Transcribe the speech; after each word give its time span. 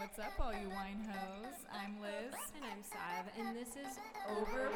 What's 0.00 0.18
up, 0.18 0.32
all 0.40 0.50
you 0.52 0.70
wine 0.70 1.06
hoes? 1.12 1.52
I'm 1.70 2.00
Liz. 2.00 2.32
And 2.56 2.64
I'm 2.64 2.82
Sav, 2.82 3.26
and 3.38 3.54
this 3.54 3.68
is 3.76 3.98
Over 4.30 4.70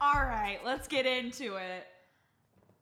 All 0.00 0.22
right, 0.22 0.58
let's 0.64 0.86
get 0.86 1.06
into 1.06 1.56
it. 1.56 1.86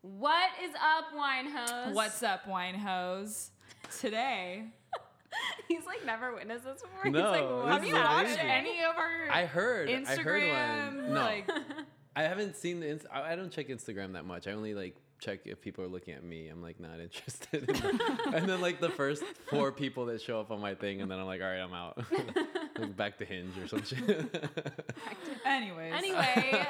What 0.02 0.50
is 0.62 0.74
up, 0.74 1.14
wine 1.16 1.46
hoes? 1.50 1.94
What's 1.94 2.22
up, 2.22 2.46
wine 2.46 2.74
hoes? 2.74 3.52
Today, 3.98 4.64
He's 5.68 5.86
like 5.86 6.04
never 6.04 6.34
witnessed 6.34 6.64
this 6.64 6.82
before. 6.82 7.10
No, 7.10 7.18
He's 7.20 7.40
like, 7.40 7.64
this 7.64 7.72
have 7.72 7.82
is 7.84 7.88
you 7.88 7.94
the 7.94 8.00
watched 8.02 8.44
any 8.44 8.80
of 8.84 8.96
our 8.98 9.30
I 9.30 9.46
heard. 9.46 9.88
I 9.88 9.92
Instagram? 9.94 10.24
heard 10.24 10.96
one. 10.96 11.14
No, 11.14 11.20
Like, 11.22 11.50
I 12.14 12.22
haven't 12.24 12.56
seen 12.56 12.80
the. 12.80 12.88
Inst- 12.88 13.06
I 13.10 13.32
I 13.32 13.36
don't 13.36 13.50
check 13.50 13.68
Instagram 13.68 14.12
that 14.12 14.26
much. 14.26 14.46
I 14.46 14.52
only 14.52 14.74
like 14.74 14.96
check 15.22 15.40
if 15.46 15.60
people 15.60 15.84
are 15.84 15.88
looking 15.88 16.14
at 16.14 16.24
me. 16.24 16.48
I'm 16.48 16.60
like 16.62 16.80
not 16.80 17.00
interested. 17.00 17.68
and 18.34 18.48
then 18.48 18.60
like 18.60 18.80
the 18.80 18.90
first 18.90 19.22
four 19.48 19.70
people 19.72 20.06
that 20.06 20.20
show 20.20 20.40
up 20.40 20.50
on 20.50 20.60
my 20.60 20.74
thing, 20.74 21.00
and 21.00 21.10
then 21.10 21.18
I'm 21.18 21.26
like, 21.26 21.40
all 21.40 21.46
right, 21.48 21.60
I'm 21.60 21.72
out. 21.72 22.04
like 22.78 22.96
back 22.96 23.18
to 23.18 23.24
Hinge 23.24 23.56
or 23.58 23.68
some 23.68 23.82
shit. 23.84 24.00
anyways. 25.46 25.92
Anyway, 25.94 26.18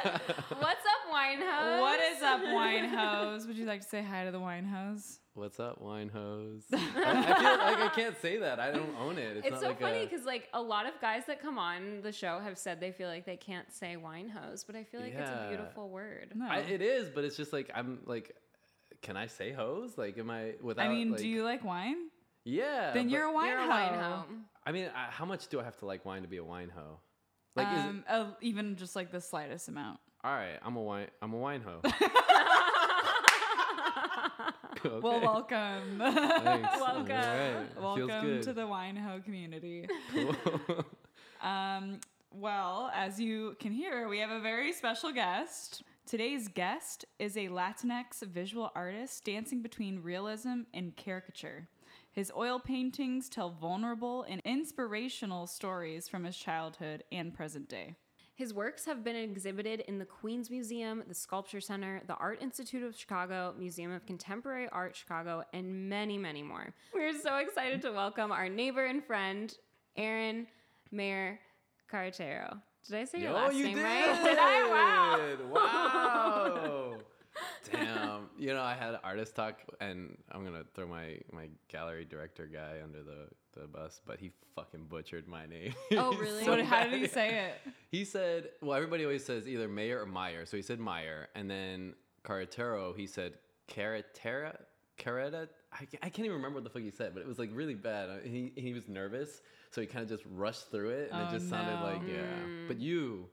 what's 0.59 0.85
up, 0.85 1.11
wine 1.11 1.39
hoes? 1.41 1.81
what 1.81 2.01
is 2.01 2.23
up, 2.23 2.41
wine 2.43 2.89
hoes? 2.89 3.47
Would 3.47 3.57
you 3.57 3.67
like 3.67 3.81
to 3.83 3.89
say 3.89 4.03
hi 4.03 4.25
to 4.25 4.31
the 4.31 4.41
wine 4.41 4.65
hoes? 4.65 5.19
What's 5.35 5.59
up, 5.59 5.81
wine 5.81 6.11
hose? 6.11 6.65
I, 6.73 6.77
I 6.77 7.23
feel 7.23 7.59
like 7.81 7.91
I 7.93 7.93
can't 7.95 8.21
say 8.21 8.37
that. 8.37 8.61
I 8.61 8.71
don't 8.71 8.95
own 9.01 9.17
it. 9.17 9.39
It's, 9.39 9.47
It's 9.47 9.53
not 9.53 9.61
so 9.63 9.69
like 9.69 9.81
funny 9.81 10.03
a- 10.03 10.07
because 10.07 10.27
like 10.27 10.49
a 10.53 10.61
lot 10.61 10.85
of 10.85 10.93
guys 11.01 11.23
that 11.27 11.41
come 11.41 11.59
on 11.59 12.03
the 12.03 12.13
show 12.13 12.39
have 12.41 12.59
said 12.59 12.81
they 12.81 12.93
feel 12.93 13.09
like 13.09 13.25
they 13.25 13.39
can't 13.39 13.73
say 13.73 13.97
wine 13.97 14.29
hose, 14.29 14.63
but 14.63 14.77
I 14.77 14.85
feel 14.85 15.01
like 15.01 15.15
it's 15.15 15.31
a 15.31 15.33
Yeah. 15.45 15.49
beautiful 15.49 15.89
word. 15.89 16.33
No. 16.35 16.47
I, 16.51 16.59
it 16.59 16.83
is, 16.83 17.09
but 17.09 17.25
it's 17.25 17.37
just 17.39 17.51
like 17.51 17.71
I'm 17.75 18.01
like, 18.05 18.37
can 19.03 19.17
I 19.17 19.27
say 19.27 19.53
hose? 19.53 19.99
Like, 19.99 20.17
am 20.19 20.31
I 20.31 20.53
without? 20.63 20.87
I 20.87 20.89
mean, 20.89 21.11
like, 21.11 21.21
do 21.21 21.29
you 21.29 21.45
like 21.45 21.65
wine? 21.65 22.09
Yeah. 22.45 22.93
Then 22.93 23.09
you're 23.11 23.25
a 23.25 23.33
wine 23.33 23.49
You're 23.49 23.59
a 23.59 23.63
hoe. 23.63 23.69
wine 23.69 23.99
hoe. 23.99 24.25
I 24.65 24.73
mean, 24.73 24.89
I, 24.95 25.11
how 25.11 25.25
much 25.25 25.49
do 25.49 25.61
I 25.61 25.65
have 25.65 25.77
to 25.79 25.87
like 25.87 26.05
wine 26.05 26.23
to 26.23 26.29
be 26.29 26.39
a 26.39 26.45
wine 26.45 26.71
hoe? 26.75 26.99
Like, 27.55 27.69
is 27.69 27.85
it, 27.85 27.89
um, 27.89 28.05
uh, 28.09 28.27
even 28.41 28.77
just 28.77 28.97
like 28.97 29.11
the 29.13 29.21
slightest 29.21 29.69
amount. 29.69 30.01
all 30.25 30.33
right, 30.33 30.59
I'm 30.63 30.77
a 30.77 30.83
wine. 30.83 31.09
I'm 31.21 31.35
a 31.35 31.37
wine 31.37 31.61
hoe. 31.61 31.81
okay. 34.87 35.01
Well, 35.03 35.21
welcome. 35.21 35.99
Thanks. 35.99 36.81
Welcome. 36.81 37.11
All 37.11 37.39
right. 37.39 37.67
Feels 37.75 38.09
welcome 38.09 38.41
to 38.43 38.53
the 38.53 38.67
wine 38.67 38.97
hoe 38.97 39.21
community. 39.21 39.87
Cool. 40.13 40.37
Um, 41.43 41.99
well, 42.31 42.93
as 42.95 43.19
you 43.19 43.57
can 43.59 43.73
hear, 43.73 44.09
we 44.09 44.21
have 44.21 44.31
a 44.31 44.39
very 44.39 44.73
special 44.73 45.11
guest. 45.13 45.83
Today's 46.05 46.49
guest 46.49 47.05
is 47.19 47.37
a 47.37 47.49
Latinx 47.49 48.23
visual 48.23 48.71
artist 48.75 49.25
dancing 49.25 49.63
between 49.63 50.03
realism 50.03 50.63
and 50.75 50.95
caricature. 50.97 51.69
His 52.11 52.31
oil 52.37 52.59
paintings 52.59 53.31
tell 53.31 53.51
vulnerable 53.51 54.27
and 54.29 54.43
inspirational 54.45 55.47
stories 55.47 56.09
from 56.09 56.25
his 56.25 56.37
childhood 56.37 57.05
and 57.13 57.33
present 57.33 57.69
day. 57.69 57.95
His 58.35 58.53
works 58.53 58.85
have 58.85 59.05
been 59.05 59.17
exhibited 59.17 59.81
in 59.89 59.99
the 59.99 60.05
Queens 60.05 60.51
Museum, 60.51 61.03
the 61.07 61.15
Sculpture 61.15 61.61
Center, 61.61 62.03
the 62.07 62.17
Art 62.17 62.43
Institute 62.43 62.83
of 62.83 62.97
Chicago, 62.97 63.55
Museum 63.57 63.93
of 63.93 64.05
Contemporary 64.05 64.69
Art 64.71 64.97
Chicago, 64.97 65.45
and 65.55 65.89
many, 65.89 66.19
many 66.19 66.43
more. 66.43 66.75
We're 66.93 67.19
so 67.19 67.37
excited 67.37 67.81
to 67.83 67.93
welcome 67.93 68.33
our 68.33 68.49
neighbor 68.49 68.85
and 68.85 69.03
friend, 69.05 69.57
Aaron 69.97 70.47
Maier 70.93 71.39
Carretero. 71.91 72.61
Did 72.89 72.99
I 72.99 73.05
say 73.05 73.21
your 73.21 73.33
last 73.33 73.55
you 73.55 73.65
name 73.65 73.77
did. 73.77 73.85
right? 73.85 74.21
Did 74.25 74.39
I? 74.39 75.39
Wow. 75.51 75.53
Wow. 75.53 76.95
Damn. 77.73 78.29
You 78.39 78.53
know, 78.55 78.63
I 78.63 78.75
had 78.75 78.95
an 78.95 79.01
artist 79.05 79.35
talk, 79.35 79.61
and 79.81 80.17
I'm 80.31 80.45
gonna 80.45 80.65
throw 80.75 80.87
my 80.87 81.19
my 81.33 81.49
gallery 81.69 82.05
director 82.05 82.47
guy 82.47 82.81
under 82.83 83.03
the 83.03 83.29
the 83.59 83.67
bus, 83.67 84.01
but 84.07 84.19
he 84.19 84.33
fucking 84.57 84.87
butchered 84.89 85.29
my 85.29 85.47
name. 85.47 85.75
Oh, 85.93 86.15
really? 86.17 86.45
So, 86.45 86.63
how 86.65 86.85
did 86.85 86.95
he 87.01 87.07
say 87.07 87.47
it? 87.49 87.73
He 87.91 88.05
said, 88.05 88.49
well, 88.63 88.75
everybody 88.75 89.05
always 89.05 89.25
says 89.25 89.47
either 89.47 89.69
Mayer 89.69 90.01
or 90.01 90.07
Meyer. 90.07 90.47
So 90.47 90.57
he 90.57 90.63
said 90.63 90.81
Meyer. 90.81 91.29
And 91.35 91.51
then 91.51 91.95
Carretero, 92.25 92.97
he 92.97 93.07
said 93.07 93.35
Carretera, 93.69 94.57
Carreta. 94.99 95.49
I, 95.81 96.09
can't 96.11 96.21
even 96.21 96.33
remember 96.33 96.57
what 96.57 96.65
the 96.65 96.71
fuck 96.71 96.83
he 96.83 96.91
said, 96.91 97.15
but 97.15 97.21
it 97.21 97.27
was 97.27 97.39
like 97.39 97.51
really 97.53 97.75
bad. 97.75 98.11
Uh, 98.11 98.17
He, 98.25 98.53
he 98.57 98.73
was 98.75 98.89
nervous. 98.89 99.41
So 99.71 99.81
he 99.81 99.87
kind 99.87 100.03
of 100.03 100.09
just 100.09 100.23
rushed 100.31 100.71
through 100.71 100.91
it. 100.91 101.11
And 101.11 101.23
Oh, 101.23 101.29
it 101.29 101.31
just 101.33 101.49
sounded 101.49 101.83
like, 101.83 102.03
yeah. 102.07 102.23
But 102.69 102.79
you, 102.79 103.29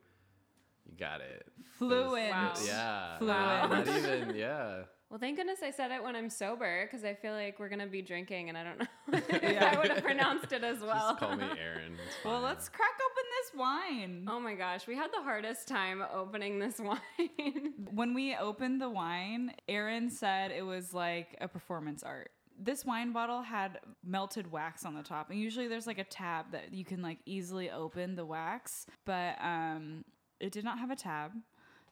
you 0.85 0.97
got 0.97 1.21
it. 1.21 1.45
Fluent. 1.77 2.31
Wow. 2.31 2.53
Yeah. 2.65 3.17
Fluent. 3.17 3.69
Not 3.69 3.87
even, 3.87 4.35
yeah. 4.35 4.83
Well, 5.09 5.17
thank 5.19 5.37
goodness 5.37 5.59
I 5.63 5.71
said 5.71 5.89
it 5.89 6.03
when 6.03 6.15
I'm 6.15 6.29
sober 6.29 6.85
because 6.85 7.03
I 7.03 7.15
feel 7.15 7.33
like 7.33 7.59
we're 7.59 7.69
going 7.69 7.79
to 7.79 7.87
be 7.87 8.03
drinking 8.03 8.49
and 8.49 8.57
I 8.57 8.63
don't 8.63 8.79
know 8.79 8.85
if 9.29 9.41
Yeah. 9.43 9.71
I 9.75 9.79
would 9.79 9.89
have 9.89 10.03
pronounced 10.03 10.51
it 10.51 10.63
as 10.63 10.81
well. 10.83 11.09
Just 11.13 11.19
call 11.19 11.35
me 11.35 11.45
Aaron. 11.59 11.97
Well, 12.23 12.41
let's 12.41 12.69
crack 12.69 12.91
open 12.93 13.23
this 13.41 13.59
wine. 13.59 14.27
Oh 14.29 14.39
my 14.39 14.53
gosh, 14.53 14.85
we 14.85 14.95
had 14.95 15.09
the 15.11 15.23
hardest 15.23 15.67
time 15.67 16.03
opening 16.13 16.59
this 16.59 16.77
wine. 16.79 17.73
When 17.91 18.13
we 18.13 18.35
opened 18.35 18.81
the 18.81 18.89
wine, 18.89 19.53
Aaron 19.67 20.11
said 20.11 20.51
it 20.51 20.63
was 20.63 20.93
like 20.93 21.35
a 21.41 21.47
performance 21.47 22.03
art. 22.03 22.29
This 22.61 22.85
wine 22.85 23.11
bottle 23.11 23.41
had 23.41 23.79
melted 24.05 24.51
wax 24.51 24.85
on 24.85 24.93
the 24.93 25.01
top, 25.01 25.31
and 25.31 25.39
usually 25.39 25.67
there's 25.69 25.87
like 25.87 25.97
a 25.97 26.03
tab 26.03 26.51
that 26.51 26.73
you 26.73 26.83
can 26.85 27.01
like 27.01 27.17
easily 27.25 27.71
open 27.71 28.15
the 28.15 28.25
wax, 28.25 28.85
but 29.05 29.37
um, 29.41 30.03
it 30.41 30.51
did 30.51 30.65
not 30.65 30.77
have 30.77 30.91
a 30.91 30.95
tab. 30.95 31.31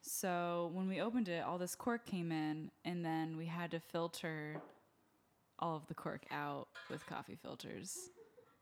So 0.01 0.69
when 0.73 0.87
we 0.87 0.99
opened 1.01 1.27
it, 1.29 1.43
all 1.43 1.57
this 1.57 1.73
cork 1.73 2.05
came 2.05 2.31
in, 2.33 2.69
and 2.85 3.03
then 3.03 3.05
we 3.05 3.06
had 3.67 3.81
to 3.81 3.85
filter 3.91 4.61
all 5.59 5.75
of 5.75 5.85
the 5.87 5.93
cork 5.93 6.23
out 6.31 6.69
with 6.89 7.05
coffee 7.05 7.35
filters. 7.35 7.97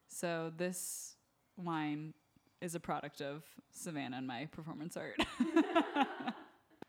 So 0.07 0.51
this 0.57 1.15
wine 1.57 2.15
is 2.59 2.73
a 2.73 2.79
product 2.79 3.21
of 3.21 3.43
Savannah 3.71 4.17
and 4.17 4.25
my 4.25 4.47
performance 4.51 4.97
art. 4.97 5.15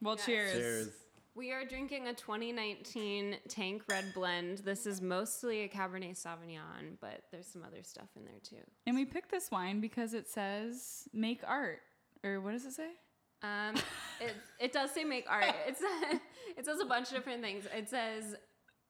well, 0.03 0.15
Yes. 0.17 0.25
cheers. 0.25 0.53
Cheers. 0.53 0.89
we 1.35 1.53
are 1.53 1.67
drinking 1.67 2.09
a 2.09 2.15
2019 2.15 3.37
Tank 3.49 3.83
Red 3.91 4.07
Blend. 4.15 4.59
This 4.59 4.87
is 4.87 5.03
mostly 5.03 5.65
a 5.65 5.69
Cabernet 5.69 6.17
Sauvignon, 6.17 6.97
but 7.03 7.21
there's 7.31 7.47
some 7.47 7.63
other 7.65 7.83
stuff 7.83 8.09
in 8.17 8.25
there 8.25 8.41
too. 8.43 8.65
And 8.87 8.97
we 8.97 9.05
picked 9.05 9.31
this 9.31 9.51
wine 9.51 9.81
because 9.81 10.15
it 10.15 10.27
says 10.27 11.07
make 11.13 11.43
art. 11.47 11.81
Or 12.25 12.41
what 12.41 12.53
does 12.53 12.65
it 12.65 12.73
say? 12.73 12.93
Um, 13.43 13.75
it, 14.21 14.35
it 14.61 14.73
does 14.73 14.91
say 14.93 15.05
make 15.05 15.27
art. 15.29 15.55
It's 15.69 15.81
it 16.57 16.65
says 16.65 16.81
a 16.81 16.87
bunch 16.87 17.09
of 17.09 17.15
different 17.17 17.43
things. 17.43 17.67
It 17.77 17.89
says 17.89 18.35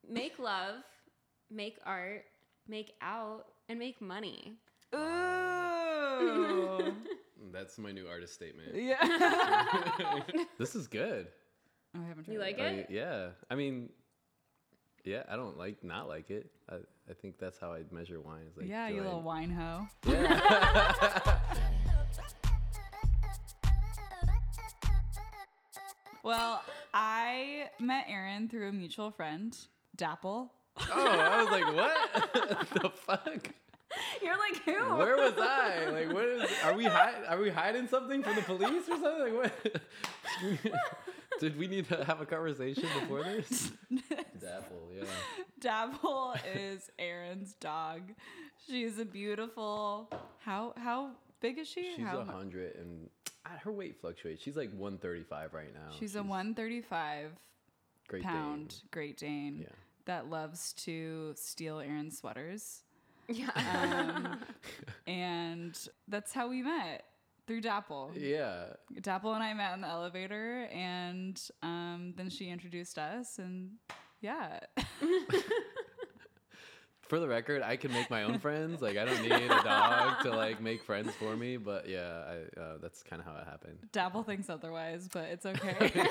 make 0.08 0.38
love, 0.38 0.76
make 1.50 1.78
art, 1.84 2.24
make 2.68 2.92
out, 3.02 3.46
and 3.68 3.78
make 3.78 4.00
money. 4.00 4.54
Ooh. 4.94 6.94
That's 7.52 7.78
my 7.78 7.92
new 7.92 8.06
artist 8.08 8.34
statement. 8.34 8.74
yeah. 8.74 10.20
this 10.58 10.74
is 10.74 10.86
good. 10.86 11.28
Oh, 11.96 12.00
I 12.04 12.08
haven't 12.08 12.24
tried 12.24 12.34
You 12.34 12.40
like 12.40 12.58
it? 12.58 12.86
y- 12.90 12.94
yeah. 12.94 13.28
I 13.50 13.54
mean, 13.54 13.88
yeah, 15.04 15.22
I 15.28 15.36
don't 15.36 15.56
like 15.58 15.82
not 15.82 16.08
like 16.08 16.30
it. 16.30 16.50
I, 16.70 16.76
I 17.10 17.14
think 17.20 17.38
that's 17.38 17.58
how 17.58 17.72
I 17.72 17.82
measure 17.90 18.20
wine. 18.20 18.42
Is 18.50 18.56
like, 18.56 18.68
yeah, 18.68 18.88
you 18.88 19.00
I- 19.00 19.04
little 19.04 19.22
wine 19.22 19.50
hoe. 19.50 19.86
Well, 26.26 26.60
I 26.92 27.68
met 27.78 28.06
Aaron 28.08 28.48
through 28.48 28.68
a 28.68 28.72
mutual 28.72 29.12
friend, 29.12 29.56
Dapple. 29.94 30.52
Oh, 30.76 30.92
I 30.92 31.42
was 31.42 31.50
like, 31.52 31.74
what 31.74 32.74
the 32.82 32.90
fuck? 32.90 33.48
You're 34.20 34.36
like 34.36 34.62
who? 34.64 34.96
Where 34.96 35.16
was 35.16 35.34
I? 35.38 35.86
Like, 35.90 36.12
what 36.12 36.24
is? 36.24 36.50
Are 36.64 36.74
we 36.74 36.84
hide, 36.84 37.14
Are 37.28 37.38
we 37.38 37.48
hiding 37.48 37.86
something 37.86 38.24
from 38.24 38.34
the 38.34 38.42
police 38.42 38.88
or 38.88 38.98
something? 38.98 39.36
Like, 39.36 39.64
what? 39.64 40.72
Did 41.40 41.56
we 41.56 41.68
need 41.68 41.88
to 41.90 42.04
have 42.04 42.20
a 42.20 42.26
conversation 42.26 42.88
before 43.00 43.22
this? 43.22 43.70
Dapple, 44.40 44.90
yeah. 44.96 45.04
Dapple 45.60 46.34
is 46.54 46.90
Aaron's 46.98 47.54
dog. 47.54 48.02
She's 48.66 48.98
a 48.98 49.04
beautiful. 49.04 50.10
How 50.40 50.74
how 50.76 51.10
big 51.40 51.58
is 51.58 51.68
she? 51.68 51.94
She's 51.96 52.04
a 52.04 52.24
hundred 52.24 52.74
and 52.76 53.10
her 53.62 53.72
weight 53.72 53.96
fluctuates. 54.00 54.42
She's 54.42 54.56
like 54.56 54.70
one 54.76 54.98
thirty 54.98 55.22
five 55.22 55.54
right 55.54 55.72
now. 55.72 55.94
She's 55.98 56.16
a 56.16 56.22
135 56.22 57.30
Great 58.08 58.22
pound 58.22 58.68
Dane. 58.68 58.78
Great 58.92 59.16
Dane 59.16 59.58
Yeah. 59.62 59.68
that 60.04 60.30
loves 60.30 60.72
to 60.84 61.32
steal 61.36 61.80
Aaron's 61.80 62.18
sweaters. 62.18 62.82
Yeah. 63.28 63.50
Um, 63.56 64.38
and 65.08 65.76
that's 66.06 66.32
how 66.32 66.48
we 66.48 66.62
met 66.62 67.04
through 67.46 67.60
Dapple. 67.62 68.12
Yeah. 68.16 68.66
Dapple 69.00 69.32
and 69.34 69.42
I 69.42 69.52
met 69.54 69.74
in 69.74 69.80
the 69.80 69.88
elevator, 69.88 70.68
and 70.72 71.40
um, 71.62 72.14
then 72.16 72.30
she 72.30 72.48
introduced 72.48 72.98
us, 72.98 73.38
and 73.38 73.72
yeah. 74.20 74.60
For 77.08 77.20
the 77.20 77.28
record, 77.28 77.62
I 77.62 77.76
can 77.76 77.92
make 77.92 78.10
my 78.10 78.24
own 78.24 78.38
friends. 78.38 78.82
Like 78.82 78.96
I 78.96 79.04
don't 79.04 79.22
need 79.22 79.32
a 79.32 79.48
dog 79.48 80.22
to 80.22 80.30
like 80.30 80.60
make 80.60 80.82
friends 80.82 81.12
for 81.14 81.36
me. 81.36 81.56
But 81.56 81.88
yeah, 81.88 82.22
I, 82.56 82.60
uh, 82.60 82.78
that's 82.82 83.02
kind 83.02 83.20
of 83.20 83.26
how 83.26 83.36
it 83.40 83.44
happened. 83.44 83.78
Dapple 83.92 84.24
thinks 84.24 84.50
otherwise, 84.50 85.08
but 85.12 85.24
it's 85.24 85.46
okay. 85.46 85.92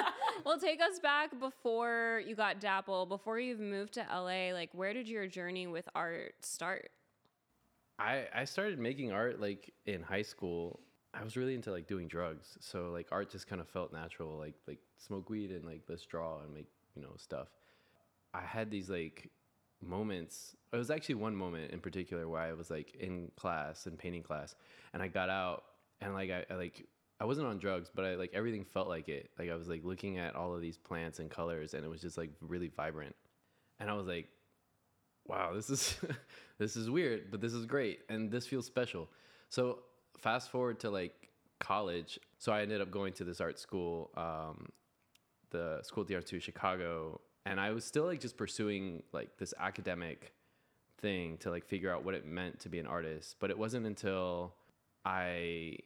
well, 0.44 0.58
take 0.58 0.80
us 0.80 0.98
back 0.98 1.38
before 1.38 2.22
you 2.26 2.34
got 2.34 2.60
Dapple, 2.60 3.06
before 3.06 3.38
you've 3.38 3.60
moved 3.60 3.94
to 3.94 4.06
LA. 4.10 4.52
Like, 4.52 4.70
where 4.72 4.94
did 4.94 5.08
your 5.08 5.26
journey 5.26 5.66
with 5.66 5.88
art 5.94 6.34
start? 6.40 6.90
I 7.98 8.26
I 8.34 8.44
started 8.44 8.78
making 8.78 9.12
art 9.12 9.40
like 9.40 9.72
in 9.86 10.02
high 10.02 10.22
school. 10.22 10.80
I 11.14 11.22
was 11.22 11.36
really 11.36 11.54
into 11.54 11.70
like 11.70 11.86
doing 11.86 12.08
drugs, 12.08 12.56
so 12.60 12.90
like 12.90 13.08
art 13.12 13.30
just 13.30 13.46
kind 13.46 13.60
of 13.60 13.68
felt 13.68 13.92
natural. 13.92 14.38
Like 14.38 14.54
like 14.66 14.78
smoke 14.96 15.28
weed 15.28 15.50
and 15.50 15.64
like 15.64 15.82
let's 15.88 16.06
draw 16.06 16.40
and 16.40 16.54
make 16.54 16.68
you 16.96 17.02
know 17.02 17.14
stuff. 17.16 17.48
I 18.34 18.40
had 18.40 18.70
these 18.70 18.88
like 18.88 19.30
moments. 19.82 20.56
It 20.72 20.76
was 20.76 20.90
actually 20.90 21.16
one 21.16 21.36
moment 21.36 21.72
in 21.72 21.80
particular 21.80 22.28
where 22.28 22.40
I 22.40 22.52
was 22.52 22.70
like 22.70 22.94
in 22.94 23.30
class 23.36 23.86
in 23.86 23.96
painting 23.96 24.22
class, 24.22 24.54
and 24.92 25.02
I 25.02 25.08
got 25.08 25.28
out 25.28 25.64
and 26.00 26.14
like 26.14 26.30
I, 26.30 26.44
I 26.50 26.54
like 26.56 26.86
I 27.20 27.24
wasn't 27.24 27.46
on 27.46 27.58
drugs, 27.58 27.90
but 27.94 28.04
I 28.04 28.14
like 28.16 28.30
everything 28.34 28.64
felt 28.64 28.88
like 28.88 29.08
it. 29.08 29.30
Like 29.38 29.50
I 29.50 29.54
was 29.54 29.68
like 29.68 29.84
looking 29.84 30.18
at 30.18 30.34
all 30.34 30.54
of 30.54 30.60
these 30.60 30.76
plants 30.76 31.18
and 31.18 31.30
colors, 31.30 31.74
and 31.74 31.84
it 31.84 31.88
was 31.88 32.00
just 32.00 32.18
like 32.18 32.30
really 32.40 32.68
vibrant. 32.68 33.14
And 33.78 33.88
I 33.88 33.94
was 33.94 34.06
like, 34.06 34.28
wow, 35.26 35.52
this 35.54 35.70
is 35.70 35.96
this 36.58 36.76
is 36.76 36.90
weird, 36.90 37.30
but 37.30 37.40
this 37.40 37.52
is 37.52 37.66
great, 37.66 38.00
and 38.08 38.30
this 38.30 38.46
feels 38.46 38.66
special. 38.66 39.08
So 39.48 39.80
fast 40.18 40.50
forward 40.50 40.80
to 40.80 40.90
like 40.90 41.28
college. 41.60 42.18
So 42.38 42.52
I 42.52 42.62
ended 42.62 42.80
up 42.80 42.90
going 42.90 43.12
to 43.14 43.24
this 43.24 43.40
art 43.40 43.58
school, 43.58 44.10
um, 44.16 44.68
the 45.50 45.80
School 45.82 46.02
de 46.02 46.16
Arts 46.16 46.32
Chicago, 46.40 47.20
and 47.44 47.60
I 47.60 47.70
was 47.70 47.84
still 47.84 48.04
like 48.04 48.20
just 48.20 48.36
pursuing 48.36 49.02
like 49.12 49.36
this 49.38 49.52
academic 49.58 50.32
thing 50.98 51.36
to 51.38 51.50
like 51.50 51.66
figure 51.66 51.92
out 51.92 52.04
what 52.04 52.14
it 52.14 52.24
meant 52.24 52.60
to 52.60 52.68
be 52.68 52.78
an 52.78 52.86
artist. 52.86 53.36
But 53.40 53.50
it 53.50 53.58
wasn't 53.58 53.86
until 53.86 54.54
I 55.04 55.78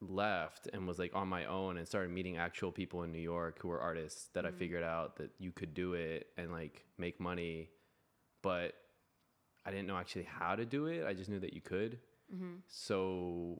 left 0.00 0.68
and 0.72 0.86
was 0.86 0.98
like 0.98 1.14
on 1.14 1.28
my 1.28 1.46
own 1.46 1.76
and 1.76 1.86
started 1.86 2.10
meeting 2.10 2.36
actual 2.36 2.70
people 2.70 3.02
in 3.02 3.12
New 3.12 3.18
York 3.18 3.58
who 3.60 3.68
were 3.68 3.80
artists 3.80 4.28
that 4.34 4.44
I 4.44 4.48
mm-hmm. 4.48 4.58
figured 4.58 4.82
out 4.82 5.16
that 5.16 5.30
you 5.38 5.50
could 5.50 5.74
do 5.74 5.94
it 5.94 6.28
and 6.38 6.52
like 6.52 6.84
make 6.98 7.20
money, 7.20 7.70
but 8.42 8.74
I 9.66 9.70
didn't 9.70 9.86
know 9.86 9.96
actually 9.96 10.24
how 10.24 10.54
to 10.54 10.64
do 10.64 10.86
it. 10.86 11.04
I 11.06 11.14
just 11.14 11.28
knew 11.28 11.40
that 11.40 11.54
you 11.54 11.60
could. 11.60 11.98
Mm-hmm. 12.34 12.56
So 12.68 13.58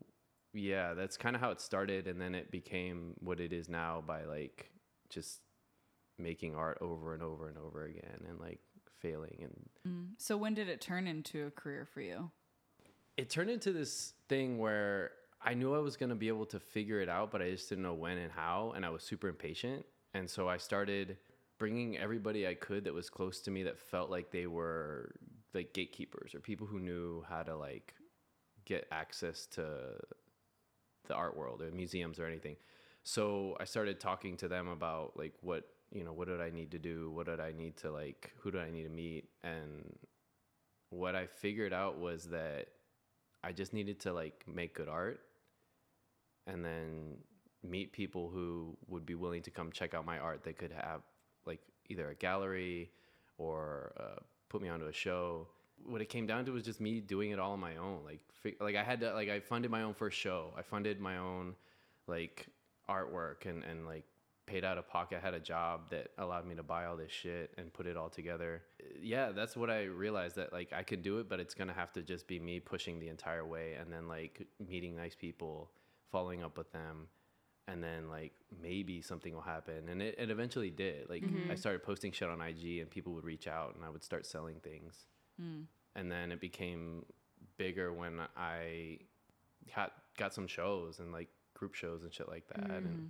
yeah, 0.53 0.95
that's 0.95 1.17
kind 1.17 1.35
of 1.35 1.43
how 1.43 1.51
it 1.51 1.61
started 1.61 2.07
and 2.07 2.21
then 2.21 2.35
it 2.35 2.51
became 2.51 3.15
what 3.21 3.41
it 3.41 3.53
is 3.53 3.69
now 3.69 4.03
by 4.07 4.25
like 4.25 4.71
just 5.09 5.41
making 6.19 6.55
art 6.55 6.79
over 6.81 7.15
and 7.15 7.23
over 7.23 7.49
and 7.49 7.59
over 7.59 7.85
again 7.85 8.25
and 8.29 8.39
like 8.41 8.61
failing 9.01 9.37
and 9.43 9.69
mm. 9.87 10.07
So 10.19 10.37
when 10.37 10.55
did 10.55 10.69
it 10.69 10.81
turn 10.81 11.07
into 11.07 11.47
a 11.47 11.51
career 11.51 11.87
for 11.93 12.01
you? 12.01 12.31
it 13.17 13.31
turned 13.31 13.51
into 13.51 13.73
this 13.73 14.15
thing 14.29 14.59
where 14.59 15.13
I 15.41 15.55
knew 15.55 15.75
I 15.75 15.79
was 15.79 15.97
going 15.97 16.09
to 16.09 16.17
be 16.17 16.29
able 16.29 16.47
to 16.47 16.59
figure 16.59 17.01
it 17.01 17.09
out, 17.09 17.31
but 17.31 17.43
I 17.43 17.51
just 17.51 17.69
didn't 17.69 17.85
know 17.85 17.95
when 17.95 18.19
and 18.19 18.33
how. 18.33 18.73
And 18.75 18.85
I 18.85 18.91
was 18.91 19.03
super 19.03 19.29
impatient. 19.29 19.85
And 20.15 20.29
so 20.29 20.49
I 20.49 20.57
started 20.57 21.19
bringing 21.59 21.97
everybody 21.99 22.47
I 22.47 22.55
could 22.55 22.85
that 22.85 22.95
was 22.95 23.11
close 23.11 23.41
to 23.43 23.51
me 23.51 23.63
that 23.65 23.79
felt 23.79 24.11
like 24.11 24.31
they 24.31 24.47
were 24.47 25.15
like 25.53 25.73
gatekeepers 25.73 26.35
or 26.35 26.41
people 26.41 26.67
who 26.67 26.81
knew 26.81 27.25
how 27.29 27.43
to 27.43 27.57
like 27.57 27.95
get 28.65 28.89
access 28.91 29.47
to 29.47 29.97
the 31.07 31.15
art 31.15 31.37
world 31.37 31.63
or 31.63 31.71
museums 31.71 32.19
or 32.19 32.27
anything. 32.27 32.57
So 33.03 33.57
I 33.61 33.65
started 33.65 34.01
talking 34.01 34.37
to 34.39 34.49
them 34.49 34.69
about 34.69 35.13
like 35.17 35.35
what, 35.43 35.69
you 35.93 36.05
know, 36.05 36.13
what 36.13 36.29
did 36.29 36.41
I 36.41 36.51
need 36.51 36.71
to 36.73 36.79
do? 36.79 37.11
What 37.11 37.27
did 37.27 37.41
I 37.41 37.53
need 37.53 37.77
to 37.79 37.91
like, 37.91 38.33
who 38.41 38.51
do 38.51 38.59
I 38.59 38.71
need 38.71 38.85
to 38.85 38.89
meet? 38.89 39.29
And 39.43 39.97
what 40.91 41.15
I 41.15 41.27
figured 41.27 41.73
out 41.73 41.99
was 41.99 42.25
that 42.27 42.69
I 43.43 43.53
just 43.53 43.73
needed 43.73 44.01
to 44.01 44.13
like 44.13 44.45
make 44.47 44.75
good 44.75 44.89
art 44.89 45.21
and 46.47 46.65
then 46.65 47.17
meet 47.63 47.93
people 47.93 48.29
who 48.29 48.77
would 48.89 49.07
be 49.07 49.15
willing 49.15 49.43
to 49.43 49.51
come 49.51 49.71
check 49.71 49.95
out 49.95 50.05
my 50.05 50.19
art. 50.19 50.43
They 50.45 50.53
could 50.53 50.73
have 50.73 51.03
like 51.47 51.61
either 51.89 52.11
a 52.11 52.15
gallery 52.15 52.91
or 53.39 53.93
uh, 53.99 54.21
put 54.49 54.63
me 54.63 54.69
onto 54.69 54.87
a 54.87 54.93
show. 54.93 55.49
What 55.85 56.01
it 56.01 56.09
came 56.09 56.27
down 56.27 56.45
to 56.47 56.53
was 56.53 56.63
just 56.63 56.81
me 56.81 57.01
doing 57.01 57.31
it 57.31 57.39
all 57.39 57.53
on 57.53 57.61
my 57.61 57.77
own. 57.77 58.01
Like, 58.05 58.21
fi- 58.43 58.57
like 58.61 58.77
I 58.77 58.83
had 58.85 59.01
to, 59.01 59.13
like 59.13 59.29
I 59.29 59.41
funded 59.41 59.71
my 59.71 59.83
own 59.83 59.95
first 59.95 60.19
show. 60.19 60.53
I 60.57 60.63
funded 60.63 61.01
my 61.01 61.19
own 61.19 61.55
like 62.07 62.47
artwork 62.89 63.47
and, 63.47 63.65
and 63.65 63.87
like 63.87 64.05
paid 64.47 64.65
out 64.65 64.79
of 64.79 64.89
pocket. 64.89 65.21
Had 65.23 65.35
a 65.35 65.41
job 65.41 65.91
that 65.91 66.09
allowed 66.19 66.47
me 66.47 66.55
to 66.55 66.63
buy 66.63 66.87
all 66.87 66.97
this 66.97 67.13
shit 67.13 67.53
and 67.57 67.73
put 67.73 67.87
it 67.87 67.97
all 67.97 68.09
together. 68.09 68.63
Yeah, 69.01 69.33
that's 69.33 69.57
what 69.57 69.71
I 69.71 69.85
realized 69.85 70.37
that 70.37 70.53
like 70.53 70.73
I 70.73 70.83
could 70.83 71.03
do 71.03 71.19
it, 71.19 71.29
but 71.29 71.41
it's 71.41 71.55
gonna 71.55 71.73
have 71.73 71.93
to 71.93 72.03
just 72.03 72.27
be 72.27 72.39
me 72.39 72.61
pushing 72.61 72.99
the 72.99 73.09
entire 73.09 73.45
way 73.45 73.75
and 73.75 73.93
then 73.93 74.09
like 74.09 74.47
meeting 74.67 74.97
nice 74.97 75.15
people, 75.15 75.71
following 76.11 76.43
up 76.43 76.59
with 76.59 76.73
them, 76.73 77.09
and 77.67 77.83
then 77.83 78.09
like 78.09 78.33
maybe 78.63 79.01
something 79.01 79.33
will 79.35 79.41
happen. 79.41 79.89
And 79.89 80.03
it, 80.03 80.17
it 80.19 80.31
eventually 80.31 80.71
did. 80.71 81.09
Like 81.09 81.23
mm-hmm. 81.23 81.51
I 81.51 81.55
started 81.55 81.83
posting 81.83 82.13
shit 82.13 82.29
on 82.29 82.41
IG 82.41 82.79
and 82.81 82.91
people 82.91 83.15
would 83.15 83.25
reach 83.25 83.47
out 83.47 83.75
and 83.75 83.85
I 83.85 83.91
would 83.91 84.05
start 84.05 84.27
selling 84.27 84.57
things. 84.61 85.07
Mm. 85.41 85.65
And 85.97 86.11
then 86.11 86.33
it 86.33 86.41
became 86.41 87.05
bigger 87.57 87.93
when 87.93 88.21
I 88.37 88.99
got 89.75 89.93
got 90.19 90.35
some 90.35 90.47
shows 90.47 90.99
and 90.99 91.13
like 91.13 91.29
group 91.55 91.75
shows 91.75 92.03
and 92.03 92.13
shit 92.13 92.29
like 92.29 92.47
that. 92.49 92.71
And 92.71 92.87
mm. 92.87 93.09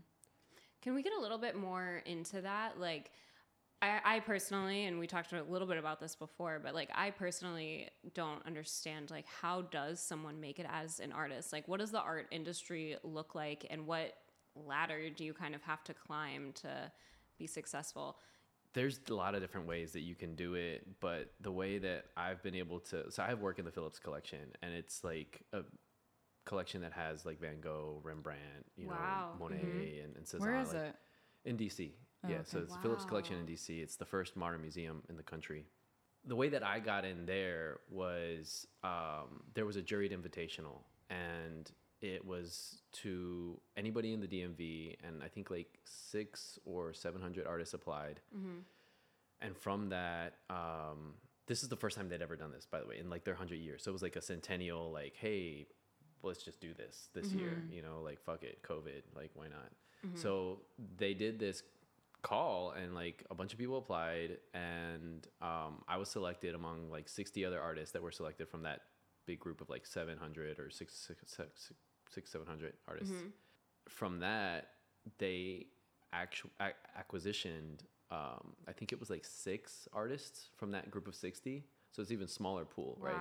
Can 0.85 0.95
we 0.95 1.03
get 1.03 1.15
a 1.19 1.21
little 1.21 1.39
bit 1.39 1.57
more 1.57 2.03
into 2.05 2.43
that? 2.43 2.79
Like, 2.79 3.11
I, 3.81 4.01
I 4.05 4.21
personally, 4.21 4.85
and 4.85 4.99
we 4.99 5.07
talked 5.07 5.33
a 5.33 5.43
little 5.43 5.67
bit 5.67 5.79
about 5.79 5.99
this 5.99 6.15
before, 6.15 6.61
but 6.63 6.75
like, 6.75 6.91
I 6.95 7.11
personally 7.11 7.89
don't 8.13 8.45
understand 8.47 9.11
like 9.11 9.25
how 9.41 9.63
does 9.63 9.99
someone 9.99 10.43
make 10.43 10.59
it 10.59 10.67
as 10.69 11.01
an 11.01 11.11
artist? 11.11 11.55
Like, 11.55 11.67
what 11.69 11.81
does 11.81 11.91
the 11.91 12.03
art 12.03 12.27
industry 12.31 12.97
look 13.03 13.35
like, 13.35 13.67
and 13.71 13.87
what 13.87 14.13
ladder 14.55 15.09
do 15.09 15.25
you 15.25 15.33
kind 15.33 15.55
of 15.55 15.63
have 15.63 15.83
to 15.85 15.95
climb 15.95 16.53
to 16.57 16.93
be 17.39 17.47
successful? 17.47 18.19
there's 18.75 19.01
a 19.09 19.15
lot 19.15 19.35
of 19.37 19.41
different 19.41 19.67
ways 19.69 19.93
that 19.93 20.01
you 20.01 20.17
can 20.17 20.35
do 20.35 20.55
it, 20.55 20.85
but 21.01 21.33
the 21.41 21.51
way 21.51 21.79
that 21.79 22.07
I've 22.17 22.43
been 22.43 22.57
able 22.57 22.81
to, 22.81 23.11
so 23.11 23.23
I 23.23 23.33
work 23.35 23.61
in 23.61 23.65
the 23.65 23.71
Phillips 23.71 24.01
collection, 24.01 24.41
and 24.63 24.75
it's 24.75 25.05
like 25.05 25.43
a 25.53 25.61
collection 26.45 26.81
that 26.83 26.93
has 26.93 27.25
like 27.25 27.41
Van 27.41 27.61
Gogh, 27.61 28.01
Rembrandt, 28.03 28.67
you 28.77 28.89
Wow. 28.89 29.33
know, 29.39 29.45
Monet, 29.49 30.01
and, 30.05 30.17
and 30.17 30.27
Cezanne. 30.27 30.41
Where 30.51 30.61
is 30.61 30.69
like, 30.75 30.83
it? 30.83 30.97
In 31.45 31.57
DC. 31.59 31.91
yeah, 32.29 32.39
so 32.45 32.61
it's 32.61 32.73
the 32.75 32.79
Phillips 32.81 33.05
collection 33.05 33.37
in 33.37 33.47
DC. 33.47 33.83
It's 33.83 33.97
the 33.97 34.07
first 34.07 34.37
modern 34.37 34.61
museum 34.63 35.03
in 35.09 35.17
the 35.17 35.23
country. 35.23 35.67
The 36.27 36.37
way 36.37 36.49
that 36.49 36.63
I 36.63 36.81
got 36.81 37.05
in 37.05 37.27
there 37.27 37.81
was 37.91 38.67
um, 38.83 39.43
there 39.55 39.67
was 39.67 39.77
a 39.77 39.83
juried 39.83 40.11
invitational, 40.19 40.79
and 41.11 41.71
it 42.01 42.25
was 42.25 42.81
to 42.93 43.61
anybody 43.77 44.15
in 44.15 44.21
the 44.21 44.27
DMV, 44.27 44.97
and 45.07 45.23
I 45.23 45.29
think 45.29 45.51
like 45.51 45.79
six 45.85 46.59
or 46.65 46.95
seven 46.95 47.21
hundred 47.21 47.47
artists 47.47 47.75
applied. 47.75 48.21
And 49.43 49.55
from 49.57 49.91
that, 49.91 50.37
um, 50.49 51.15
this 51.47 51.63
is 51.63 51.69
the 51.69 51.77
first 51.77 51.97
time 51.97 52.09
they'd 52.09 52.23
ever 52.23 52.37
done 52.37 52.53
this, 52.53 52.65
by 52.65 52.81
the 52.81 52.87
way, 52.87 52.99
in 52.99 53.11
like 53.11 53.25
their 53.25 53.35
hundred 53.35 53.57
years. 53.57 53.83
So 53.83 53.91
it 53.91 53.93
was 53.93 54.03
like 54.03 54.17
a 54.17 54.23
centennial, 54.23 54.91
like, 54.91 55.15
hey, 55.17 55.67
let's 56.25 56.43
just 56.43 56.61
do 56.61 56.75
this 56.75 57.09
this 57.15 57.33
year, 57.41 57.63
you 57.71 57.83
know, 57.83 58.01
like 58.03 58.21
fuck 58.21 58.43
it, 58.43 58.63
COVID, 58.63 59.03
like 59.15 59.31
why 59.35 59.47
not? 59.49 59.71
So 60.15 60.61
they 60.99 61.15
did 61.15 61.39
this 61.39 61.63
call, 62.23 62.73
and 62.73 62.95
like 62.95 63.25
a 63.31 63.35
bunch 63.35 63.53
of 63.53 63.59
people 63.59 63.79
applied, 63.79 64.39
and 64.53 65.27
um, 65.41 65.83
I 65.89 65.97
was 65.97 66.09
selected 66.09 66.55
among 66.55 66.91
like 66.91 67.09
sixty 67.09 67.45
other 67.45 67.61
artists 67.61 67.93
that 67.93 68.03
were 68.03 68.13
selected 68.13 68.49
from 68.49 68.63
that 68.63 68.81
big 69.27 69.41
group 69.41 69.61
of 69.61 69.71
like 69.71 69.87
seven 69.87 70.19
hundred 70.19 70.59
or 70.59 70.71
six 70.71 70.95
six 70.95 71.23
six 71.35 71.73
six 72.11 72.31
seven 72.31 72.47
hundred 72.47 72.75
artists. 72.87 73.15
From 73.89 74.21
that, 74.21 74.69
they 75.19 75.67
actu- 76.13 76.49
ac- 76.61 76.75
acquisitioned 76.99 77.81
um, 78.11 78.53
I 78.69 78.73
think 78.73 78.93
it 78.93 79.01
was 79.01 79.11
like 79.11 79.25
six 79.25 79.89
artists 79.93 80.51
from 80.57 80.71
that 80.73 80.91
group 80.91 81.09
of 81.09 81.15
60. 81.15 81.65
So 81.91 82.03
it's 82.03 82.11
even 82.13 82.29
smaller 82.29 82.65
pool, 82.65 82.97
right? 83.01 83.15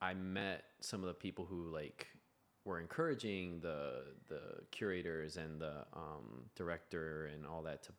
I 0.00 0.14
met 0.14 0.64
some 0.80 1.02
of 1.02 1.06
the 1.08 1.14
people 1.14 1.44
who 1.44 1.68
like 1.70 2.08
were 2.64 2.80
encouraging 2.80 3.60
the 3.60 4.04
the 4.28 4.40
curators 4.70 5.36
and 5.36 5.60
the 5.60 5.84
um, 5.94 6.46
director 6.56 7.26
and 7.32 7.46
all 7.46 7.62
that 7.62 7.82
to, 7.84 7.92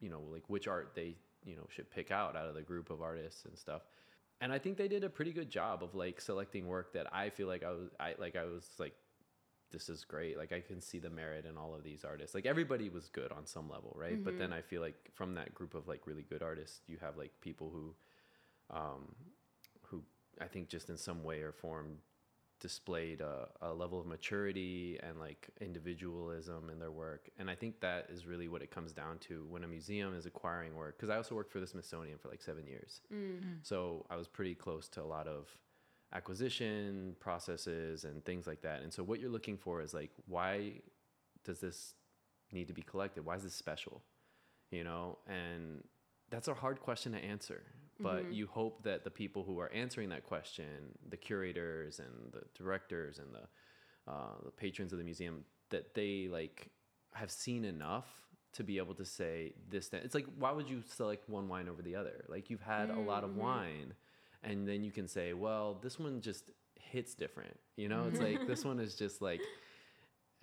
you 0.00 0.08
know, 0.08 0.20
like 0.32 0.44
which 0.48 0.68
art 0.68 0.92
they 0.94 1.16
you 1.44 1.56
know 1.56 1.66
should 1.70 1.90
pick 1.90 2.10
out 2.10 2.36
out 2.36 2.48
of 2.48 2.54
the 2.54 2.62
group 2.62 2.90
of 2.90 3.02
artists 3.02 3.44
and 3.44 3.56
stuff. 3.58 3.82
And 4.40 4.52
I 4.52 4.58
think 4.58 4.76
they 4.76 4.88
did 4.88 5.02
a 5.02 5.08
pretty 5.08 5.32
good 5.32 5.50
job 5.50 5.82
of 5.82 5.94
like 5.94 6.20
selecting 6.20 6.66
work 6.66 6.92
that 6.92 7.06
I 7.12 7.30
feel 7.30 7.46
like 7.46 7.64
I 7.64 7.70
was 7.70 7.90
I 7.98 8.14
like 8.18 8.36
I 8.36 8.44
was 8.44 8.68
like 8.78 8.94
this 9.72 9.88
is 9.88 10.04
great. 10.04 10.38
Like 10.38 10.52
I 10.52 10.60
can 10.60 10.80
see 10.80 10.98
the 10.98 11.10
merit 11.10 11.44
in 11.44 11.56
all 11.56 11.74
of 11.74 11.82
these 11.82 12.04
artists. 12.04 12.34
Like 12.34 12.46
everybody 12.46 12.88
was 12.88 13.08
good 13.08 13.32
on 13.32 13.46
some 13.46 13.68
level, 13.68 13.96
right? 13.98 14.22
But 14.22 14.38
then 14.38 14.52
I 14.52 14.60
feel 14.60 14.80
like 14.80 15.10
from 15.14 15.34
that 15.34 15.54
group 15.54 15.74
of 15.74 15.88
like 15.88 16.06
really 16.06 16.22
good 16.22 16.42
artists, 16.42 16.80
you 16.86 16.98
have 17.00 17.16
like 17.16 17.32
people 17.40 17.70
who, 17.70 17.94
um, 18.70 19.14
who 19.82 20.02
I 20.40 20.46
think 20.46 20.68
just 20.68 20.88
in 20.88 20.96
some 20.96 21.24
way 21.24 21.40
or 21.40 21.52
form 21.52 21.98
displayed 22.60 23.20
a, 23.20 23.48
a 23.62 23.72
level 23.72 24.00
of 24.00 24.06
maturity 24.06 24.98
and 25.02 25.18
like 25.18 25.48
individualism 25.60 26.70
in 26.70 26.78
their 26.78 26.90
work. 26.90 27.28
And 27.38 27.50
I 27.50 27.54
think 27.54 27.80
that 27.80 28.06
is 28.10 28.26
really 28.26 28.48
what 28.48 28.62
it 28.62 28.70
comes 28.70 28.92
down 28.92 29.18
to 29.20 29.46
when 29.48 29.64
a 29.64 29.68
museum 29.68 30.16
is 30.16 30.26
acquiring 30.26 30.74
work. 30.74 30.96
Because 30.96 31.10
I 31.10 31.16
also 31.16 31.34
worked 31.34 31.52
for 31.52 31.60
the 31.60 31.66
Smithsonian 31.66 32.18
for 32.18 32.28
like 32.28 32.42
seven 32.42 32.66
years, 32.66 33.00
mm-hmm. 33.12 33.56
so 33.62 34.06
I 34.10 34.16
was 34.16 34.28
pretty 34.28 34.54
close 34.54 34.88
to 34.88 35.02
a 35.02 35.04
lot 35.04 35.26
of 35.28 35.48
acquisition 36.12 37.16
processes 37.20 38.04
and 38.04 38.24
things 38.24 38.46
like 38.46 38.62
that. 38.62 38.82
And 38.82 38.92
so 38.92 39.02
what 39.02 39.20
you're 39.20 39.30
looking 39.30 39.56
for 39.56 39.82
is 39.82 39.92
like, 39.92 40.10
why 40.26 40.80
does 41.44 41.60
this 41.60 41.94
need 42.52 42.68
to 42.68 42.74
be 42.74 42.82
collected? 42.82 43.24
Why 43.24 43.34
is 43.34 43.42
this 43.42 43.54
special? 43.54 44.02
you 44.70 44.84
know, 44.84 45.18
and 45.26 45.84
that's 46.30 46.48
a 46.48 46.54
hard 46.54 46.80
question 46.80 47.12
to 47.12 47.18
answer. 47.18 47.62
But 47.98 48.24
mm-hmm. 48.24 48.32
you 48.32 48.46
hope 48.46 48.82
that 48.84 49.04
the 49.04 49.10
people 49.10 49.42
who 49.42 49.58
are 49.58 49.72
answering 49.72 50.10
that 50.10 50.24
question, 50.24 50.66
the 51.08 51.16
curators 51.16 51.98
and 51.98 52.32
the 52.32 52.42
directors 52.56 53.18
and 53.18 53.28
the 53.34 54.10
uh, 54.10 54.34
the 54.44 54.50
patrons 54.50 54.92
of 54.92 54.98
the 54.98 55.04
museum, 55.04 55.44
that 55.70 55.94
they 55.94 56.28
like 56.30 56.70
have 57.14 57.30
seen 57.30 57.64
enough 57.64 58.06
to 58.52 58.62
be 58.62 58.78
able 58.78 58.94
to 58.94 59.04
say 59.04 59.54
this. 59.70 59.88
That 59.88 60.04
it's 60.04 60.14
like, 60.14 60.26
why 60.38 60.52
would 60.52 60.68
you 60.68 60.82
select 60.86 61.28
one 61.28 61.48
wine 61.48 61.68
over 61.68 61.82
the 61.82 61.96
other? 61.96 62.24
Like 62.28 62.50
you've 62.50 62.60
had 62.60 62.90
a 62.90 63.00
lot 63.00 63.24
of 63.24 63.30
mm-hmm. 63.30 63.40
wine, 63.40 63.94
and 64.42 64.68
then 64.68 64.84
you 64.84 64.92
can 64.92 65.08
say, 65.08 65.32
well, 65.32 65.78
this 65.82 65.98
one 65.98 66.20
just 66.20 66.50
hits 66.74 67.14
different. 67.14 67.58
You 67.76 67.88
know, 67.88 68.04
it's 68.08 68.20
like 68.20 68.46
this 68.46 68.64
one 68.70 68.78
is 68.78 68.94
just 68.94 69.22
like 69.22 69.40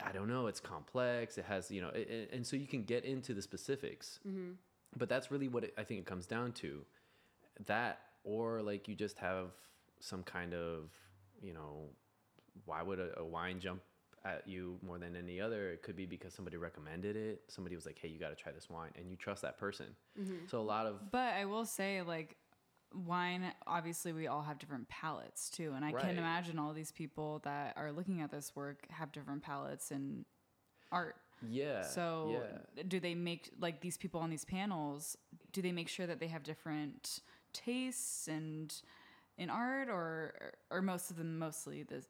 I 0.04 0.12
don't 0.12 0.28
know, 0.28 0.48
it's 0.48 0.60
complex. 0.60 1.38
It 1.38 1.46
has, 1.46 1.70
you 1.70 1.82
know, 1.82 1.90
it, 1.90 2.10
it- 2.10 2.30
and 2.34 2.46
so 2.46 2.56
you 2.56 2.68
can 2.68 2.84
get 2.84 3.06
into 3.06 3.34
the 3.34 3.42
specifics. 3.42 4.20
Mm-hmm. 4.28 4.52
But 4.98 5.10
that's 5.10 5.32
really 5.32 5.48
what 5.48 5.64
it, 5.64 5.74
I 5.78 5.84
think 5.84 6.00
it 6.02 6.06
comes 6.06 6.26
down 6.26 6.52
to. 6.54 6.86
That, 7.68 8.00
or 8.24 8.62
like 8.62 8.88
you 8.88 8.96
just 8.96 9.18
have 9.20 9.52
some 10.00 10.24
kind 10.24 10.54
of, 10.54 10.90
you 11.42 11.54
know, 11.54 11.90
why 12.66 12.82
would 12.82 13.00
a, 13.00 13.20
a 13.20 13.26
wine 13.26 13.60
jump 13.60 13.82
at 14.26 14.48
you 14.48 14.78
more 14.82 14.98
than 14.98 15.16
any 15.16 15.40
other? 15.42 15.72
It 15.72 15.82
could 15.82 15.96
be 15.96 16.06
because 16.06 16.34
somebody 16.34 16.58
recommended 16.58 17.16
it. 17.16 17.42
Somebody 17.48 17.76
was 17.76 17.86
like, 17.86 17.98
hey, 18.00 18.08
you 18.08 18.20
got 18.20 18.30
to 18.30 18.36
try 18.36 18.52
this 18.52 18.70
wine, 18.70 18.92
and 18.96 19.10
you 19.10 19.16
trust 19.16 19.42
that 19.42 19.58
person. 19.58 19.88
Mm-hmm. 20.20 20.46
So 20.48 20.60
a 20.60 20.64
lot 20.64 20.86
of 20.86 21.12
But 21.12 21.34
I 21.34 21.46
will 21.46 21.66
say, 21.66 22.02
like, 22.02 22.38
wine, 22.94 23.44
obviously, 23.66 24.14
we 24.14 24.28
all 24.28 24.44
have 24.44 24.60
different 24.60 24.88
palates 24.88 25.50
too. 25.50 25.74
And 25.76 25.84
I 25.84 25.92
Right. 25.92 26.04
can 26.06 26.18
imagine 26.18 26.60
all 26.60 26.74
these 26.74 26.92
people 26.92 27.40
that 27.44 27.74
are 27.76 27.92
looking 27.92 28.22
at 28.22 28.30
this 28.32 28.56
work 28.56 28.88
have 28.90 29.12
different 29.12 29.42
palates 29.42 29.92
in 29.92 30.26
art. 30.92 31.16
yeah. 31.50 31.82
So, 31.82 32.40
yeah. 32.76 32.84
do 32.88 33.00
they 33.00 33.16
make, 33.16 33.50
like, 33.60 33.82
these 33.82 33.98
people 33.98 34.22
on 34.22 34.30
these 34.30 34.46
panels, 34.46 35.18
do 35.52 35.62
they 35.62 35.72
make 35.72 35.90
sure 35.90 36.06
that 36.08 36.20
they 36.20 36.28
have 36.28 36.44
different 36.44 37.20
tastes 37.54 38.28
and 38.28 38.74
in 39.38 39.50
art, 39.50 39.90
or, 39.90 40.54
or 40.70 40.82
most 40.82 41.12
of 41.12 41.18
them 41.18 41.40
mostly 41.40 41.84
the, 41.84 42.04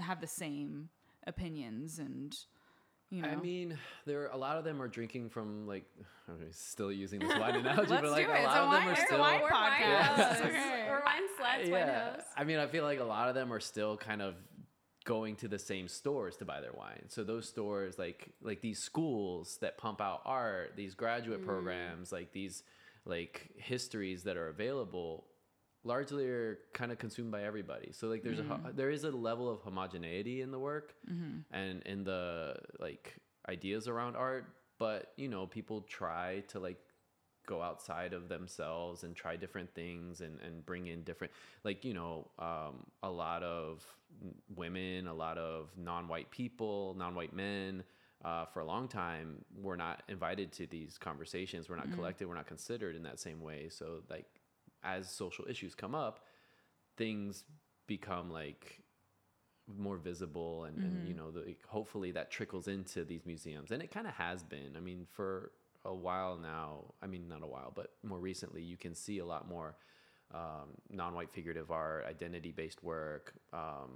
have 0.00 0.20
the 0.20 0.26
same 0.26 0.88
opinions 1.26 1.98
and, 1.98 2.36
you 3.10 3.22
know? 3.22 3.28
I 3.28 3.36
mean, 3.36 3.78
there 4.06 4.26
a 4.28 4.36
lot 4.36 4.56
of 4.56 4.64
them 4.64 4.80
are 4.80 4.88
drinking 4.88 5.30
from 5.30 5.66
like 5.66 5.84
I'm 6.28 6.38
still 6.50 6.90
using 6.90 7.20
this 7.20 7.36
wine 7.38 7.56
analogy, 7.56 7.90
Let's 7.90 8.02
but 8.02 8.10
like 8.10 8.26
do 8.26 8.32
a 8.32 8.34
it. 8.34 8.38
It's 8.38 8.46
lot 8.46 8.56
a 8.56 8.60
of 8.60 8.70
them 8.70 8.84
wine- 8.84 8.88
are 8.88 8.92
it's 8.92 9.02
a 9.02 9.06
still 9.06 9.18
wine 9.18 9.40
We're 9.42 9.50
podcast. 9.50 10.18
wine 10.18 10.26
hosts. 10.26 10.40
Okay. 10.42 10.86
We're 10.88 11.02
wine 11.04 11.22
sluts, 11.38 11.70
wine 11.70 11.88
hosts. 11.88 12.30
I 12.36 12.44
mean, 12.44 12.58
I 12.58 12.66
feel 12.66 12.84
like 12.84 13.00
a 13.00 13.04
lot 13.04 13.28
of 13.28 13.34
them 13.34 13.52
are 13.52 13.60
still 13.60 13.96
kind 13.96 14.22
of 14.22 14.34
going 15.04 15.36
to 15.36 15.48
the 15.48 15.58
same 15.58 15.88
stores 15.88 16.36
to 16.36 16.44
buy 16.44 16.60
their 16.60 16.72
wine. 16.72 17.04
So 17.08 17.24
those 17.24 17.48
stores 17.48 17.98
like 17.98 18.30
like 18.42 18.60
these 18.60 18.78
schools 18.78 19.58
that 19.60 19.78
pump 19.78 20.00
out 20.00 20.22
art, 20.24 20.72
these 20.76 20.94
graduate 20.94 21.42
mm. 21.42 21.46
programs, 21.46 22.12
like 22.12 22.32
these 22.32 22.62
like 23.04 23.50
histories 23.56 24.22
that 24.24 24.36
are 24.36 24.48
available 24.48 25.26
largely 25.84 26.28
are 26.28 26.58
kind 26.72 26.92
of 26.92 26.98
consumed 26.98 27.32
by 27.32 27.42
everybody. 27.42 27.90
So 27.92 28.06
like 28.08 28.22
there's 28.22 28.38
a 28.38 28.72
there 28.74 28.90
is 28.90 29.04
a 29.04 29.10
level 29.10 29.50
of 29.50 29.60
homogeneity 29.62 30.40
in 30.40 30.50
the 30.50 30.58
work 30.58 30.94
and 31.50 31.82
in 31.82 32.04
the 32.04 32.54
like 32.78 33.16
ideas 33.48 33.88
around 33.88 34.14
art, 34.16 34.46
but 34.78 35.12
you 35.16 35.28
know, 35.28 35.46
people 35.46 35.80
try 35.82 36.44
to 36.48 36.60
like 36.60 36.78
go 37.46 37.60
outside 37.60 38.12
of 38.12 38.28
themselves 38.28 39.02
and 39.02 39.16
try 39.16 39.34
different 39.34 39.74
things 39.74 40.20
and, 40.20 40.38
and 40.40 40.64
bring 40.64 40.86
in 40.86 41.02
different 41.02 41.32
like 41.64 41.84
you 41.84 41.92
know 41.92 42.28
um, 42.38 42.86
a 43.02 43.10
lot 43.10 43.42
of 43.42 43.84
women 44.54 45.08
a 45.08 45.14
lot 45.14 45.38
of 45.38 45.70
non-white 45.76 46.30
people 46.30 46.94
non-white 46.96 47.34
men 47.34 47.82
uh, 48.24 48.46
for 48.46 48.60
a 48.60 48.64
long 48.64 48.88
time 48.88 49.44
were 49.60 49.76
not 49.76 50.02
invited 50.08 50.52
to 50.52 50.66
these 50.66 50.98
conversations. 50.98 51.68
We're 51.68 51.76
not 51.76 51.92
collected. 51.92 52.28
We're 52.28 52.34
not 52.34 52.46
considered 52.46 52.94
in 52.94 53.02
that 53.02 53.18
same 53.18 53.40
way. 53.40 53.68
So 53.68 54.02
like 54.08 54.26
as 54.84 55.08
social 55.08 55.44
issues 55.48 55.74
come 55.74 55.94
up 55.94 56.26
things 56.96 57.44
become 57.86 58.30
like 58.30 58.82
more 59.78 59.96
visible 59.96 60.64
and, 60.64 60.76
and 60.78 61.08
you 61.08 61.14
know 61.14 61.30
the, 61.30 61.54
hopefully 61.68 62.10
that 62.10 62.30
trickles 62.30 62.68
into 62.68 63.04
these 63.04 63.24
museums. 63.24 63.70
And 63.70 63.82
it 63.82 63.90
kind 63.90 64.06
of 64.06 64.12
has 64.14 64.42
been. 64.42 64.76
I 64.76 64.80
mean 64.80 65.06
for 65.10 65.52
a 65.84 65.94
while 65.94 66.36
now 66.36 66.84
i 67.02 67.06
mean 67.06 67.28
not 67.28 67.42
a 67.42 67.46
while 67.46 67.72
but 67.74 67.92
more 68.02 68.18
recently 68.18 68.62
you 68.62 68.76
can 68.76 68.94
see 68.94 69.18
a 69.18 69.24
lot 69.24 69.48
more 69.48 69.76
um, 70.34 70.70
non-white 70.90 71.30
figurative 71.30 71.70
art 71.70 72.06
identity-based 72.08 72.82
work 72.82 73.34
um, 73.52 73.90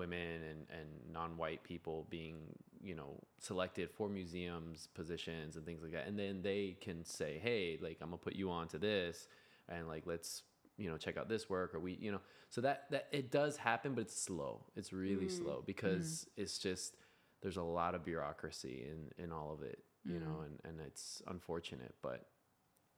women 0.00 0.42
and, 0.50 0.66
and 0.70 0.88
non-white 1.12 1.62
people 1.62 2.06
being 2.10 2.36
you 2.82 2.94
know 2.94 3.10
selected 3.38 3.90
for 3.90 4.08
museums 4.08 4.88
positions 4.94 5.56
and 5.56 5.64
things 5.66 5.82
like 5.82 5.92
that. 5.92 6.06
And 6.06 6.18
then 6.18 6.42
they 6.42 6.76
can 6.80 7.04
say 7.04 7.38
hey 7.42 7.78
like 7.80 7.98
i'm 8.00 8.08
gonna 8.08 8.18
put 8.18 8.34
you 8.34 8.50
on 8.50 8.68
to 8.68 8.78
this 8.78 9.28
and 9.68 9.86
like 9.86 10.04
let's 10.06 10.42
you 10.78 10.88
know 10.90 10.96
check 10.96 11.16
out 11.18 11.28
this 11.28 11.50
work 11.50 11.74
or 11.74 11.80
we 11.80 11.98
you 12.00 12.12
know. 12.12 12.20
So 12.48 12.60
that 12.62 12.86
that 12.90 13.08
it 13.12 13.30
does 13.30 13.56
happen 13.56 13.94
but 13.94 14.02
it's 14.02 14.20
slow. 14.20 14.64
It's 14.76 14.92
really 14.92 15.26
mm. 15.26 15.38
slow 15.40 15.62
because 15.66 16.26
it's 16.36 16.58
just 16.58 16.96
there's 17.42 17.58
a 17.58 17.62
lot 17.62 17.94
of 17.94 18.04
bureaucracy 18.04 18.86
in 18.90 19.24
in 19.24 19.32
all 19.32 19.52
of 19.52 19.62
it 19.62 19.80
you 20.04 20.18
know 20.18 20.38
mm. 20.40 20.46
and 20.46 20.60
and 20.64 20.80
it's 20.86 21.22
unfortunate 21.28 21.94
but 22.02 22.26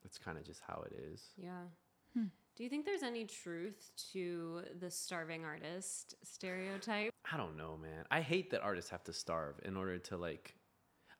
it's 0.05 0.19
kind 0.19 0.39
of 0.39 0.45
just 0.45 0.61
how 0.67 0.85
it 0.87 0.95
is. 1.13 1.23
Yeah. 1.37 1.67
Hmm. 2.15 2.27
Do 2.55 2.65
you 2.65 2.69
think 2.69 2.85
there's 2.85 3.03
any 3.03 3.25
truth 3.25 3.91
to 4.13 4.63
the 4.79 4.91
starving 4.91 5.43
artist 5.45 6.17
stereotype? 6.23 7.13
I 7.33 7.39
don't 7.39 7.57
know, 7.57 7.79
man. 7.81 8.05
I 8.11 8.21
hate 8.21 8.51
that 8.51 8.61
artists 8.61 8.91
have 8.91 9.03
to 9.05 9.13
starve 9.13 9.55
in 9.65 9.75
order 9.75 9.99
to 9.99 10.19
like, 10.19 10.55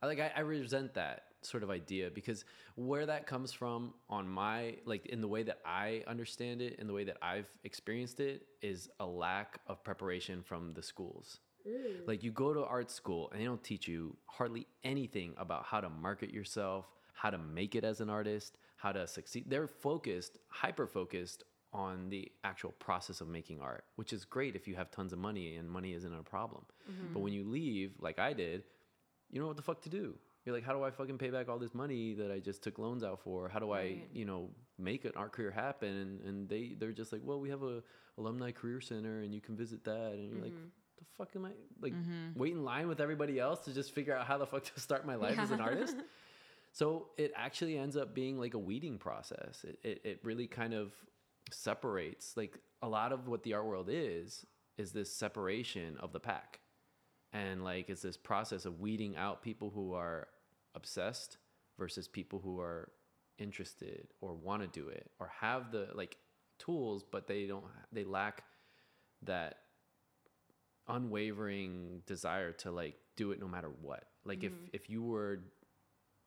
I 0.03 0.07
like 0.07 0.21
I, 0.21 0.31
I 0.37 0.41
resent 0.41 0.93
that 0.95 1.25
sort 1.41 1.63
of 1.63 1.71
idea 1.71 2.11
because 2.11 2.45
where 2.77 3.07
that 3.07 3.27
comes 3.27 3.51
from 3.51 3.95
on 4.11 4.29
my 4.29 4.77
like 4.85 5.07
in 5.07 5.23
the 5.23 5.29
way 5.29 5.43
that 5.45 5.61
I 5.65 6.05
understand 6.07 6.61
it, 6.61 6.79
in 6.79 6.87
the 6.87 6.93
way 6.93 7.05
that 7.05 7.17
I've 7.23 7.49
experienced 7.65 8.21
it, 8.21 8.47
is 8.61 8.91
a 9.01 9.07
lack 9.07 9.61
of 9.67 9.83
preparation 9.83 10.43
from 10.43 10.75
the 10.75 10.83
schools. 10.83 11.41
Mm. 11.67 12.07
Like 12.07 12.23
you 12.23 12.31
go 12.31 12.53
to 12.53 12.63
art 12.63 12.91
school 12.91 13.31
and 13.33 13.41
they 13.41 13.47
don't 13.47 13.65
teach 13.65 13.89
you 13.89 14.17
hardly 14.27 14.67
anything 14.85 15.33
about 15.39 15.65
how 15.65 15.81
to 15.81 15.89
market 15.89 16.31
yourself, 16.31 16.85
how 17.15 17.31
to 17.31 17.39
make 17.39 17.75
it 17.75 17.85
as 17.85 18.03
an 18.03 18.11
artist, 18.11 18.59
how 18.83 18.91
to 18.91 19.07
succeed. 19.07 19.45
They're 19.47 19.69
focused, 19.69 20.39
hyper 20.49 20.87
focused 20.87 21.45
on 21.73 22.11
the 22.11 22.31
actual 22.43 22.73
process 22.73 23.21
of 23.21 23.29
making 23.29 23.61
art, 23.61 23.85
which 23.97 24.13
is 24.13 24.25
great 24.25 24.57
if 24.57 24.67
you 24.67 24.75
have 24.75 24.91
tons 24.91 25.13
of 25.13 25.19
money 25.21 25.57
and 25.57 25.71
money 25.71 25.93
isn't 25.95 26.13
a 26.13 26.23
problem. 26.23 26.65
But 26.87 26.93
mm-hmm. 26.93 27.21
when 27.21 27.33
you 27.33 27.45
leave, 27.45 27.93
like 28.01 28.19
I 28.19 28.33
did, 28.33 28.65
you 29.31 29.41
know 29.41 29.47
what 29.47 29.57
the 29.57 29.63
fuck 29.63 29.81
to 29.83 29.89
do. 29.89 30.15
You're 30.45 30.55
like, 30.55 30.65
how 30.65 30.73
do 30.73 30.83
I 30.83 30.91
fucking 30.91 31.19
pay 31.19 31.31
back 31.31 31.49
all 31.49 31.59
this 31.59 31.75
money 31.75 32.15
that 32.15 32.33
I 32.33 32.41
just 32.41 32.65
took 32.65 32.79
loans 32.81 33.05
out 33.05 33.21
for? 33.21 33.49
How 33.49 33.61
do 33.61 33.71
I, 33.71 34.03
you 34.13 34.25
know, 34.25 34.51
make 34.77 35.05
an 35.05 35.13
art 35.15 35.31
career 35.31 35.53
happen? 35.53 35.89
And, 35.89 36.21
and 36.23 36.49
they 36.49 36.75
they're 36.77 36.91
just 36.91 37.13
like, 37.13 37.23
well, 37.25 37.41
we 37.41 37.49
have 37.51 37.63
a 37.63 37.85
alumni 38.19 38.51
career 38.51 38.81
center, 38.81 39.21
and 39.21 39.33
you 39.33 39.41
can 39.41 39.57
visit 39.57 39.85
that. 39.85 40.15
And 40.15 40.33
you're 40.33 40.43
like, 40.43 40.53
mm-hmm. 40.53 40.99
the 40.99 41.05
fuck 41.17 41.29
am 41.37 41.45
I 41.45 41.53
like 41.81 41.93
mm-hmm. 41.93 42.37
wait 42.37 42.53
in 42.53 42.65
line 42.65 42.89
with 42.89 43.01
everybody 43.01 43.39
else 43.39 43.61
to 43.67 43.73
just 43.73 43.95
figure 43.95 44.17
out 44.17 44.27
how 44.27 44.37
the 44.37 44.47
fuck 44.47 44.65
to 44.75 44.81
start 44.81 45.07
my 45.07 45.15
life 45.15 45.39
as 45.39 45.53
an 45.53 45.61
artist? 45.71 45.95
So 46.73 47.09
it 47.19 47.33
actually 47.37 47.79
ends 47.79 47.97
up 47.97 48.15
being 48.15 48.39
like 48.39 48.55
a 48.55 48.59
weeding 48.59 48.99
process. 48.99 49.65
It, 49.65 49.79
it, 49.85 50.01
it 50.05 50.21
really 50.25 50.47
kind 50.47 50.73
of 50.75 50.93
separates 51.51 52.37
like 52.37 52.59
a 52.81 52.89
lot 52.89 53.13
of 53.13 53.29
what 53.29 53.43
the 53.43 53.55
art 53.55 53.67
world 53.67 53.89
is 53.91 54.47
is 54.79 54.93
this 54.93 55.15
separation 55.15 55.97
of 56.01 56.13
the 56.13 56.21
pack. 56.21 56.61
And 57.33 57.63
like 57.63 57.89
it's 57.89 58.03
this 58.03 58.17
process 58.17 58.65
of 58.65 58.81
weeding 58.81 59.17
out 59.17 59.43
people 59.43 59.71
who 59.71 59.93
are 59.93 60.29
obsessed 60.75 61.37
versus 61.79 62.09
people 62.09 62.41
who 62.43 62.59
are 62.61 62.91
interested 63.39 64.09
or 64.21 64.35
want 64.35 64.63
to 64.63 64.81
do 64.81 64.89
it 64.89 65.11
or 65.19 65.31
have 65.41 65.73
the 65.73 65.89
like 65.95 66.17
tools 66.59 67.03
but 67.11 67.27
they 67.27 67.47
don't 67.47 67.65
they 67.91 68.05
lack 68.05 68.45
that 69.23 69.57
unwavering 70.89 72.03
desire 72.07 72.53
to 72.53 72.71
like 72.71 72.95
do 73.17 73.33
it 73.33 73.41
no 73.41 73.49
matter 73.49 73.71
what. 73.81 74.05
Like 74.25 74.45
if 74.45 74.53
mm-hmm. 74.53 74.67
if 74.73 74.89
you 74.89 75.03
were 75.03 75.41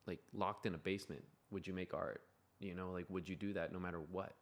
like 0.06 0.20
locked 0.32 0.66
in 0.66 0.74
a 0.74 0.78
basement 0.78 1.24
would 1.50 1.66
you 1.66 1.72
make 1.72 1.94
art 1.94 2.22
you 2.60 2.74
know 2.74 2.90
like 2.90 3.06
would 3.08 3.28
you 3.28 3.36
do 3.36 3.52
that 3.52 3.72
no 3.72 3.78
matter 3.78 4.00
what 4.00 4.34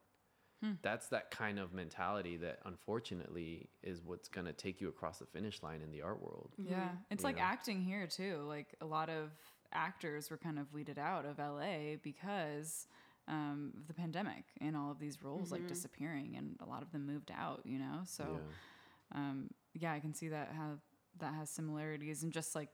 that's 0.83 1.09
that 1.09 1.31
kind 1.31 1.59
of 1.59 1.75
mentality 1.75 2.37
that 2.39 2.59
unfortunately 2.65 3.69
is 3.83 4.03
what's 4.03 4.29
going 4.29 4.47
to 4.47 4.53
take 4.53 4.81
you 4.81 4.89
across 4.89 5.19
the 5.19 5.27
finish 5.27 5.63
line 5.63 5.83
in 5.83 5.91
the 5.91 6.01
art 6.01 6.23
world 6.23 6.53
Yeah, 6.57 6.89
it's 7.11 7.23
You 7.23 7.29
like 7.29 7.37
know? 7.37 7.43
acting 7.43 7.83
here 7.83 8.07
too. 8.07 8.45
Like 8.49 8.75
a 8.81 8.87
lot 8.87 9.11
of 9.11 9.31
actors 9.73 10.31
were 10.31 10.39
kind 10.39 10.59
of 10.59 10.73
weeded 10.73 10.99
out 10.99 11.27
of 11.27 11.39
LA 11.39 11.97
because 12.03 12.87
um, 13.29 13.73
of 13.77 13.89
the 13.89 13.95
pandemic 13.95 14.45
and 14.61 14.77
all 14.77 14.91
of 14.91 14.99
these 14.99 15.23
roles 15.23 15.51
like 15.53 15.67
disappearing, 15.67 16.35
and 16.37 16.57
a 16.61 16.67
lot 16.67 16.83
of 16.83 16.93
them 16.93 17.07
moved 17.07 17.31
out. 17.37 17.63
You 17.65 17.79
know, 17.79 18.01
so 18.05 18.25
yeah. 18.33 19.19
um, 19.19 19.51
yeah, 19.75 19.93
I 19.93 20.01
can 20.01 20.15
see 20.15 20.29
that 20.29 20.53
how 20.57 20.79
that 21.21 21.35
has 21.35 21.51
similarities 21.51 22.23
in 22.23 22.31
just 22.31 22.55
like 22.55 22.71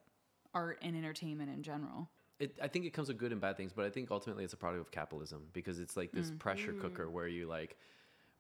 art 0.55 0.79
and 0.83 0.97
entertainment 0.97 1.51
in 1.51 1.63
general. 1.63 2.11
It, 2.41 2.59
I 2.63 2.69
think 2.69 2.85
it 2.87 2.91
comes 2.93 3.09
with 3.09 3.19
good 3.19 3.33
and 3.33 3.41
bad 3.41 3.57
things, 3.57 3.73
but 3.73 3.85
I 3.85 3.91
think 3.91 4.11
ultimately 4.11 4.45
it's 4.45 4.53
a 4.55 4.57
product 4.57 4.81
of 4.81 4.91
capitalism 4.91 5.43
because 5.53 5.79
it's 5.79 5.97
like 5.97 6.11
this 6.13 6.31
pressure 6.39 6.73
cooker 6.73 7.09
where 7.11 7.29
you 7.29 7.47
like, 7.47 7.77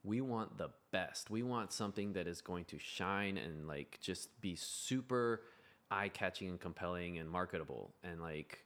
we 0.02 0.20
want 0.22 0.56
the 0.56 0.70
best. 0.92 1.30
We 1.30 1.42
want 1.42 1.72
something 1.72 2.14
that 2.14 2.26
is 2.26 2.40
going 2.40 2.64
to 2.66 2.78
shine 2.78 3.36
and 3.36 3.68
like 3.68 3.98
just 4.00 4.40
be 4.40 4.56
super 4.56 5.42
eye 5.90 6.08
catching 6.08 6.48
and 6.48 6.58
compelling 6.58 7.18
and 7.18 7.28
marketable. 7.28 7.94
And 8.02 8.20
like, 8.20 8.64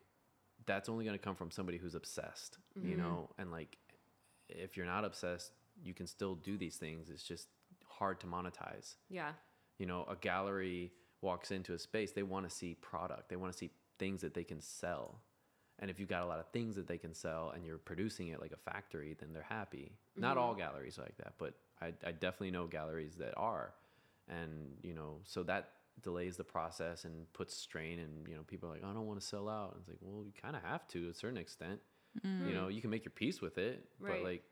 that's 0.67 0.89
only 0.89 1.05
going 1.05 1.19
to 1.19 1.23
come 1.23 1.35
from 1.35 1.51
somebody 1.51 1.77
who's 1.79 1.95
obsessed, 1.95 2.59
Mm-hmm. 2.79 2.89
you 2.89 2.97
know, 2.97 3.31
and 3.39 3.51
like 3.51 3.77
if 4.49 4.77
you're 4.77 4.87
not 4.87 5.05
obsessed, 5.05 5.51
you 5.83 5.93
can 5.95 6.07
still 6.07 6.37
do 6.37 6.57
these 6.57 6.77
things. 6.77 7.11
It's 7.11 7.23
just 7.25 7.49
hard 7.87 8.21
to 8.21 8.27
monetize. 8.27 8.95
Yeah. 9.11 9.33
You 9.79 9.87
know, 9.87 10.07
a 10.09 10.15
gallery 10.17 10.93
walks 11.21 11.51
into 11.51 11.73
a 11.75 11.79
space, 11.79 12.13
they 12.13 12.23
want 12.23 12.49
to 12.49 12.55
see 12.55 12.75
product. 12.75 13.29
They 13.29 13.37
want 13.37 13.53
to 13.53 13.59
see 13.59 13.71
things 14.05 14.21
that 14.21 14.35
they 14.35 14.45
can 14.45 14.61
sell. 14.61 15.21
And 15.81 15.91
if 15.91 15.99
you've 15.99 16.09
got 16.17 16.23
a 16.23 16.27
lot 16.27 16.39
of 16.39 16.47
things 16.53 16.77
that 16.77 16.87
they 16.87 16.99
can 16.99 17.15
sell 17.15 17.53
and 17.55 17.65
you're 17.67 17.79
producing 17.79 18.29
it 18.29 18.41
like 18.41 18.53
a 18.53 18.71
factory, 18.71 19.17
then 19.19 19.33
they're 19.33 19.43
happy. 19.61 19.93
Not 20.17 20.37
all 20.39 20.55
galleries 20.55 20.99
are 20.99 21.03
like 21.03 21.17
that, 21.19 21.33
but 21.39 21.55
I, 21.81 21.89
I 22.07 22.13
definitely 22.13 22.53
know 22.53 22.67
galleries 22.67 23.15
that 23.19 23.35
are. 23.37 23.73
And, 24.29 24.53
you 24.83 24.95
know, 24.95 25.13
so 25.25 25.43
that 25.45 25.71
delays 26.03 26.37
the 26.37 26.45
process 26.45 27.05
and 27.05 27.15
puts 27.33 27.55
strain 27.57 27.99
and, 27.99 28.13
you 28.29 28.35
know, 28.37 28.43
people 28.47 28.69
are 28.69 28.73
like, 28.73 28.85
I 28.85 28.93
don't 28.93 29.07
want 29.07 29.21
to 29.21 29.27
sell 29.27 29.49
out. 29.49 29.71
And 29.73 29.81
it's 29.81 29.89
like, 29.89 29.99
well, 30.01 30.25
you 30.25 30.33
kind 30.41 30.55
of 30.55 30.63
have 30.63 30.87
to 30.89 31.05
to 31.05 31.11
a 31.11 31.15
certain 31.15 31.39
extent. 31.39 31.81
You 32.23 32.55
know, 32.55 32.69
you 32.69 32.81
can 32.81 32.91
make 32.91 33.05
your 33.05 33.11
peace 33.23 33.41
with 33.41 33.59
it, 33.59 33.77
Mm. 34.01 34.07
Right. 34.07 34.23
but 34.23 34.31
like, 34.31 34.45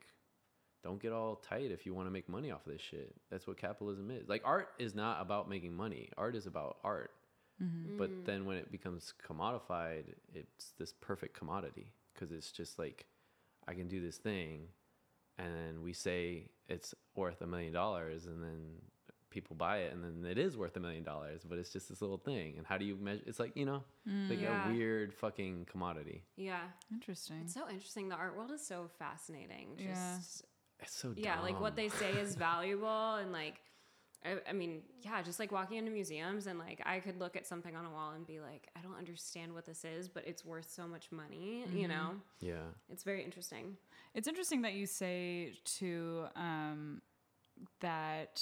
don't 0.83 1.01
get 1.01 1.13
all 1.13 1.37
tight 1.37 1.71
if 1.71 1.85
you 1.85 1.93
want 1.93 2.07
to 2.07 2.11
make 2.11 2.27
money 2.27 2.51
off 2.51 2.65
of 2.67 2.73
this 2.73 2.81
shit. 2.81 3.15
That's 3.31 3.47
what 3.47 3.55
capitalism 3.55 4.11
is. 4.11 4.27
Like 4.27 4.41
art 4.43 4.67
is 4.77 4.93
not 4.93 5.21
about 5.21 5.47
making 5.49 5.73
money. 5.73 6.09
Art 6.17 6.35
is 6.35 6.45
about 6.45 6.73
art. 6.83 7.11
But 7.97 8.09
mm. 8.11 8.25
then 8.25 8.45
when 8.45 8.57
it 8.57 8.71
becomes 8.71 9.13
commodified, 9.27 10.03
it's 10.33 10.73
this 10.77 10.93
perfect 10.93 11.37
commodity 11.37 11.93
because 12.13 12.31
it's 12.31 12.51
just 12.51 12.77
like 12.79 13.05
I 13.67 13.73
can 13.73 13.87
do 13.87 14.01
this 14.01 14.17
thing 14.17 14.67
and 15.37 15.47
then 15.55 15.81
we 15.81 15.93
say 15.93 16.49
it's 16.67 16.93
worth 17.15 17.41
a 17.41 17.47
million 17.47 17.73
dollars 17.73 18.25
and 18.25 18.43
then 18.43 18.59
people 19.29 19.55
buy 19.55 19.77
it 19.79 19.93
and 19.93 20.03
then 20.03 20.29
it 20.29 20.37
is 20.37 20.55
worth 20.55 20.77
a 20.77 20.79
million 20.79 21.03
dollars, 21.03 21.41
but 21.47 21.57
it's 21.57 21.71
just 21.71 21.89
this 21.89 22.01
little 22.01 22.17
thing. 22.17 22.55
And 22.57 22.67
how 22.67 22.77
do 22.77 22.85
you 22.85 22.95
measure 22.95 23.23
it's 23.25 23.39
like, 23.39 23.55
you 23.55 23.65
know, 23.65 23.83
mm. 24.07 24.29
like 24.29 24.39
Yeah. 24.39 24.69
a 24.69 24.73
weird 24.73 25.13
fucking 25.13 25.65
commodity. 25.69 26.23
Yeah. 26.35 26.61
Interesting. 26.91 27.37
It's 27.43 27.53
so 27.53 27.67
interesting. 27.69 28.09
The 28.09 28.15
art 28.15 28.37
world 28.37 28.51
is 28.51 28.65
so 28.65 28.89
fascinating. 28.99 29.75
Just 29.77 29.87
Yeah. 29.87 30.17
It's 30.79 30.95
so 30.95 31.13
yeah, 31.15 31.39
like 31.41 31.59
what 31.61 31.75
they 31.75 31.89
say 31.89 32.11
is 32.11 32.35
valuable 32.49 33.15
and 33.15 33.31
like 33.31 33.61
I, 34.25 34.49
I 34.49 34.53
mean, 34.53 34.81
yeah, 35.01 35.21
just 35.21 35.39
like 35.39 35.51
walking 35.51 35.77
into 35.77 35.91
museums 35.91 36.47
and 36.47 36.57
like 36.57 36.81
I 36.85 36.99
could 36.99 37.19
look 37.19 37.35
at 37.35 37.45
something 37.45 37.75
on 37.75 37.85
a 37.85 37.89
wall 37.89 38.11
and 38.15 38.25
be 38.25 38.39
like, 38.39 38.69
I 38.77 38.81
don't 38.81 38.97
understand 38.97 39.53
what 39.53 39.65
this 39.65 39.83
is, 39.83 40.07
but 40.07 40.25
it's 40.25 40.45
worth 40.45 40.69
so 40.69 40.87
much 40.87 41.11
money, 41.11 41.65
you 41.71 41.87
mm-hmm. 41.87 41.91
know? 41.91 42.11
Yeah. 42.39 42.63
It's 42.89 43.03
very 43.03 43.23
interesting. 43.23 43.77
It's 44.13 44.27
interesting 44.27 44.61
that 44.61 44.73
you 44.73 44.85
say 44.85 45.53
to 45.79 46.25
um, 46.35 47.01
that 47.81 48.41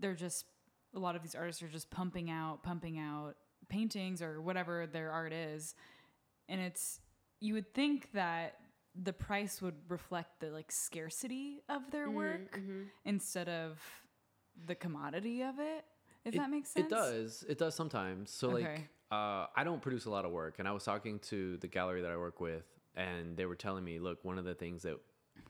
they're 0.00 0.14
just 0.14 0.46
a 0.94 0.98
lot 0.98 1.16
of 1.16 1.22
these 1.22 1.34
artists 1.34 1.62
are 1.62 1.68
just 1.68 1.90
pumping 1.90 2.30
out, 2.30 2.62
pumping 2.62 2.98
out 2.98 3.34
paintings 3.68 4.22
or 4.22 4.40
whatever 4.40 4.86
their 4.86 5.10
art 5.10 5.32
is, 5.32 5.74
and 6.48 6.60
it's 6.60 7.00
you 7.40 7.54
would 7.54 7.74
think 7.74 8.12
that 8.12 8.54
the 9.02 9.12
price 9.12 9.60
would 9.60 9.74
reflect 9.88 10.40
the 10.40 10.50
like 10.50 10.70
scarcity 10.70 11.62
of 11.68 11.90
their 11.90 12.08
mm, 12.08 12.14
work 12.14 12.56
mm-hmm. 12.56 12.82
instead 13.04 13.48
of 13.48 13.78
the 14.66 14.74
commodity 14.74 15.42
of 15.42 15.58
it. 15.58 15.84
If 16.24 16.34
It- 16.34 16.38
that 16.38 16.50
makes 16.50 16.70
sense, 16.70 16.86
It 16.86 16.90
does. 16.90 17.44
It 17.48 17.58
does 17.58 17.74
sometimes. 17.74 18.30
So 18.30 18.50
Okay. 18.52 18.64
like 18.64 18.90
uh, 19.10 19.46
I 19.54 19.62
don't 19.64 19.80
produce 19.82 20.06
a 20.06 20.10
lot 20.10 20.24
of 20.24 20.32
work 20.32 20.58
and 20.58 20.66
I 20.66 20.72
was 20.72 20.82
talking 20.84 21.18
to 21.20 21.56
the 21.58 21.68
gallery 21.68 22.02
that 22.02 22.10
I 22.10 22.16
work 22.16 22.40
with 22.40 22.64
and 22.96 23.36
they 23.36 23.46
were 23.46 23.54
telling 23.56 23.84
me, 23.84 23.98
look, 24.00 24.24
one 24.24 24.38
of 24.38 24.44
the 24.44 24.54
things 24.54 24.82
that 24.82 24.98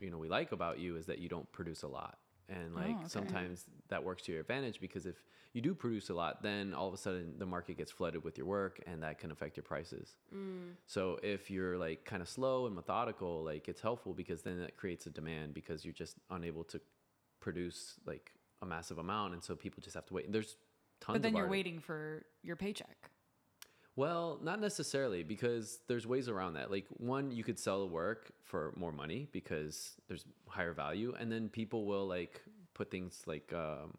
you 0.01 0.11
know 0.11 0.19
we 0.19 0.29
like 0.29 0.53
about 0.53 0.79
you 0.79 0.97
is 0.97 1.07
that 1.07 1.19
you 1.19 1.29
don't 1.29 1.51
produce 1.53 1.83
a 1.83 1.89
lot. 1.89 2.19
And 2.49 2.75
like 2.75 2.85
Oh, 2.87 3.01
okay. 3.01 3.09
sometimes 3.09 3.67
that 3.89 4.03
works 4.05 4.23
to 4.25 4.33
your 4.33 4.41
advantage 4.43 4.81
because 4.81 5.07
if 5.07 5.17
you 5.55 5.63
do 5.63 5.75
produce 5.75 6.11
a 6.11 6.15
lot, 6.15 6.43
then 6.43 6.75
all 6.75 6.89
of 6.89 6.93
a 6.95 6.99
sudden 6.99 7.39
the 7.39 7.47
market 7.47 7.79
gets 7.79 7.91
flooded 7.93 8.23
with 8.25 8.37
your 8.37 8.47
work 8.47 8.81
and 8.87 9.03
that 9.03 9.19
can 9.19 9.31
affect 9.31 9.57
your 9.57 9.65
prices. 9.65 10.17
So 10.87 11.19
if 11.23 11.51
you're 11.51 11.79
like 11.79 12.05
kind 12.05 12.21
of 12.21 12.29
slow 12.29 12.67
and 12.67 12.75
methodical, 12.75 13.45
like 13.45 13.69
it's 13.69 13.81
helpful 13.81 14.13
because 14.13 14.43
then 14.43 14.59
that 14.61 14.77
creates 14.77 15.07
a 15.07 15.11
demand 15.11 15.55
because 15.55 15.85
you're 15.85 15.95
just 15.95 16.17
unable 16.31 16.65
to 16.65 16.81
produce 17.41 17.95
like 18.05 18.33
a 18.63 18.67
massive 18.67 18.99
amount 18.99 19.35
and 19.35 19.43
so 19.43 19.55
people 19.57 19.81
just 19.83 19.95
have 19.95 20.07
to 20.07 20.15
wait. 20.15 20.25
And 20.27 20.35
there's 20.35 20.57
tons 21.01 21.15
But 21.17 21.23
then 21.23 21.33
you're 21.35 21.45
artists. 21.45 21.51
waiting 21.53 21.79
for 21.81 22.25
your 22.43 22.57
paycheck. 22.57 23.11
Well, 23.97 24.41
not 24.43 24.61
necessarily 24.61 25.23
because 25.23 25.79
there's 25.87 26.07
ways 26.07 26.29
around 26.29 26.55
that. 26.55 26.71
Like 26.71 26.87
one, 26.97 27.31
you 27.31 27.45
could 27.45 27.59
sell 27.61 27.81
the 27.81 27.87
work 27.87 28.33
for 28.43 28.73
more 28.77 28.91
money 28.91 29.29
because 29.31 29.93
there's 30.09 30.25
higher 30.49 30.73
value, 30.73 31.15
and 31.19 31.31
then 31.31 31.49
people 31.49 31.85
will 31.87 32.07
like 32.07 32.43
put 32.75 32.91
things 32.91 33.23
like 33.27 33.53
um, 33.53 33.95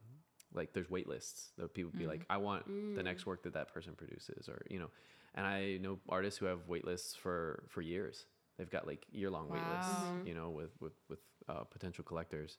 like 0.54 0.74
there's 0.74 0.90
wait 0.90 1.08
lists. 1.08 1.52
That 1.58 1.74
people 1.74 1.92
be 1.98 2.08
like, 2.08 2.26
I 2.30 2.38
want 2.38 2.66
the 2.96 3.04
next 3.04 3.26
work 3.26 3.44
that 3.44 3.54
that 3.54 3.74
person 3.74 3.94
produces, 3.96 4.50
or 4.50 4.62
you 4.70 4.80
know. 4.80 4.90
And 5.34 5.46
I 5.46 5.78
know 5.78 6.00
artists 6.10 6.38
who 6.40 6.46
have 6.48 6.68
wait 6.68 6.84
lists 6.86 7.16
for 7.16 7.64
for 7.70 7.82
years. 7.82 8.26
They've 8.58 8.70
got 8.70 8.86
like 8.88 9.06
year 9.14 9.30
long 9.30 9.48
wait 9.48 9.62
lists, 9.78 9.94
you 10.26 10.34
know, 10.34 10.50
with 10.50 10.72
with 10.82 10.94
with 11.08 11.20
uh, 11.48 11.64
potential 11.64 12.04
collectors. 12.04 12.58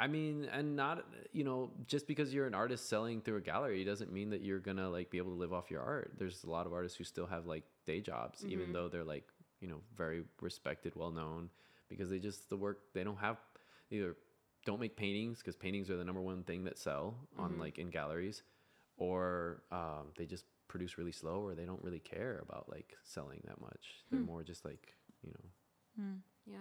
I 0.00 0.06
mean, 0.06 0.48
and 0.50 0.74
not 0.74 1.04
you 1.32 1.44
know, 1.44 1.70
just 1.86 2.06
because 2.06 2.32
you're 2.32 2.46
an 2.46 2.54
artist 2.54 2.88
selling 2.88 3.20
through 3.20 3.36
a 3.36 3.40
gallery 3.42 3.84
doesn't 3.84 4.10
mean 4.10 4.30
that 4.30 4.40
you're 4.40 4.58
gonna 4.58 4.88
like 4.88 5.10
be 5.10 5.18
able 5.18 5.32
to 5.32 5.38
live 5.38 5.52
off 5.52 5.70
your 5.70 5.82
art. 5.82 6.12
There's 6.18 6.42
a 6.42 6.50
lot 6.50 6.66
of 6.66 6.72
artists 6.72 6.96
who 6.96 7.04
still 7.04 7.26
have 7.26 7.44
like 7.44 7.64
day 7.86 8.00
jobs, 8.00 8.42
even 8.46 8.64
mm-hmm. 8.66 8.72
though 8.72 8.88
they're 8.88 9.04
like 9.04 9.28
you 9.60 9.68
know 9.68 9.82
very 9.94 10.22
respected, 10.40 10.94
well 10.96 11.10
known, 11.10 11.50
because 11.90 12.08
they 12.08 12.18
just 12.18 12.48
the 12.48 12.56
work 12.56 12.78
they 12.94 13.04
don't 13.04 13.18
have 13.18 13.36
either 13.90 14.16
don't 14.64 14.80
make 14.80 14.96
paintings 14.96 15.38
because 15.38 15.54
paintings 15.54 15.90
are 15.90 15.98
the 15.98 16.04
number 16.04 16.22
one 16.22 16.44
thing 16.44 16.64
that 16.64 16.78
sell 16.78 17.14
on 17.38 17.50
mm-hmm. 17.50 17.60
like 17.60 17.78
in 17.78 17.90
galleries, 17.90 18.42
or 18.96 19.62
um, 19.70 20.06
they 20.16 20.24
just 20.24 20.46
produce 20.66 20.96
really 20.96 21.12
slow, 21.12 21.42
or 21.42 21.54
they 21.54 21.66
don't 21.66 21.82
really 21.84 22.00
care 22.00 22.42
about 22.42 22.70
like 22.70 22.96
selling 23.04 23.42
that 23.46 23.60
much. 23.60 24.02
They're 24.10 24.20
hmm. 24.20 24.26
more 24.26 24.42
just 24.42 24.64
like 24.64 24.94
you 25.22 25.32
know 25.32 26.02
hmm. 26.02 26.16
Yeah. 26.46 26.56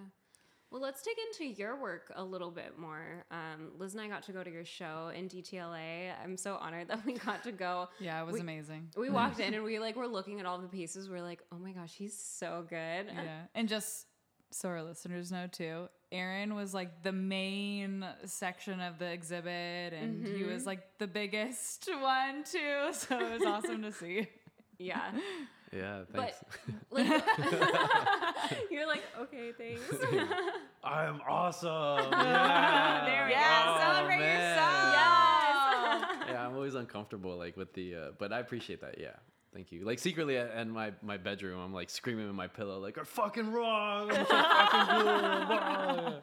Well, 0.72 0.82
let's 0.82 1.02
dig 1.02 1.16
into 1.28 1.52
your 1.60 1.82
work 1.82 2.12
a 2.16 2.24
little 2.24 2.52
bit 2.52 2.78
more. 2.78 3.26
Um, 3.32 3.72
Liz 3.80 3.94
and 3.94 4.02
I 4.04 4.08
got 4.08 4.24
to 4.24 4.32
go 4.32 4.44
to 4.44 4.52
your 4.52 4.66
show 4.66 5.12
in 5.16 5.28
DTLA. 5.28 6.12
I'm 6.24 6.38
so 6.38 6.56
honored 6.62 6.90
that 6.90 7.04
we 7.06 7.14
got 7.14 7.44
to 7.46 7.52
go. 7.52 7.90
Yeah, 8.00 8.22
it 8.22 8.26
was 8.26 8.36
We- 8.36 8.42
amazing. 8.42 8.90
We 8.96 9.10
walked 9.10 9.40
in 9.40 9.54
and 9.56 9.64
we 9.64 9.80
like 9.80 9.96
were 9.96 10.08
looking 10.08 10.40
at 10.40 10.46
all 10.46 10.60
the 10.60 10.68
pieces. 10.68 11.10
We're 11.10 11.22
like, 11.24 11.42
oh 11.52 11.58
my 11.58 11.72
gosh, 11.72 11.94
he's 11.94 12.18
so 12.18 12.66
good. 12.70 12.76
yeah 13.08 13.46
and 13.56 13.68
just 13.68 14.06
so 14.52 14.70
our 14.70 14.82
listeners 14.82 15.32
know 15.32 15.46
too 15.46 15.88
aaron 16.12 16.56
was 16.56 16.74
like 16.74 17.04
the 17.04 17.12
main 17.12 18.04
section 18.26 18.80
of 18.82 18.98
the 18.98 19.06
exhibit 19.06 19.94
and 19.94 20.26
he 20.26 20.44
was 20.44 20.66
like 20.66 20.82
the 20.98 21.06
biggest 21.06 21.88
one 22.02 22.44
too 22.44 22.88
so 22.92 23.20
it 23.20 23.32
was 23.40 23.44
awesome 23.46 23.84
to 23.84 23.92
see 23.92 24.28
Yeah. 24.80 25.12
Yeah. 25.72 26.02
But 26.12 26.34
Thanks. 26.34 26.44
like, 26.92 27.08
you're 28.72 28.88
like, 28.88 29.04
okay, 29.22 29.52
thanks. 29.58 29.82
I'm 30.84 31.22
awesome. 31.28 32.10
There 32.12 33.26
we 33.26 33.32
yeah 33.32 33.66
go. 33.66 33.80
celebrate 33.80 34.16
Oh, 34.16 34.20
man. 34.20 34.50
yourself 34.50 34.96
yeah, 36.32 36.46
I'm 36.48 36.54
always 36.56 36.76
uncomfortable 36.76 37.36
like 37.38 37.58
with 37.58 37.74
the, 37.74 37.96
uh, 37.96 38.12
but 38.18 38.32
I 38.32 38.40
appreciate 38.40 38.82
that. 38.82 39.00
Yeah, 39.00 39.16
thank 39.54 39.72
you. 39.72 39.84
Like 39.84 40.00
secretly 40.00 40.38
at- 40.38 40.56
in 40.58 40.70
my 40.70 40.94
my 41.02 41.18
bedroom, 41.18 41.60
I'm 41.60 41.74
like 41.74 41.90
screaming 41.90 42.30
in 42.30 42.36
my 42.36 42.48
pillow, 42.48 42.80
like 42.80 42.96
"You're 42.96 43.06
fucking 43.06 43.52
wrong. 43.52 44.12
I'm 44.12 44.26
so 44.26 44.36
fucking 44.36 44.88
cool." 44.88 45.04
blah." 45.04 46.14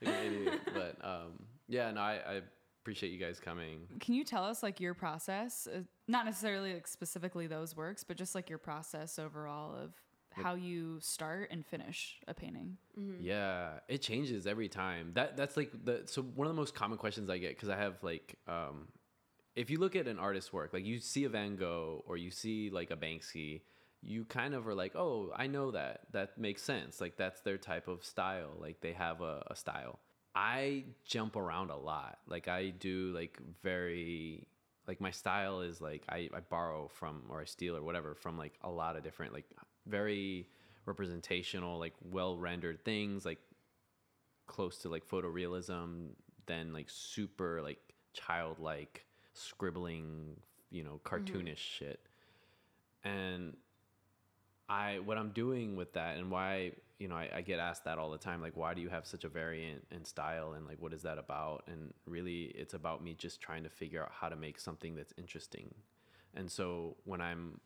like 0.00 0.14
an 0.14 0.14
idiot. 0.26 0.60
But 0.72 0.96
um, 1.04 1.32
yeah, 1.68 1.90
no, 1.90 2.00
I, 2.00 2.12
I 2.26 2.40
appreciate 2.88 3.12
you 3.12 3.18
guys 3.18 3.38
coming. 3.38 3.80
can 4.00 4.14
you 4.14 4.24
tell 4.24 4.44
us 4.44 4.62
like 4.62 4.80
your 4.80 4.94
process 4.94 5.68
uh, 5.72 5.80
not 6.06 6.24
necessarily 6.24 6.72
like 6.72 6.86
specifically 6.86 7.46
those 7.46 7.76
works 7.76 8.02
but 8.02 8.16
just 8.16 8.34
like 8.34 8.48
your 8.48 8.58
process 8.58 9.18
overall 9.18 9.74
of 9.74 9.92
how 10.30 10.54
you 10.54 10.98
start 11.00 11.48
and 11.50 11.66
finish 11.66 12.16
a 12.28 12.34
painting 12.34 12.76
Yeah, 13.20 13.80
it 13.88 14.02
changes 14.02 14.46
every 14.46 14.68
time. 14.68 15.12
That 15.14 15.36
that's 15.36 15.56
like 15.56 15.72
the 15.84 16.02
so 16.06 16.22
one 16.22 16.46
of 16.46 16.54
the 16.54 16.60
most 16.60 16.74
common 16.74 16.98
questions 16.98 17.30
I 17.30 17.38
get 17.38 17.50
because 17.50 17.68
I 17.68 17.76
have 17.76 18.02
like 18.02 18.36
um, 18.46 18.88
if 19.56 19.70
you 19.70 19.78
look 19.78 19.96
at 19.96 20.06
an 20.06 20.18
artist's 20.18 20.52
work, 20.52 20.72
like 20.72 20.84
you 20.84 21.00
see 21.00 21.24
a 21.24 21.28
Van 21.28 21.56
Gogh 21.56 22.04
or 22.06 22.16
you 22.16 22.30
see 22.30 22.70
like 22.70 22.90
a 22.90 22.96
Banksy, 22.96 23.62
you 24.02 24.24
kind 24.24 24.54
of 24.54 24.66
are 24.68 24.74
like, 24.74 24.94
oh, 24.94 25.32
I 25.34 25.46
know 25.48 25.72
that. 25.72 26.02
That 26.12 26.38
makes 26.38 26.62
sense. 26.62 27.00
Like 27.00 27.16
that's 27.16 27.40
their 27.40 27.58
type 27.58 27.88
of 27.88 28.04
style. 28.04 28.56
Like 28.60 28.80
they 28.80 28.92
have 28.92 29.20
a, 29.20 29.42
a 29.50 29.56
style. 29.56 29.98
I 30.38 30.84
jump 31.04 31.34
around 31.34 31.70
a 31.70 31.76
lot. 31.76 32.20
Like 32.28 32.46
I 32.46 32.70
do 32.70 33.10
like 33.12 33.40
very 33.60 34.46
like 34.86 35.00
my 35.00 35.10
style 35.10 35.62
is 35.62 35.80
like 35.80 36.04
I, 36.08 36.30
I 36.32 36.38
borrow 36.48 36.86
from 36.86 37.22
or 37.28 37.40
I 37.40 37.44
steal 37.44 37.76
or 37.76 37.82
whatever 37.82 38.14
from 38.14 38.38
like 38.38 38.54
a 38.62 38.70
lot 38.70 38.96
of 38.96 39.02
different 39.02 39.32
like 39.32 39.46
very 39.88 40.48
representational 40.86 41.80
like 41.80 41.94
well 42.12 42.38
rendered 42.38 42.84
things 42.84 43.26
like 43.26 43.40
close 44.46 44.78
to 44.78 44.88
like 44.88 45.06
photorealism 45.08 46.10
then 46.46 46.72
like 46.72 46.88
super 46.88 47.60
like 47.60 47.80
childlike 48.14 49.04
scribbling 49.34 50.36
you 50.70 50.82
know 50.84 51.00
mm-hmm. 51.04 51.14
cartoonish 51.14 51.58
shit 51.58 52.00
and 53.04 53.54
i 54.70 54.98
what 55.00 55.18
i'm 55.18 55.30
doing 55.30 55.76
with 55.76 55.92
that 55.92 56.16
and 56.16 56.30
why 56.30 56.72
you 56.98 57.08
know 57.08 57.16
I, 57.16 57.28
I 57.36 57.40
get 57.42 57.58
asked 57.58 57.84
that 57.84 57.98
all 57.98 58.10
the 58.10 58.18
time 58.18 58.40
like 58.40 58.56
why 58.56 58.74
do 58.74 58.80
you 58.80 58.88
have 58.88 59.06
such 59.06 59.24
a 59.24 59.28
variant 59.28 59.86
in 59.90 60.04
style 60.04 60.54
and 60.54 60.66
like 60.66 60.80
what 60.80 60.92
is 60.92 61.02
that 61.02 61.18
about 61.18 61.64
and 61.66 61.92
really 62.06 62.44
it's 62.56 62.74
about 62.74 63.02
me 63.02 63.14
just 63.14 63.40
trying 63.40 63.62
to 63.64 63.70
figure 63.70 64.02
out 64.02 64.10
how 64.12 64.28
to 64.28 64.36
make 64.36 64.58
something 64.58 64.94
that's 64.94 65.14
interesting 65.16 65.74
and 66.34 66.50
so 66.50 66.96
when 67.04 67.20
i'm 67.20 67.60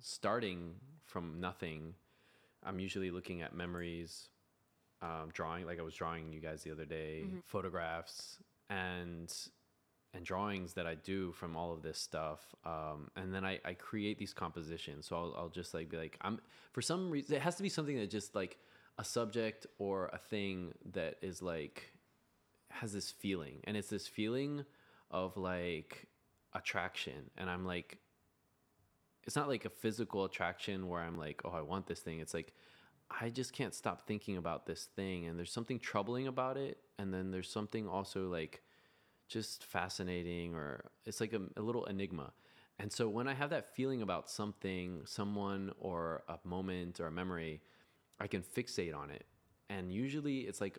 starting 0.00 0.74
from 1.04 1.40
nothing 1.40 1.94
I'm 2.62 2.78
usually 2.78 3.10
looking 3.10 3.42
at 3.42 3.54
memories, 3.54 4.28
um, 5.02 5.30
drawing 5.32 5.64
like 5.66 5.78
I 5.78 5.82
was 5.82 5.94
drawing 5.94 6.32
you 6.32 6.40
guys 6.40 6.62
the 6.62 6.70
other 6.72 6.84
day, 6.84 7.24
photographs 7.46 8.38
and 8.68 9.32
and 10.12 10.24
drawings 10.24 10.74
that 10.74 10.86
I 10.86 10.96
do 10.96 11.30
from 11.32 11.56
all 11.56 11.72
of 11.72 11.82
this 11.82 11.96
stuff. 11.96 12.40
Um, 12.64 13.10
and 13.16 13.32
then 13.32 13.44
I, 13.44 13.60
I 13.64 13.74
create 13.74 14.18
these 14.18 14.34
compositions. 14.34 15.06
So 15.06 15.16
I'll, 15.16 15.34
I'll 15.38 15.48
just 15.48 15.72
like 15.72 15.88
be 15.88 15.96
like, 15.96 16.18
I'm 16.20 16.40
for 16.72 16.82
some 16.82 17.10
reason, 17.10 17.36
it 17.36 17.42
has 17.42 17.56
to 17.56 17.62
be 17.62 17.68
something 17.68 17.96
that 17.96 18.10
just 18.10 18.34
like 18.34 18.58
a 19.00 19.04
subject 19.04 19.66
or 19.78 20.10
a 20.12 20.18
thing 20.18 20.74
that 20.92 21.16
is 21.22 21.40
like, 21.40 21.94
has 22.68 22.92
this 22.92 23.10
feeling. 23.10 23.60
And 23.64 23.74
it's 23.74 23.88
this 23.88 24.06
feeling 24.06 24.64
of 25.10 25.38
like 25.38 26.06
attraction. 26.52 27.30
And 27.38 27.48
I'm 27.48 27.64
like, 27.64 27.96
it's 29.24 29.36
not 29.36 29.48
like 29.48 29.64
a 29.64 29.70
physical 29.70 30.26
attraction 30.26 30.86
where 30.86 31.00
I'm 31.00 31.16
like, 31.16 31.40
oh, 31.46 31.50
I 31.50 31.62
want 31.62 31.86
this 31.86 32.00
thing. 32.00 32.20
It's 32.20 32.34
like, 32.34 32.52
I 33.10 33.30
just 33.30 33.54
can't 33.54 33.74
stop 33.74 34.06
thinking 34.06 34.36
about 34.36 34.66
this 34.66 34.84
thing. 34.84 35.26
And 35.26 35.38
there's 35.38 35.52
something 35.52 35.78
troubling 35.78 36.26
about 36.26 36.58
it. 36.58 36.76
And 36.98 37.12
then 37.12 37.30
there's 37.30 37.50
something 37.50 37.88
also 37.88 38.28
like, 38.28 38.62
just 39.28 39.64
fascinating 39.64 40.54
or 40.56 40.90
it's 41.06 41.20
like 41.20 41.32
a, 41.32 41.40
a, 41.56 41.62
little 41.62 41.84
enigma. 41.86 42.32
And 42.80 42.92
so 42.92 43.08
when 43.08 43.28
I 43.28 43.34
have 43.34 43.50
that 43.50 43.74
feeling 43.76 44.02
about 44.02 44.28
something, 44.28 45.02
someone, 45.04 45.70
or 45.78 46.24
a 46.28 46.36
moment 46.44 46.98
or 46.98 47.06
a 47.06 47.12
memory, 47.12 47.60
I 48.20 48.26
can 48.26 48.42
fixate 48.42 48.94
on 48.94 49.10
it. 49.10 49.24
And 49.68 49.92
usually 49.92 50.40
it's 50.40 50.60
like 50.60 50.78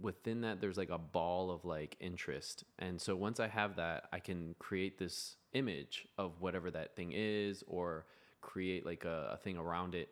within 0.00 0.42
that, 0.42 0.60
there's 0.60 0.76
like 0.76 0.90
a 0.90 0.98
ball 0.98 1.50
of 1.50 1.64
like 1.64 1.96
interest. 2.00 2.64
And 2.78 3.00
so 3.00 3.16
once 3.16 3.40
I 3.40 3.48
have 3.48 3.76
that, 3.76 4.08
I 4.12 4.20
can 4.20 4.54
create 4.58 4.98
this 4.98 5.36
image 5.52 6.06
of 6.18 6.40
whatever 6.40 6.70
that 6.70 6.96
thing 6.96 7.12
is 7.14 7.64
or 7.66 8.06
create 8.40 8.86
like 8.86 9.04
a, 9.04 9.30
a 9.32 9.36
thing 9.36 9.56
around 9.56 9.94
it. 9.94 10.08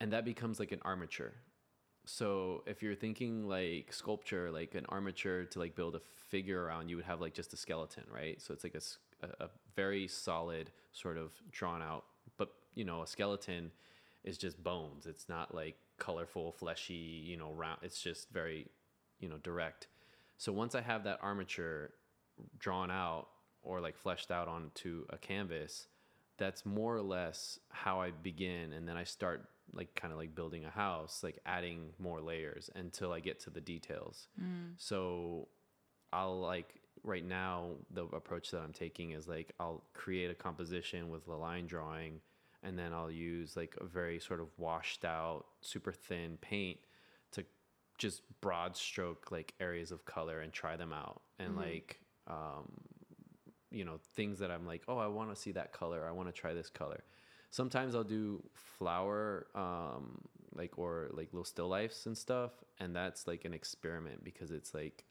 And 0.00 0.12
that 0.12 0.24
becomes 0.24 0.58
like 0.58 0.72
an 0.72 0.80
armature 0.82 1.34
so 2.10 2.62
if 2.66 2.82
you're 2.82 2.94
thinking 2.94 3.46
like 3.46 3.92
sculpture 3.92 4.50
like 4.50 4.74
an 4.74 4.86
armature 4.88 5.44
to 5.44 5.58
like 5.58 5.74
build 5.74 5.94
a 5.94 6.00
figure 6.28 6.64
around 6.64 6.88
you 6.88 6.96
would 6.96 7.04
have 7.04 7.20
like 7.20 7.34
just 7.34 7.52
a 7.52 7.56
skeleton 7.56 8.04
right 8.12 8.40
so 8.40 8.52
it's 8.52 8.64
like 8.64 8.74
a, 8.74 9.26
a, 9.26 9.44
a, 9.44 9.50
very 9.76 10.08
solid 10.08 10.70
sort 10.92 11.16
of 11.16 11.32
drawn 11.52 11.82
out 11.82 12.04
but 12.36 12.50
you 12.74 12.84
know 12.84 13.02
a 13.02 13.06
skeleton 13.06 13.70
is 14.24 14.38
just 14.38 14.62
bones 14.62 15.06
it's 15.06 15.28
not 15.28 15.54
like 15.54 15.76
colorful 15.98 16.52
fleshy 16.52 16.94
you 16.94 17.36
know 17.36 17.52
round 17.52 17.78
it's 17.82 18.00
just 18.00 18.30
very 18.30 18.66
you 19.18 19.28
know 19.28 19.38
direct 19.38 19.88
so 20.38 20.52
once 20.52 20.74
i 20.74 20.80
have 20.80 21.04
that 21.04 21.18
armature 21.22 21.90
drawn 22.58 22.90
out 22.90 23.28
or 23.62 23.80
like 23.80 23.96
fleshed 23.96 24.30
out 24.30 24.48
onto 24.48 25.04
a 25.10 25.18
canvas 25.18 25.88
that's 26.38 26.64
more 26.64 26.96
or 26.96 27.02
less 27.02 27.58
how 27.68 28.00
i 28.00 28.10
begin 28.10 28.72
and 28.72 28.88
then 28.88 28.96
i 28.96 29.04
start 29.04 29.48
like 29.72 29.94
kind 29.94 30.12
of 30.12 30.18
like 30.18 30.34
building 30.34 30.64
a 30.64 30.70
house, 30.70 31.22
like 31.22 31.38
adding 31.46 31.90
more 31.98 32.20
layers 32.20 32.70
until 32.74 33.12
I 33.12 33.20
get 33.20 33.40
to 33.40 33.50
the 33.50 33.60
details. 33.60 34.28
Mm. 34.40 34.72
So 34.76 35.48
I'll 36.12 36.40
like 36.40 36.74
right 37.02 37.24
now 37.24 37.70
the 37.92 38.04
approach 38.06 38.50
that 38.50 38.60
I'm 38.60 38.72
taking 38.72 39.12
is 39.12 39.28
like 39.28 39.52
I'll 39.60 39.84
create 39.94 40.30
a 40.30 40.34
composition 40.34 41.08
with 41.10 41.24
the 41.26 41.34
line 41.34 41.66
drawing 41.66 42.20
and 42.62 42.78
then 42.78 42.92
I'll 42.92 43.10
use 43.10 43.56
like 43.56 43.74
a 43.80 43.84
very 43.84 44.18
sort 44.18 44.40
of 44.40 44.48
washed 44.58 45.04
out 45.04 45.44
super 45.60 45.92
thin 45.92 46.38
paint 46.40 46.78
to 47.32 47.44
just 47.98 48.22
broad 48.40 48.76
stroke 48.76 49.30
like 49.30 49.54
areas 49.60 49.92
of 49.92 50.04
color 50.04 50.40
and 50.40 50.52
try 50.52 50.76
them 50.76 50.92
out 50.92 51.22
and 51.38 51.50
mm-hmm. 51.50 51.60
like 51.60 52.00
um 52.26 52.70
you 53.70 53.84
know 53.84 53.98
things 54.14 54.38
that 54.40 54.50
I'm 54.50 54.66
like 54.66 54.82
oh 54.88 54.98
I 54.98 55.06
want 55.06 55.34
to 55.34 55.36
see 55.36 55.52
that 55.52 55.72
color 55.72 56.06
I 56.06 56.12
want 56.12 56.28
to 56.28 56.32
try 56.32 56.54
this 56.54 56.68
color 56.68 57.02
sometimes 57.50 57.94
I'll 57.94 58.04
do 58.04 58.42
flower, 58.54 59.46
um, 59.54 60.22
like 60.54 60.78
or 60.78 61.10
like 61.12 61.28
little 61.32 61.44
still 61.44 61.68
lifes 61.68 62.06
and 62.06 62.16
stuff, 62.16 62.52
and 62.78 62.94
that's 62.94 63.26
like 63.26 63.44
an 63.44 63.52
experiment 63.52 64.24
because 64.24 64.50
it's 64.50 64.72
like, 64.72 65.04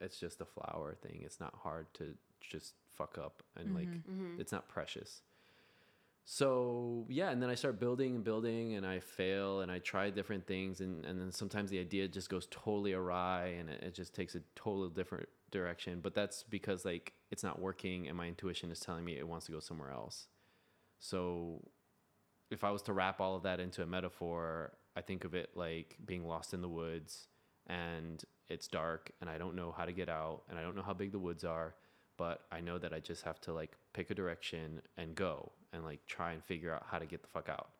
it's 0.00 0.20
just 0.20 0.40
a 0.40 0.44
flower 0.44 0.94
thing. 1.02 1.22
It's 1.24 1.40
not 1.40 1.54
hard 1.62 1.92
to 1.94 2.14
just 2.40 2.74
fuck 2.94 3.18
up 3.18 3.42
and 3.56 3.68
mm-hmm. 3.68 3.76
like 3.76 3.88
mm-hmm. 3.88 4.40
it's 4.40 4.52
not 4.52 4.68
precious. 4.68 5.22
So 6.30 7.06
yeah, 7.08 7.30
and 7.30 7.42
then 7.42 7.48
I 7.48 7.54
start 7.54 7.80
building 7.80 8.14
and 8.14 8.22
building, 8.22 8.74
and 8.74 8.86
I 8.86 9.00
fail, 9.00 9.60
and 9.60 9.72
I 9.72 9.78
try 9.78 10.10
different 10.10 10.46
things, 10.46 10.82
and 10.82 11.02
and 11.06 11.18
then 11.18 11.32
sometimes 11.32 11.70
the 11.70 11.78
idea 11.78 12.06
just 12.06 12.28
goes 12.28 12.46
totally 12.50 12.92
awry, 12.92 13.56
and 13.58 13.70
it, 13.70 13.82
it 13.82 13.94
just 13.94 14.14
takes 14.14 14.34
a 14.34 14.40
totally 14.54 14.90
different 14.94 15.26
direction. 15.50 16.00
But 16.02 16.14
that's 16.14 16.42
because 16.42 16.84
like 16.84 17.14
it's 17.30 17.42
not 17.42 17.58
working, 17.58 18.08
and 18.08 18.16
my 18.16 18.26
intuition 18.26 18.70
is 18.70 18.78
telling 18.78 19.06
me 19.06 19.16
it 19.16 19.26
wants 19.26 19.46
to 19.46 19.52
go 19.52 19.58
somewhere 19.58 19.90
else. 19.90 20.28
So 20.98 21.66
if 22.50 22.62
I 22.62 22.72
was 22.72 22.82
to 22.82 22.92
wrap 22.92 23.22
all 23.22 23.34
of 23.34 23.44
that 23.44 23.58
into 23.58 23.82
a 23.82 23.86
metaphor, 23.86 24.74
I 24.94 25.00
think 25.00 25.24
of 25.24 25.34
it 25.34 25.52
like 25.54 25.96
being 26.04 26.26
lost 26.26 26.52
in 26.52 26.60
the 26.60 26.68
woods 26.68 27.28
and 27.68 28.22
it's 28.48 28.68
dark 28.68 29.12
and 29.22 29.30
I 29.30 29.38
don't 29.38 29.54
know 29.54 29.72
how 29.74 29.86
to 29.86 29.92
get 29.92 30.10
out 30.10 30.42
and 30.50 30.58
I 30.58 30.62
don't 30.62 30.76
know 30.76 30.82
how 30.82 30.94
big 30.94 31.12
the 31.12 31.18
woods 31.18 31.44
are, 31.44 31.74
but 32.18 32.42
I 32.52 32.60
know 32.60 32.76
that 32.78 32.92
I 32.92 33.00
just 33.00 33.22
have 33.22 33.40
to 33.42 33.54
like 33.54 33.72
pick 33.94 34.10
a 34.10 34.14
direction 34.14 34.82
and 34.98 35.14
go 35.14 35.52
and 35.72 35.84
like 35.84 36.00
try 36.06 36.32
and 36.32 36.44
figure 36.44 36.74
out 36.74 36.84
how 36.90 36.98
to 36.98 37.06
get 37.06 37.22
the 37.22 37.28
fuck 37.28 37.48
out. 37.48 37.70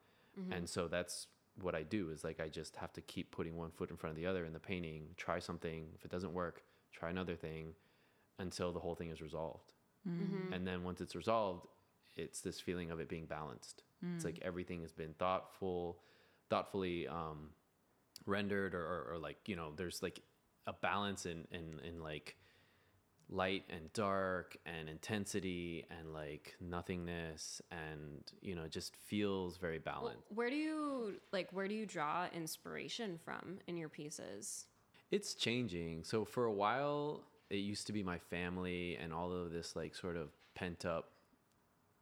Mm-hmm. 0.41 0.53
And 0.53 0.69
so 0.69 0.89
that's 0.89 1.27
what 1.61 1.75
I 1.75 1.83
do 1.83 2.11
is 2.11 2.25
like 2.25 2.41
I 2.41 2.49
just 2.49 2.77
have 2.77 2.93
to 2.95 3.01
keep 3.03 3.33
putting 3.33 3.57
one 3.57 3.71
foot 3.73 3.91
in 3.91 3.97
front 3.97 4.17
of 4.17 4.17
the 4.17 4.27
other 4.27 4.47
in 4.47 4.53
the 4.53 4.61
painting, 4.61 5.09
try 5.17 5.41
something, 5.41 5.89
if 5.95 6.05
it 6.05 6.11
doesn't 6.11 6.33
work, 6.33 6.63
try 6.93 7.11
another 7.11 7.35
thing 7.35 7.75
until 8.39 8.73
the 8.73 8.81
whole 8.81 8.95
thing 8.95 9.11
is 9.11 9.21
resolved. 9.21 9.75
Mm-hmm. 10.09 10.53
And 10.53 10.67
then 10.67 10.85
once 10.85 11.01
it's 11.01 11.17
resolved, 11.17 11.67
it's 12.17 12.41
this 12.41 12.61
feeling 12.61 12.91
of 12.91 13.01
it 13.01 13.09
being 13.09 13.27
balanced. 13.27 13.83
Mm. 14.05 14.15
It's 14.15 14.25
like 14.25 14.39
everything 14.43 14.83
has 14.83 14.93
been 14.93 15.15
thoughtful, 15.19 15.99
thoughtfully 16.51 17.09
um, 17.09 17.51
rendered, 18.27 18.75
or, 18.75 18.83
or, 18.83 19.07
or, 19.13 19.19
like 19.19 19.37
you 19.47 19.57
know, 19.57 19.73
there's 19.77 20.03
like 20.03 20.21
a 20.67 20.73
balance 20.73 21.27
in 21.27 21.47
in 21.51 21.81
in 21.87 22.03
like 22.03 22.37
light 23.31 23.65
and 23.69 23.93
dark 23.93 24.57
and 24.65 24.89
intensity 24.89 25.85
and 25.91 26.15
like 26.15 26.57
nothingness 26.61 27.61
and 27.71 28.33
you 28.41 28.55
know 28.55 28.67
just 28.69 28.97
feels 28.97 29.59
very 29.59 29.79
balanced. 29.79 30.25
well, 30.31 30.37
where 30.37 30.51
do 30.51 30.57
you 30.57 31.15
like 31.33 31.51
where 31.53 31.69
do 31.69 31.75
you 31.75 31.85
draw 31.85 32.27
inspiration 32.35 33.19
from 33.23 33.59
in 33.67 33.77
your 33.77 33.89
pieces? 33.89 34.67
It's 35.11 35.35
changing. 35.35 36.05
So 36.05 36.25
for 36.25 36.45
a 36.45 36.53
while 36.53 37.25
it 37.51 37.57
used 37.57 37.87
to 37.87 37.93
be 37.93 38.03
my 38.03 38.19
family 38.19 38.97
and 39.01 39.13
all 39.13 39.33
of 39.33 39.51
this 39.51 39.77
like 39.77 39.95
sort 39.95 40.17
of 40.17 40.29
pent 40.55 40.85
up 40.85 41.11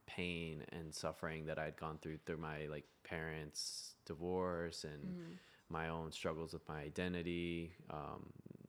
pain 0.07 0.63
and 0.71 0.95
suffering 0.95 1.47
that 1.47 1.59
I'd 1.59 1.77
gone 1.77 1.99
through 2.01 2.19
through 2.25 2.39
my 2.39 2.67
like 2.67 2.85
parents' 3.05 3.95
divorce 4.07 4.85
and 4.85 5.03
mm-hmm. 5.03 5.33
my 5.69 5.89
own 5.89 6.13
struggles 6.13 6.53
with 6.53 6.67
my 6.69 6.81
identity, 6.81 7.73
um, 7.91 8.27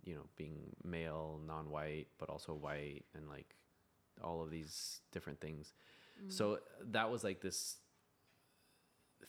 you 0.07 0.15
know, 0.15 0.25
being 0.37 0.57
male, 0.83 1.39
non-white, 1.45 2.07
but 2.17 2.29
also 2.29 2.53
white, 2.53 3.03
and 3.13 3.27
like 3.27 3.55
all 4.23 4.41
of 4.41 4.49
these 4.49 5.01
different 5.11 5.39
things. 5.41 5.73
Mm-hmm. 6.19 6.29
So 6.31 6.59
that 6.91 7.11
was 7.11 7.23
like 7.23 7.41
this 7.41 7.75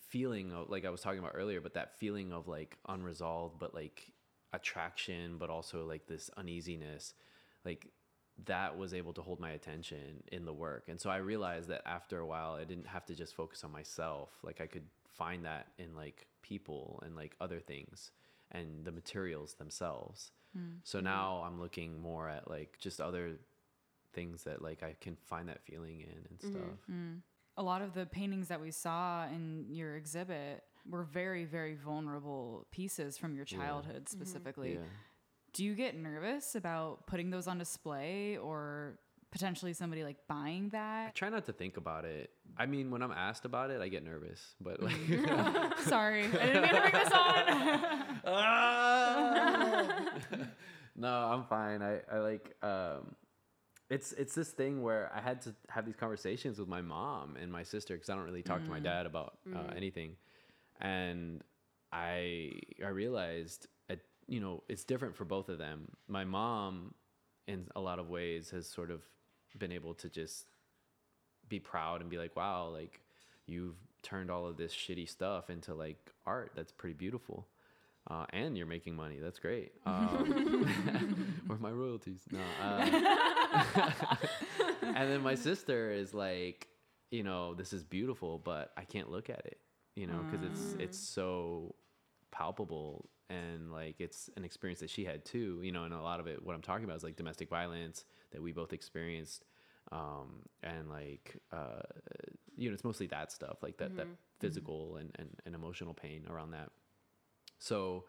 feeling 0.09 0.53
of 0.53 0.71
like 0.71 0.85
I 0.85 0.91
was 0.91 1.01
talking 1.01 1.19
about 1.19 1.33
earlier, 1.35 1.61
but 1.61 1.75
that 1.75 1.99
feeling 1.99 2.33
of 2.33 2.47
like 2.47 2.79
unresolved, 2.89 3.59
but 3.59 3.75
like 3.75 4.13
attraction, 4.53 5.37
but 5.37 5.51
also 5.51 5.85
like 5.85 6.07
this 6.07 6.31
uneasiness, 6.37 7.13
like 7.65 7.89
that 8.47 8.79
was 8.79 8.95
able 8.95 9.13
to 9.15 9.21
hold 9.21 9.41
my 9.41 9.51
attention 9.51 10.23
in 10.31 10.45
the 10.45 10.53
work. 10.53 10.85
And 10.89 11.01
so 11.01 11.11
I 11.11 11.17
realized 11.17 11.69
that 11.69 11.83
after 11.87 12.21
a 12.21 12.27
while, 12.27 12.53
I 12.53 12.65
didn't 12.65 12.87
have 12.87 13.05
to 13.07 13.15
just 13.17 13.35
focus 13.35 13.65
on 13.65 13.73
myself. 13.73 14.31
Like 14.45 14.61
I 14.61 14.67
could 14.67 14.87
find 15.09 15.45
that 15.45 15.67
in 15.77 15.97
like 15.97 16.29
people 16.41 17.03
and 17.05 17.17
like 17.17 17.35
other 17.41 17.59
things 17.59 18.13
and 18.53 18.85
the 18.85 18.93
materials 18.93 19.55
themselves. 19.55 20.31
Mm. 20.57 20.79
So 20.85 21.01
now 21.01 21.43
I'm 21.47 21.61
looking 21.61 22.01
more 22.01 22.29
at 22.29 22.49
like 22.49 22.79
just 22.79 23.01
other 23.01 23.39
things 24.13 24.45
that 24.45 24.63
like 24.63 24.83
I 24.83 24.95
can 25.01 25.17
find 25.17 25.49
that 25.49 25.63
feeling 25.65 26.01
in 26.01 26.09
and 26.09 26.39
mm-hmm. 26.39 26.51
stuff. 26.51 26.79
Mm. 26.91 27.21
A 27.57 27.63
lot 27.63 27.83
of 27.83 27.95
the 27.95 28.07
paintings 28.07 28.49
that 28.49 28.61
we 28.61 28.71
saw 28.71 29.27
in 29.27 29.67
your 29.71 29.97
exhibit 29.97 30.63
were 30.89 31.03
very, 31.03 31.45
very 31.45 31.75
vulnerable 31.75 32.67
pieces 32.71 33.19
from 33.19 33.35
your 33.35 33.45
childhood 33.45 34.05
yeah. 34.07 34.11
specifically. 34.11 34.71
Mm-hmm. 34.71 34.83
Yeah 34.83 34.89
do 35.53 35.65
you 35.65 35.75
get 35.75 35.97
nervous 35.97 36.55
about 36.55 37.07
putting 37.07 37.31
those 37.31 37.49
on 37.49 37.59
display 37.59 38.37
or 38.37 38.99
potentially 39.31 39.73
somebody 39.73 40.05
like 40.05 40.17
buying 40.29 40.69
that? 40.71 41.09
I 41.09 41.11
try 41.11 41.29
not 41.29 41.47
to 41.47 41.53
think 41.53 41.77
about 41.77 42.05
it. 42.05 42.31
I 42.57 42.67
mean, 42.67 42.91
when 42.91 43.03
I'm 43.03 43.13
asked 43.13 43.45
about 43.45 43.71
it, 43.71 43.81
I 43.81 43.89
get 43.89 44.05
nervous, 44.05 44.55
but 44.61 44.83
like 44.83 44.95
Sorry. 45.85 46.25
I 46.27 46.47
didn't 46.47 46.63
mean 46.63 46.75
to 46.75 46.81
bring 46.81 46.93
this 46.93 47.13
on. 47.13 47.95
no, 50.97 51.09
I'm 51.09 51.45
fine. 51.45 51.83
I, 51.83 52.01
I 52.13 52.19
like 52.19 52.55
um 52.63 53.15
it's 53.91 54.13
it's 54.13 54.35
this 54.35 54.51
thing 54.51 54.83
where 54.83 55.11
I 55.15 55.21
had 55.21 55.41
to 55.43 55.55
have 55.69 55.87
these 55.87 55.97
conversations 55.97 56.59
with 56.59 56.69
my 56.69 56.83
mom 56.83 57.37
and 57.41 57.51
my 57.51 57.63
sister 57.63 57.95
because 57.95 58.11
I 58.11 58.15
don't 58.15 58.25
really 58.25 58.43
talk 58.43 58.61
mm. 58.61 58.65
to 58.65 58.71
my 58.71 58.81
mm. 58.81 58.85
dad 58.85 59.07
about 59.07 59.39
uh, 59.55 59.59
mm. 59.59 59.77
anything, 59.77 60.17
and 60.81 61.43
I 61.93 62.53
I 62.85 62.89
realized 62.89 63.69
you 64.29 64.41
know, 64.41 64.63
it's 64.69 64.85
different 64.85 65.17
for 65.17 65.25
both 65.25 65.49
of 65.49 65.59
them. 65.59 65.89
My 66.07 66.25
mom, 66.25 66.95
in 67.47 67.67
a 67.75 67.81
lot 67.81 67.99
of 67.99 68.11
ways, 68.11 68.51
has 68.51 68.67
sort 68.67 68.91
of 68.91 69.01
been 69.59 69.73
able 69.73 69.95
to 69.95 70.09
just 70.09 70.47
be 71.49 71.59
proud 71.59 72.03
and 72.03 72.11
be 72.11 72.19
like, 72.19 72.37
wow, 72.37 72.69
like 72.69 73.01
you've 73.47 73.77
turned 74.03 74.31
all 74.31 74.47
of 74.47 74.59
this 74.59 74.73
shitty 74.73 75.09
stuff 75.09 75.49
into 75.49 75.75
like 75.75 76.13
art 76.27 76.53
that's 76.55 76.71
pretty 76.71 76.95
beautiful. 76.95 77.47
Uh, 78.07 78.25
and 78.31 78.57
you're 78.57 78.67
making 78.67 78.95
money. 78.97 79.19
That's 79.21 79.39
great. 79.39 79.73
Um, 79.87 81.35
where 81.47 81.57
are 81.57 81.61
my 81.61 81.71
royalties? 81.71 82.21
No. 82.31 82.41
Uh, 82.63 84.17
and 84.83 85.11
then 85.11 85.23
my 85.23 85.35
sister 85.35 85.91
is 85.91 86.15
like, 86.15 86.69
you 87.11 87.23
know, 87.23 87.55
this 87.55 87.73
is 87.73 87.85
beautiful, 87.85 88.39
but 88.39 88.73
I 88.77 88.85
can't 88.85 89.11
look 89.11 89.31
at 89.31 89.45
it, 89.47 89.59
you 89.97 90.07
know, 90.07 90.25
because 90.31 90.45
it's 90.47 90.77
it's 90.79 90.99
so 90.99 91.75
palpable 92.31 93.09
and 93.31 93.73
like 93.73 93.97
it's 93.99 94.31
an 94.37 94.45
experience 94.45 94.81
that 94.81 94.91
she 94.91 95.05
had 95.05 95.25
too, 95.25 95.61
you 95.63 95.73
know, 95.73 95.85
and 95.85 95.95
a 95.95 96.01
lot 96.01 96.21
of 96.21 96.27
it, 96.27 96.43
what 96.45 96.55
I'm 96.55 96.63
talking 96.63 96.85
about 96.85 96.97
is 96.97 97.05
like 97.05 97.17
domestic 97.17 97.49
violence 97.49 98.05
that 98.33 98.43
we 98.43 98.53
both 98.53 98.73
experienced, 98.73 99.45
um, 99.93 100.43
and 100.63 100.89
like, 100.89 101.37
uh, 101.53 101.81
you 102.57 102.69
know, 102.69 102.75
it's 102.75 102.85
mostly 102.85 103.07
that 103.09 103.33
stuff, 103.33 103.59
like 103.63 103.79
that 103.79 103.97
that 103.97 104.07
physical 104.41 104.97
and, 104.97 105.11
and 105.19 105.29
and 105.47 105.55
emotional 105.55 105.95
pain 105.95 106.25
around 106.31 106.53
that. 106.53 106.71
So 107.59 108.05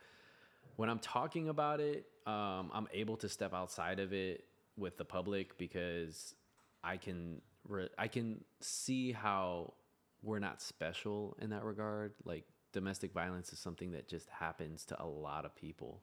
when 0.76 0.90
I'm 0.90 1.00
talking 1.00 1.50
about 1.50 1.80
it, 1.80 2.06
um, 2.26 2.72
I'm 2.74 2.88
able 2.94 3.18
to 3.18 3.30
step 3.30 3.54
outside 3.54 4.00
of 4.00 4.14
it 4.14 4.46
with 4.78 4.98
the 4.98 5.06
public 5.06 5.58
because 5.58 6.36
I 6.84 6.98
can 6.98 7.42
re- 7.68 7.90
I 7.98 8.08
can 8.08 8.44
see 8.62 9.12
how 9.12 9.74
we're 10.22 10.40
not 10.40 10.62
special 10.62 11.36
in 11.42 11.50
that 11.50 11.64
regard. 11.64 12.14
Like 12.24 12.46
domestic 12.72 13.14
violence 13.14 13.52
is 13.52 13.60
something 13.60 13.92
that 13.92 14.08
just 14.08 14.30
happens 14.30 14.86
to 14.86 15.02
a 15.02 15.06
lot 15.06 15.46
of 15.46 15.56
people, 15.56 16.02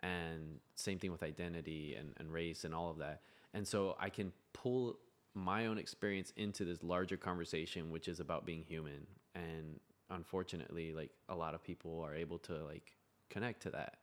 and 0.00 0.58
same 0.74 0.98
thing 0.98 1.12
with 1.12 1.22
identity 1.22 1.94
and, 1.98 2.14
and 2.16 2.32
race 2.32 2.64
and 2.64 2.74
all 2.74 2.90
of 2.90 2.98
that. 2.98 3.20
And 3.52 3.66
so 3.66 3.96
I 4.00 4.08
can 4.08 4.32
pull 4.52 4.98
my 5.34 5.66
own 5.66 5.78
experience 5.78 6.32
into 6.36 6.64
this 6.64 6.82
larger 6.82 7.16
conversation, 7.16 7.90
which 7.90 8.08
is 8.08 8.20
about 8.20 8.44
being 8.46 8.62
human. 8.62 9.06
And 9.34 9.78
unfortunately, 10.10 10.92
like 10.92 11.10
a 11.28 11.34
lot 11.34 11.54
of 11.54 11.62
people 11.62 12.00
are 12.00 12.14
able 12.14 12.38
to 12.40 12.64
like 12.64 12.96
connect 13.28 13.62
to 13.62 13.70
that. 13.70 13.98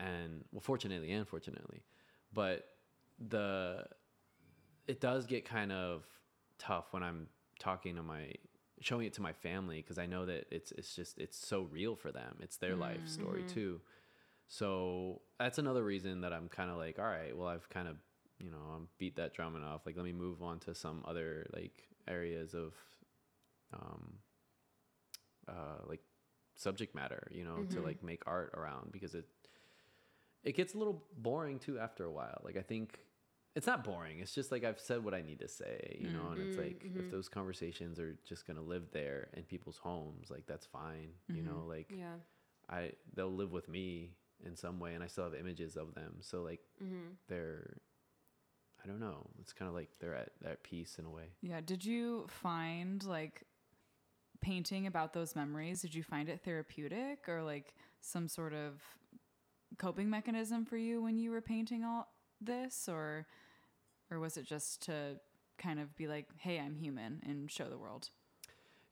And 0.00 0.44
well, 0.52 0.60
fortunately 0.60 1.10
and 1.12 1.26
fortunately, 1.26 1.82
but 2.32 2.66
the 3.18 3.84
it 4.86 5.00
does 5.00 5.26
get 5.26 5.44
kind 5.44 5.72
of 5.72 6.04
tough 6.58 6.86
when 6.92 7.02
I'm 7.02 7.26
talking 7.58 7.96
to 7.96 8.02
my 8.02 8.32
showing 8.80 9.06
it 9.06 9.12
to 9.14 9.22
my 9.22 9.32
family 9.32 9.78
because 9.82 9.98
I 9.98 10.06
know 10.06 10.26
that 10.26 10.46
it's 10.50 10.72
it's 10.72 10.94
just 10.94 11.18
it's 11.18 11.36
so 11.36 11.62
real 11.62 11.96
for 11.96 12.12
them. 12.12 12.36
It's 12.40 12.56
their 12.56 12.72
mm-hmm, 12.72 12.82
life 12.82 13.08
story 13.08 13.40
mm-hmm. 13.40 13.54
too. 13.54 13.80
So 14.46 15.20
that's 15.38 15.58
another 15.58 15.84
reason 15.84 16.22
that 16.22 16.32
I'm 16.32 16.48
kind 16.48 16.70
of 16.70 16.76
like, 16.76 16.98
all 16.98 17.04
right, 17.04 17.36
well, 17.36 17.48
I've 17.48 17.68
kind 17.68 17.88
of 17.88 17.96
you 18.38 18.50
know 18.50 18.72
I'm 18.74 18.88
beat 18.98 19.16
that 19.16 19.34
drum 19.34 19.56
enough. 19.56 19.82
Like, 19.84 19.96
let 19.96 20.04
me 20.04 20.12
move 20.12 20.42
on 20.42 20.58
to 20.60 20.74
some 20.74 21.04
other 21.06 21.46
like 21.52 21.88
areas 22.06 22.54
of 22.54 22.72
um 23.72 24.14
uh 25.48 25.82
like 25.86 26.00
subject 26.54 26.94
matter, 26.94 27.28
you 27.30 27.44
know, 27.44 27.56
to 27.56 27.76
mm-hmm. 27.76 27.84
like 27.84 28.02
make 28.02 28.22
art 28.26 28.52
around 28.54 28.92
because 28.92 29.14
it 29.14 29.26
it 30.44 30.56
gets 30.56 30.74
a 30.74 30.78
little 30.78 31.04
boring 31.16 31.58
too 31.58 31.78
after 31.78 32.04
a 32.04 32.10
while. 32.10 32.40
Like 32.44 32.56
I 32.56 32.62
think 32.62 32.98
it's 33.54 33.66
not 33.66 33.84
boring. 33.84 34.20
It's 34.20 34.34
just 34.34 34.52
like 34.52 34.64
I've 34.64 34.78
said 34.78 35.02
what 35.04 35.14
I 35.14 35.22
need 35.22 35.40
to 35.40 35.48
say, 35.48 35.98
you 36.00 36.10
know, 36.10 36.30
and 36.30 36.40
it's 36.40 36.56
mm-hmm, 36.56 36.64
like 36.64 36.82
if 36.84 36.92
mm-hmm. 36.92 37.10
those 37.10 37.28
conversations 37.28 37.98
are 37.98 38.16
just 38.28 38.46
gonna 38.46 38.62
live 38.62 38.84
there 38.92 39.28
in 39.34 39.42
people's 39.44 39.78
homes, 39.78 40.30
like 40.30 40.46
that's 40.46 40.66
fine, 40.66 41.10
you 41.28 41.42
know, 41.42 41.64
like 41.66 41.90
Yeah. 41.90 42.14
I 42.70 42.92
they'll 43.14 43.34
live 43.34 43.52
with 43.52 43.68
me 43.68 44.12
in 44.44 44.54
some 44.54 44.78
way, 44.78 44.94
and 44.94 45.02
I 45.02 45.08
still 45.08 45.24
have 45.24 45.34
images 45.34 45.76
of 45.76 45.94
them, 45.94 46.16
so 46.20 46.42
like 46.42 46.60
they're 47.28 47.78
I 48.82 48.86
don't 48.86 49.00
know. 49.00 49.26
It's 49.40 49.52
kind 49.52 49.68
of 49.68 49.74
like 49.74 49.88
they're 49.98 50.14
at 50.14 50.30
at 50.44 50.62
peace 50.62 50.98
in 50.98 51.04
a 51.04 51.10
way. 51.10 51.30
Yeah. 51.40 51.60
Did 51.60 51.84
you 51.84 52.26
find 52.28 53.04
like 53.04 53.42
painting 54.40 54.86
about 54.86 55.12
those 55.12 55.34
memories? 55.36 55.82
Did 55.82 55.94
you 55.94 56.02
find 56.02 56.28
it 56.28 56.40
therapeutic 56.44 57.28
or 57.28 57.42
like 57.42 57.74
some 58.00 58.28
sort 58.28 58.54
of 58.54 58.82
coping 59.76 60.08
mechanism 60.08 60.64
for 60.64 60.76
you 60.76 61.02
when 61.02 61.18
you 61.18 61.30
were 61.30 61.40
painting 61.40 61.84
all 61.84 62.08
this, 62.40 62.88
or 62.88 63.26
or 64.10 64.18
was 64.18 64.36
it 64.36 64.44
just 64.46 64.82
to 64.82 65.18
kind 65.58 65.80
of 65.80 65.94
be 65.96 66.06
like, 66.06 66.26
"Hey, 66.38 66.58
I'm 66.58 66.76
human," 66.76 67.22
and 67.26 67.50
show 67.50 67.68
the 67.68 67.78
world? 67.78 68.10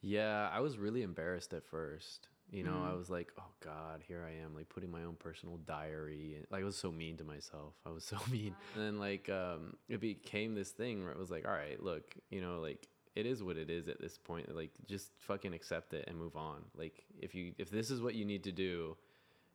Yeah, 0.00 0.48
I 0.52 0.60
was 0.60 0.78
really 0.78 1.02
embarrassed 1.02 1.52
at 1.54 1.64
first. 1.64 2.28
You 2.50 2.62
know, 2.62 2.84
I 2.84 2.94
was 2.94 3.10
like, 3.10 3.32
"Oh 3.38 3.52
God, 3.60 4.04
here 4.06 4.24
I 4.24 4.44
am, 4.44 4.54
like 4.54 4.68
putting 4.68 4.90
my 4.90 5.02
own 5.02 5.16
personal 5.16 5.56
diary." 5.58 6.34
And, 6.36 6.46
like, 6.50 6.62
I 6.62 6.64
was 6.64 6.76
so 6.76 6.92
mean 6.92 7.16
to 7.16 7.24
myself. 7.24 7.74
I 7.84 7.90
was 7.90 8.04
so 8.04 8.18
mean. 8.30 8.54
And 8.74 8.84
then, 8.84 8.98
like, 9.00 9.28
um, 9.28 9.76
it 9.88 10.00
became 10.00 10.54
this 10.54 10.70
thing 10.70 11.02
where 11.02 11.12
it 11.12 11.18
was 11.18 11.30
like, 11.30 11.46
"All 11.46 11.54
right, 11.54 11.82
look, 11.82 12.14
you 12.30 12.40
know, 12.40 12.60
like 12.60 12.88
it 13.16 13.26
is 13.26 13.42
what 13.42 13.56
it 13.56 13.70
is 13.70 13.88
at 13.88 14.00
this 14.00 14.18
point. 14.18 14.54
Like, 14.54 14.70
just 14.86 15.10
fucking 15.18 15.54
accept 15.54 15.94
it 15.94 16.04
and 16.06 16.16
move 16.16 16.36
on. 16.36 16.62
Like, 16.76 17.04
if 17.18 17.34
you 17.34 17.54
if 17.58 17.70
this 17.70 17.90
is 17.90 18.00
what 18.00 18.14
you 18.14 18.24
need 18.24 18.44
to 18.44 18.52
do 18.52 18.96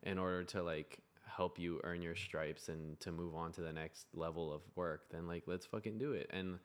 in 0.03 0.17
order 0.17 0.43
to 0.43 0.63
like 0.63 0.99
help 1.25 1.57
you 1.57 1.79
earn 1.83 2.01
your 2.01 2.15
stripes 2.15 2.67
and 2.67 2.99
to 2.99 3.11
move 3.11 3.35
on 3.35 3.51
to 3.53 3.61
the 3.61 3.71
next 3.71 4.07
level 4.13 4.51
of 4.51 4.61
work, 4.75 5.03
then 5.11 5.27
like 5.27 5.43
let's 5.45 5.65
fucking 5.65 5.97
do 5.97 6.13
it." 6.13 6.29
And 6.33 6.59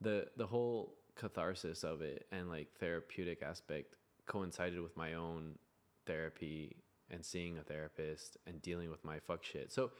the 0.00 0.28
the 0.36 0.46
whole 0.46 0.94
catharsis 1.16 1.82
of 1.82 2.02
it 2.02 2.26
and 2.30 2.48
like 2.48 2.68
therapeutic 2.78 3.42
aspect 3.42 3.94
coincided 4.26 4.80
with 4.80 4.96
my 4.96 5.14
own 5.14 5.58
therapy 6.06 6.76
and 7.10 7.24
seeing 7.24 7.58
a 7.58 7.62
therapist 7.62 8.36
and 8.46 8.60
dealing 8.62 8.90
with 8.90 9.04
my 9.04 9.18
fuck 9.18 9.44
shit. 9.44 9.72
So 9.72 9.92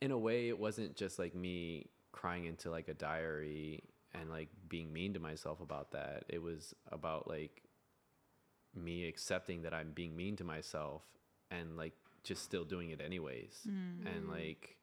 in 0.00 0.10
a 0.10 0.18
way 0.18 0.48
it 0.48 0.58
wasn't 0.58 0.96
just 0.96 1.18
like 1.18 1.34
me 1.34 1.86
crying 2.12 2.44
into 2.44 2.70
like 2.70 2.88
a 2.88 2.94
diary 2.94 3.82
and 4.14 4.30
like 4.30 4.48
being 4.68 4.92
mean 4.92 5.14
to 5.14 5.20
myself 5.20 5.60
about 5.60 5.92
that. 5.92 6.24
It 6.28 6.42
was 6.42 6.74
about 6.90 7.28
like 7.28 7.62
me 8.74 9.06
accepting 9.08 9.62
that 9.62 9.74
I'm 9.74 9.92
being 9.92 10.16
mean 10.16 10.36
to 10.36 10.44
myself 10.44 11.02
and 11.50 11.76
like 11.76 11.94
just 12.24 12.42
still 12.42 12.64
doing 12.64 12.90
it 12.90 13.00
anyways. 13.00 13.66
Mm. 13.68 14.16
And 14.16 14.28
like 14.28 14.76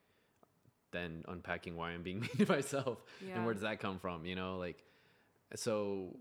then 0.91 1.23
unpacking 1.27 1.75
why 1.75 1.91
I'm 1.91 2.03
being 2.03 2.19
mean 2.37 2.37
to 2.37 2.47
myself 2.47 2.99
and 3.33 3.45
where 3.45 3.53
does 3.53 3.63
that 3.63 3.79
come 3.79 3.99
from, 3.99 4.25
you 4.25 4.35
know? 4.35 4.57
Like 4.57 4.83
so 5.55 6.17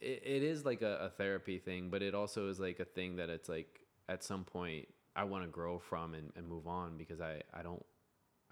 it, 0.00 0.22
it 0.24 0.42
is 0.42 0.64
like 0.64 0.82
a, 0.82 0.96
a 0.96 1.08
therapy 1.10 1.58
thing, 1.58 1.90
but 1.90 2.02
it 2.02 2.14
also 2.14 2.48
is 2.48 2.58
like 2.58 2.80
a 2.80 2.84
thing 2.84 3.16
that 3.16 3.28
it's 3.28 3.48
like 3.48 3.80
at 4.08 4.24
some 4.24 4.44
point 4.44 4.88
I 5.14 5.24
want 5.24 5.44
to 5.44 5.50
grow 5.50 5.78
from 5.78 6.14
and, 6.14 6.32
and 6.36 6.48
move 6.48 6.66
on 6.66 6.96
because 6.96 7.20
I, 7.20 7.42
I 7.52 7.62
don't 7.62 7.84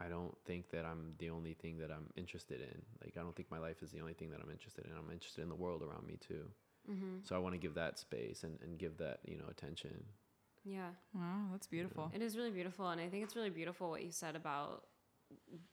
I 0.01 0.09
don't 0.09 0.37
think 0.47 0.71
that 0.71 0.85
I'm 0.85 1.15
the 1.19 1.31
only 1.31 1.55
thing 1.55 1.79
that 1.79 1.91
I'm 1.91 2.07
interested 2.17 2.61
in. 2.61 2.83
Like 3.03 3.15
I 3.17 3.21
don't 3.21 3.35
think 3.35 3.51
my 3.51 3.59
life 3.59 3.83
is 3.83 3.91
the 3.91 4.01
only 4.01 4.15
thing 4.15 4.31
that 4.31 4.41
I'm 4.43 4.51
interested 4.51 4.85
in. 4.85 4.93
I'm 4.93 5.13
interested 5.13 5.43
in 5.43 5.49
the 5.49 5.57
world 5.57 5.83
around 5.83 6.07
me 6.07 6.19
too. 6.27 6.45
Mm-hmm. 6.91 7.19
So 7.25 7.35
I 7.35 7.39
want 7.39 7.55
to 7.55 7.59
give 7.59 7.75
that 7.75 7.99
space 7.99 8.45
and, 8.45 8.59
and 8.63 8.79
give 8.79 8.97
that, 8.99 9.21
you 9.27 9.37
know, 9.37 9.45
attention. 9.51 10.05
Yeah. 10.65 10.91
Wow, 11.15 11.49
that's 11.53 11.67
beautiful. 11.67 12.11
It 12.15 12.23
is 12.23 12.37
really 12.37 12.51
beautiful. 12.51 12.89
And 12.89 13.01
I 13.01 13.09
think 13.09 13.25
it's 13.25 13.37
really 13.37 13.51
beautiful 13.51 13.91
what 13.91 14.05
you 14.05 14.13
said 14.13 14.37
about 14.37 14.85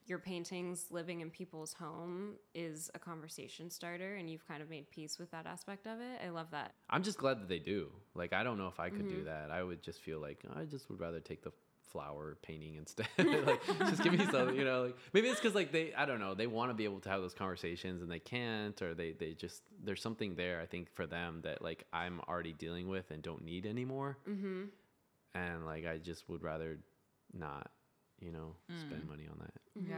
your 0.05 0.19
paintings 0.19 0.87
living 0.91 1.21
in 1.21 1.29
people's 1.29 1.73
home 1.73 2.33
is 2.53 2.91
a 2.93 2.99
conversation 2.99 3.69
starter 3.69 4.15
and 4.15 4.29
you've 4.29 4.47
kind 4.47 4.61
of 4.61 4.69
made 4.69 4.89
peace 4.91 5.17
with 5.17 5.31
that 5.31 5.45
aspect 5.45 5.87
of 5.87 5.99
it. 5.99 6.21
I 6.25 6.29
love 6.29 6.51
that. 6.51 6.73
I'm 6.89 7.03
just 7.03 7.17
glad 7.17 7.39
that 7.39 7.47
they 7.47 7.59
do. 7.59 7.89
Like 8.13 8.33
I 8.33 8.43
don't 8.43 8.57
know 8.57 8.67
if 8.67 8.79
I 8.79 8.89
could 8.89 9.07
do 9.07 9.15
mm-hmm. 9.15 9.25
that. 9.25 9.51
I 9.51 9.63
would 9.63 9.81
just 9.81 10.01
feel 10.01 10.19
like 10.19 10.43
I 10.55 10.65
just 10.65 10.89
would 10.89 10.99
rather 10.99 11.19
take 11.19 11.43
the 11.43 11.51
flower 11.87 12.37
painting 12.41 12.75
instead. 12.75 13.07
like 13.17 13.61
just 13.79 14.03
give 14.03 14.13
me 14.13 14.25
something, 14.31 14.55
you 14.55 14.65
know. 14.65 14.83
Like 14.83 14.97
maybe 15.13 15.27
it's 15.27 15.39
because 15.39 15.55
like 15.55 15.71
they 15.71 15.93
I 15.93 16.05
don't 16.05 16.19
know 16.19 16.33
they 16.33 16.47
want 16.47 16.69
to 16.69 16.73
be 16.73 16.83
able 16.85 16.99
to 17.01 17.09
have 17.09 17.21
those 17.21 17.33
conversations 17.33 18.01
and 18.01 18.11
they 18.11 18.19
can't, 18.19 18.79
or 18.81 18.93
they 18.93 19.11
they 19.13 19.33
just 19.33 19.61
there's 19.83 20.01
something 20.01 20.35
there 20.35 20.59
I 20.61 20.65
think 20.65 20.91
for 20.93 21.05
them 21.05 21.41
that 21.43 21.61
like 21.61 21.85
I'm 21.93 22.19
already 22.27 22.53
dealing 22.53 22.87
with 22.87 23.11
and 23.11 23.21
don't 23.21 23.43
need 23.43 23.65
anymore. 23.65 24.17
Mm-hmm. 24.29 24.63
And 25.33 25.65
like 25.65 25.85
I 25.85 25.97
just 25.97 26.27
would 26.29 26.43
rather 26.43 26.79
not, 27.33 27.69
you 28.19 28.31
know, 28.31 28.55
spend 28.79 29.07
money 29.07 29.27
on 29.29 29.37
that. 29.39 29.87
Yeah. 29.89 29.97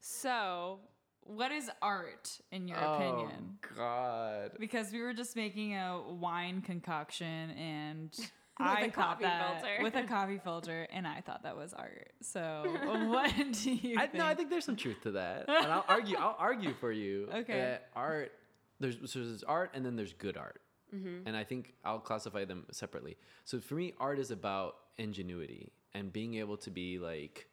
So, 0.00 0.80
what 1.22 1.50
is 1.50 1.70
art 1.82 2.38
in 2.52 2.68
your 2.68 2.78
Oh. 2.78 2.94
opinion? 2.94 3.58
God. 3.76 4.52
Because 4.60 4.92
we 4.92 5.00
were 5.00 5.12
just 5.14 5.34
making 5.36 5.74
a 5.74 6.00
wine 6.08 6.60
concoction 6.62 7.50
and 7.50 8.10
With 8.16 8.30
I 8.66 8.80
a 8.80 8.84
thought 8.90 8.94
coffee 8.94 9.24
that 9.24 9.60
filter. 9.60 9.82
with 9.82 9.94
a 9.94 10.02
coffee 10.08 10.40
filter, 10.42 10.86
and 10.92 11.06
I 11.06 11.20
thought 11.20 11.42
that 11.44 11.56
was 11.56 11.72
art. 11.72 12.12
So, 12.20 12.64
what 13.08 13.32
do 13.52 13.72
you 13.72 13.98
I, 13.98 14.02
think? 14.02 14.14
no, 14.14 14.26
I 14.26 14.34
think 14.34 14.50
there's 14.50 14.64
some 14.64 14.76
truth 14.76 15.00
to 15.02 15.12
that, 15.12 15.48
and 15.48 15.72
I'll 15.72 15.84
argue. 15.88 16.16
I'll 16.16 16.36
argue 16.38 16.74
for 16.74 16.90
you. 16.90 17.28
Okay. 17.32 17.54
that 17.54 17.88
art, 17.94 18.32
there's 18.80 18.96
so 19.10 19.20
there's 19.20 19.42
art, 19.44 19.70
and 19.74 19.84
then 19.84 19.96
there's 19.96 20.12
good 20.12 20.36
art, 20.36 20.60
mm-hmm. 20.94 21.26
and 21.26 21.36
I 21.36 21.44
think 21.44 21.74
I'll 21.84 22.00
classify 22.00 22.44
them 22.44 22.66
separately. 22.70 23.16
So 23.44 23.60
for 23.60 23.74
me, 23.74 23.94
art 24.00 24.18
is 24.18 24.30
about 24.30 24.76
ingenuity 24.98 25.72
and 25.94 26.12
being 26.12 26.34
able 26.34 26.56
to 26.58 26.70
be 26.70 26.98
like, 26.98 27.48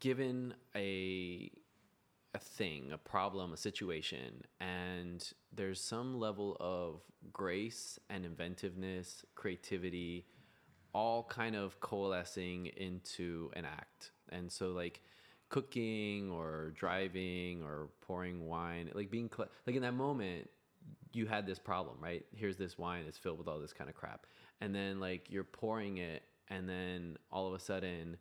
given 0.00 0.54
a 0.74 1.50
a 2.36 2.38
thing, 2.38 2.92
a 2.92 2.98
problem, 2.98 3.52
a 3.52 3.56
situation, 3.56 4.42
and 4.60 5.32
there's 5.52 5.80
some 5.80 6.20
level 6.20 6.56
of 6.60 7.00
grace 7.32 7.98
and 8.10 8.26
inventiveness, 8.26 9.24
creativity, 9.34 10.26
all 10.92 11.24
kind 11.24 11.56
of 11.56 11.80
coalescing 11.80 12.66
into 12.76 13.50
an 13.54 13.64
act. 13.64 14.12
And 14.28 14.52
so, 14.52 14.68
like, 14.68 15.00
cooking 15.48 16.30
or 16.30 16.74
driving 16.76 17.62
or 17.62 17.88
pouring 18.02 18.46
wine, 18.46 18.90
like 18.94 19.10
being, 19.10 19.30
cl- 19.34 19.48
like, 19.66 19.76
in 19.76 19.82
that 19.82 19.94
moment, 19.94 20.50
you 21.12 21.26
had 21.26 21.46
this 21.46 21.58
problem, 21.58 21.96
right? 22.00 22.24
Here's 22.34 22.58
this 22.58 22.76
wine 22.76 23.04
it's 23.08 23.16
filled 23.16 23.38
with 23.38 23.48
all 23.48 23.58
this 23.58 23.72
kind 23.72 23.88
of 23.88 23.96
crap. 23.96 24.26
And 24.60 24.74
then 24.74 25.00
like 25.00 25.30
you're 25.30 25.44
pouring 25.44 25.98
it 25.98 26.22
and 26.48 26.68
then 26.68 27.16
all 27.32 27.46
of 27.48 27.54
a 27.54 27.58
sudden 27.58 28.18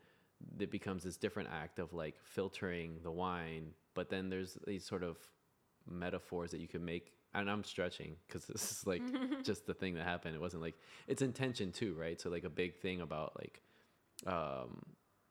it 0.60 0.72
becomes 0.72 1.04
this 1.04 1.18
different 1.18 1.50
act 1.52 1.80
of 1.80 1.94
like 1.94 2.16
filtering 2.24 2.98
the 3.04 3.12
wine, 3.12 3.72
but 3.94 4.10
then 4.10 4.30
there's 4.30 4.58
these 4.66 4.86
sort 4.86 5.04
of 5.04 5.18
metaphors 5.88 6.52
that 6.52 6.60
you 6.60 6.68
can 6.68 6.84
make 6.84 7.12
and 7.34 7.50
I'm 7.50 7.64
stretching 7.64 8.16
because 8.28 8.46
this 8.48 8.72
is 8.72 8.88
like 8.88 9.04
just 9.44 9.68
the 9.68 9.74
thing 9.74 9.96
that 9.96 10.04
happened. 10.04 10.36
It 10.36 10.42
wasn't 10.42 10.64
like 10.64 10.76
it's 11.08 11.22
intention 11.22 11.72
too, 11.72 11.94
right? 11.94 12.20
So 12.20 12.30
like 12.30 12.44
a 12.44 12.50
big 12.50 12.76
thing 12.76 13.02
about 13.02 13.34
like 13.38 13.62
um 14.26 14.82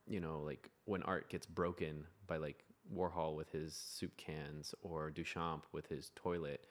you 0.06 0.20
know, 0.20 0.42
like 0.44 0.70
when 0.84 1.02
art 1.02 1.30
gets 1.30 1.46
broken 1.46 2.04
by 2.26 2.36
like 2.36 2.64
Warhol 2.94 3.34
with 3.34 3.50
his 3.50 3.74
soup 3.74 4.16
cans 4.16 4.74
or 4.82 5.10
Duchamp 5.10 5.62
with 5.72 5.86
his 5.86 6.10
toilet, 6.14 6.66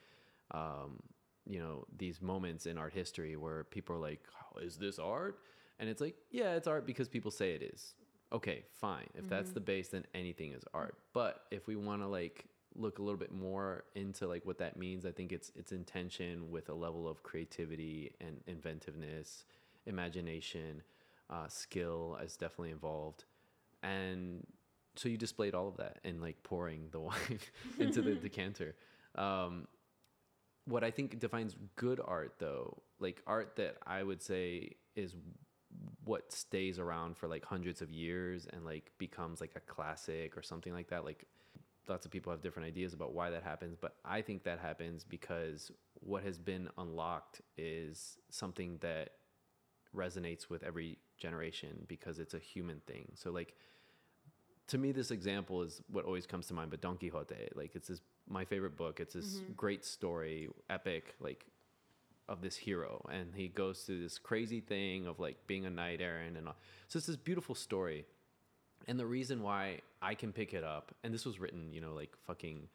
um, 0.52 1.00
you 1.44 1.58
know, 1.58 1.84
these 1.96 2.22
moments 2.22 2.66
in 2.66 2.78
art 2.78 2.92
history 2.92 3.36
where 3.36 3.64
people 3.64 3.96
are 3.96 4.00
like, 4.00 4.20
oh, 4.40 4.60
is 4.60 4.76
this 4.76 5.00
art? 5.00 5.40
And 5.80 5.88
it's 5.88 6.00
like, 6.00 6.14
yeah, 6.30 6.54
it's 6.54 6.68
art 6.68 6.86
because 6.86 7.08
people 7.08 7.32
say 7.32 7.54
it 7.54 7.62
is. 7.62 7.94
Okay, 8.32 8.64
fine. 8.80 9.06
If 9.14 9.28
that's 9.28 9.50
the 9.50 9.60
base, 9.60 9.88
then 9.88 10.04
anything 10.14 10.52
is 10.52 10.64
art. 10.74 10.96
But 11.12 11.44
if 11.50 11.66
we 11.66 11.76
want 11.76 12.02
to 12.02 12.08
like 12.08 12.46
look 12.74 12.98
a 12.98 13.02
little 13.02 13.18
bit 13.18 13.32
more 13.32 13.84
into 13.94 14.26
like 14.26 14.44
what 14.44 14.58
that 14.58 14.76
means, 14.76 15.06
I 15.06 15.12
think 15.12 15.32
it's 15.32 15.52
it's 15.54 15.72
intention 15.72 16.50
with 16.50 16.68
a 16.68 16.74
level 16.74 17.06
of 17.06 17.22
creativity 17.22 18.12
and 18.20 18.40
inventiveness, 18.46 19.44
imagination, 19.86 20.82
uh, 21.30 21.46
skill 21.48 22.18
is 22.24 22.36
definitely 22.36 22.70
involved, 22.70 23.24
and 23.82 24.44
so 24.96 25.08
you 25.08 25.16
displayed 25.16 25.54
all 25.54 25.68
of 25.68 25.76
that 25.76 25.98
in 26.04 26.20
like 26.20 26.42
pouring 26.42 26.88
the 26.90 27.00
wine 27.08 27.38
into 27.78 28.02
the 28.02 28.14
decanter. 28.14 28.74
Um, 29.14 29.68
what 30.66 30.82
I 30.82 30.90
think 30.90 31.18
defines 31.18 31.56
good 31.76 32.00
art, 32.04 32.34
though, 32.38 32.82
like 32.98 33.22
art 33.26 33.56
that 33.56 33.76
I 33.86 34.02
would 34.02 34.22
say 34.22 34.76
is 34.96 35.14
what 36.04 36.32
stays 36.32 36.78
around 36.78 37.16
for 37.16 37.28
like 37.28 37.44
hundreds 37.44 37.80
of 37.80 37.90
years 37.90 38.46
and 38.52 38.64
like 38.64 38.90
becomes 38.98 39.40
like 39.40 39.52
a 39.56 39.60
classic 39.60 40.36
or 40.36 40.42
something 40.42 40.72
like 40.72 40.88
that. 40.88 41.04
Like 41.04 41.26
lots 41.88 42.04
of 42.04 42.12
people 42.12 42.30
have 42.32 42.42
different 42.42 42.66
ideas 42.66 42.92
about 42.92 43.12
why 43.12 43.30
that 43.30 43.42
happens, 43.42 43.76
but 43.80 43.96
I 44.04 44.22
think 44.22 44.44
that 44.44 44.58
happens 44.58 45.04
because 45.04 45.70
what 45.94 46.22
has 46.22 46.38
been 46.38 46.68
unlocked 46.78 47.40
is 47.56 48.18
something 48.30 48.78
that 48.80 49.10
resonates 49.96 50.50
with 50.50 50.62
every 50.62 50.98
generation 51.18 51.84
because 51.88 52.18
it's 52.18 52.34
a 52.34 52.38
human 52.38 52.80
thing. 52.86 53.12
So 53.14 53.30
like 53.30 53.54
to 54.68 54.78
me 54.78 54.92
this 54.92 55.10
example 55.10 55.62
is 55.62 55.82
what 55.90 56.04
always 56.04 56.26
comes 56.26 56.46
to 56.46 56.54
mind 56.54 56.70
but 56.70 56.80
Don 56.80 56.96
Quixote 56.96 57.48
like 57.54 57.72
it's 57.74 57.88
this 57.88 58.00
my 58.28 58.44
favorite 58.44 58.76
book 58.76 59.00
it's 59.00 59.14
this 59.14 59.36
mm-hmm. 59.36 59.52
great 59.56 59.84
story 59.84 60.48
epic 60.70 61.14
like 61.20 61.44
of 62.28 62.40
this 62.40 62.56
hero 62.56 63.04
and 63.12 63.34
he 63.34 63.48
goes 63.48 63.80
through 63.80 64.00
this 64.02 64.18
crazy 64.18 64.60
thing 64.60 65.06
of 65.06 65.18
like 65.20 65.36
being 65.46 65.66
a 65.66 65.70
knight 65.70 66.00
errant 66.00 66.36
and 66.36 66.48
all. 66.48 66.56
so 66.88 66.96
it's 66.96 67.06
this 67.06 67.16
beautiful 67.16 67.54
story 67.54 68.06
and 68.88 68.98
the 68.98 69.06
reason 69.06 69.42
why 69.42 69.80
I 70.00 70.14
can 70.14 70.32
pick 70.32 70.54
it 70.54 70.64
up 70.64 70.94
and 71.04 71.12
this 71.12 71.24
was 71.24 71.38
written 71.38 71.72
you 71.72 71.80
know 71.80 71.92
like 71.92 72.16
fucking 72.26 72.68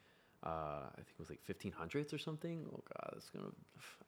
uh, 0.45 0.87
I 0.91 0.95
think 0.95 1.07
it 1.09 1.19
was 1.19 1.29
like 1.29 1.41
1500s 1.45 2.13
or 2.13 2.17
something. 2.17 2.65
Oh 2.73 2.81
god, 2.93 3.13
it's 3.17 3.29
gonna. 3.29 3.49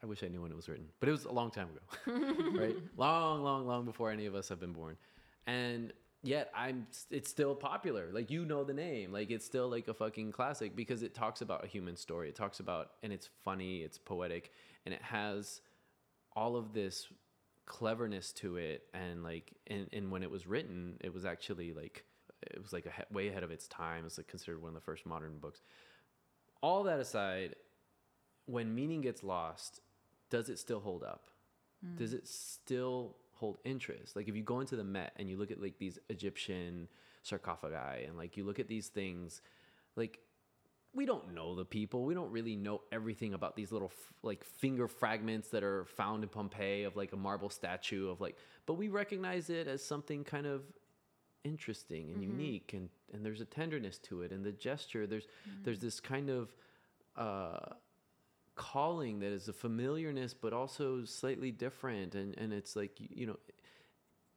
I 0.02 0.06
wish 0.06 0.24
I 0.24 0.28
knew 0.30 0.42
when 0.42 0.52
it 0.52 0.56
was 0.56 0.70
written, 0.70 0.86
but 1.02 1.10
it 1.10 1.12
was 1.12 1.26
a 1.26 1.32
long 1.32 1.52
time 1.52 1.68
ago, 1.70 2.52
right? 2.58 2.78
Long, 2.96 3.44
long, 3.44 3.68
long 3.68 3.84
before 3.84 4.12
any 4.12 4.26
of 4.28 4.34
us 4.34 4.48
have 4.48 4.60
been 4.60 4.72
born, 4.72 4.96
and 5.46 5.92
yet 6.24 6.52
I'm. 6.56 6.88
It's 7.10 7.30
still 7.30 7.56
popular. 7.56 8.10
Like 8.12 8.30
you 8.30 8.46
know 8.46 8.64
the 8.64 8.74
name. 8.74 9.12
Like 9.12 9.32
it's 9.32 9.46
still 9.46 9.70
like 9.70 9.88
a 9.88 9.94
fucking 9.94 10.32
classic 10.32 10.76
because 10.76 11.04
it 11.04 11.14
talks 11.14 11.42
about 11.42 11.64
a 11.64 11.68
human 11.68 11.96
story. 11.96 12.30
It 12.30 12.36
talks 12.36 12.60
about 12.60 12.92
and 13.04 13.12
it's 13.14 13.30
funny. 13.44 13.80
It's 13.80 13.98
poetic, 13.98 14.52
and 14.86 14.94
it 14.94 15.02
has 15.02 15.62
all 16.36 16.56
of 16.56 16.74
this 16.74 17.08
cleverness 17.68 18.34
to 18.34 18.58
it 18.58 18.84
and 18.94 19.24
like 19.24 19.54
and, 19.68 19.88
and 19.94 20.12
when 20.12 20.24
it 20.24 20.32
was 20.32 20.46
written 20.46 20.98
it 21.00 21.14
was 21.14 21.24
actually 21.24 21.72
like 21.72 22.04
it 22.42 22.62
was 22.62 22.74
like 22.74 22.86
a 22.86 23.14
way 23.14 23.30
ahead 23.30 23.44
of 23.44 23.52
its 23.52 23.68
time 23.68 24.04
it's 24.06 24.18
like 24.18 24.28
considered 24.28 24.62
one 24.62 24.70
of 24.70 24.76
the 24.76 24.82
first 24.82 25.06
modern 25.06 25.38
books 25.38 25.62
all 26.62 26.84
that 26.84 27.00
aside, 27.00 27.56
when 28.46 28.74
meaning 28.74 29.02
gets 29.02 29.24
lost, 29.24 29.82
does 30.30 30.50
it 30.50 30.60
still 30.60 30.80
hold 30.80 31.04
up? 31.04 31.28
Mm. 31.86 31.98
Does 31.98 32.14
it 32.14 32.28
still 32.28 33.16
hold 33.42 33.58
interest? 33.66 34.16
Like 34.16 34.30
if 34.30 34.36
you 34.36 34.44
go 34.44 34.62
into 34.62 34.78
the 34.78 34.84
Met 34.84 35.12
and 35.18 35.30
you 35.30 35.36
look 35.36 35.52
at 35.52 35.62
like 35.62 35.78
these 35.80 36.00
Egyptian 36.10 36.88
sarcophagi 37.24 38.06
and 38.06 38.16
like 38.16 38.38
you 38.38 38.46
look 38.46 38.60
at 38.60 38.68
these 38.70 38.88
things, 38.88 39.42
like 39.98 40.20
we 40.94 41.06
don't 41.06 41.34
know 41.34 41.56
the 41.56 41.66
people. 41.66 42.06
We 42.06 42.14
don't 42.14 42.32
really 42.32 42.56
know 42.56 42.82
everything 42.92 43.34
about 43.34 43.56
these 43.56 43.72
little 43.72 43.92
f- 43.92 44.14
like 44.24 44.44
finger 44.44 44.88
fragments 44.88 45.50
that 45.50 45.64
are 45.64 45.86
found 45.86 46.24
in 46.24 46.30
Pompeii 46.30 46.84
of 46.84 46.96
like 46.96 47.14
a 47.14 47.18
marble 47.18 47.50
statue 47.50 48.10
of 48.10 48.22
like, 48.22 48.38
but 48.66 48.76
we 48.76 48.90
recognize 48.90 49.50
it 49.50 49.68
as 49.68 49.84
something 49.84 50.24
kind 50.24 50.46
of 50.46 50.62
interesting 51.44 52.12
and 52.12 52.22
unique 52.22 52.74
and 52.74 52.90
and 53.14 53.26
there's 53.26 53.42
a 53.42 53.46
tenderness 53.46 53.98
to 53.98 54.22
it 54.22 54.32
and 54.32 54.46
the 54.46 54.52
gesture 54.52 55.08
there's 55.08 55.26
there's 55.64 55.80
this 55.80 56.00
kind 56.00 56.30
of 56.30 56.56
uh 57.18 57.58
calling 58.56 59.20
that 59.20 59.32
is 59.32 59.48
a 59.48 59.54
familiarness 59.54 60.34
but 60.34 60.54
also 60.54 61.06
slightly 61.06 61.52
different 61.52 62.16
and 62.16 62.38
and 62.38 62.54
it's 62.54 62.76
like 62.76 63.00
you, 63.00 63.08
you 63.10 63.26
know 63.26 63.38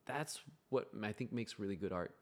that's 0.07 0.41
what 0.69 0.89
I 1.03 1.13
think 1.13 1.33
makes 1.33 1.59
really 1.59 1.77
good 1.77 1.93
art 1.93 2.15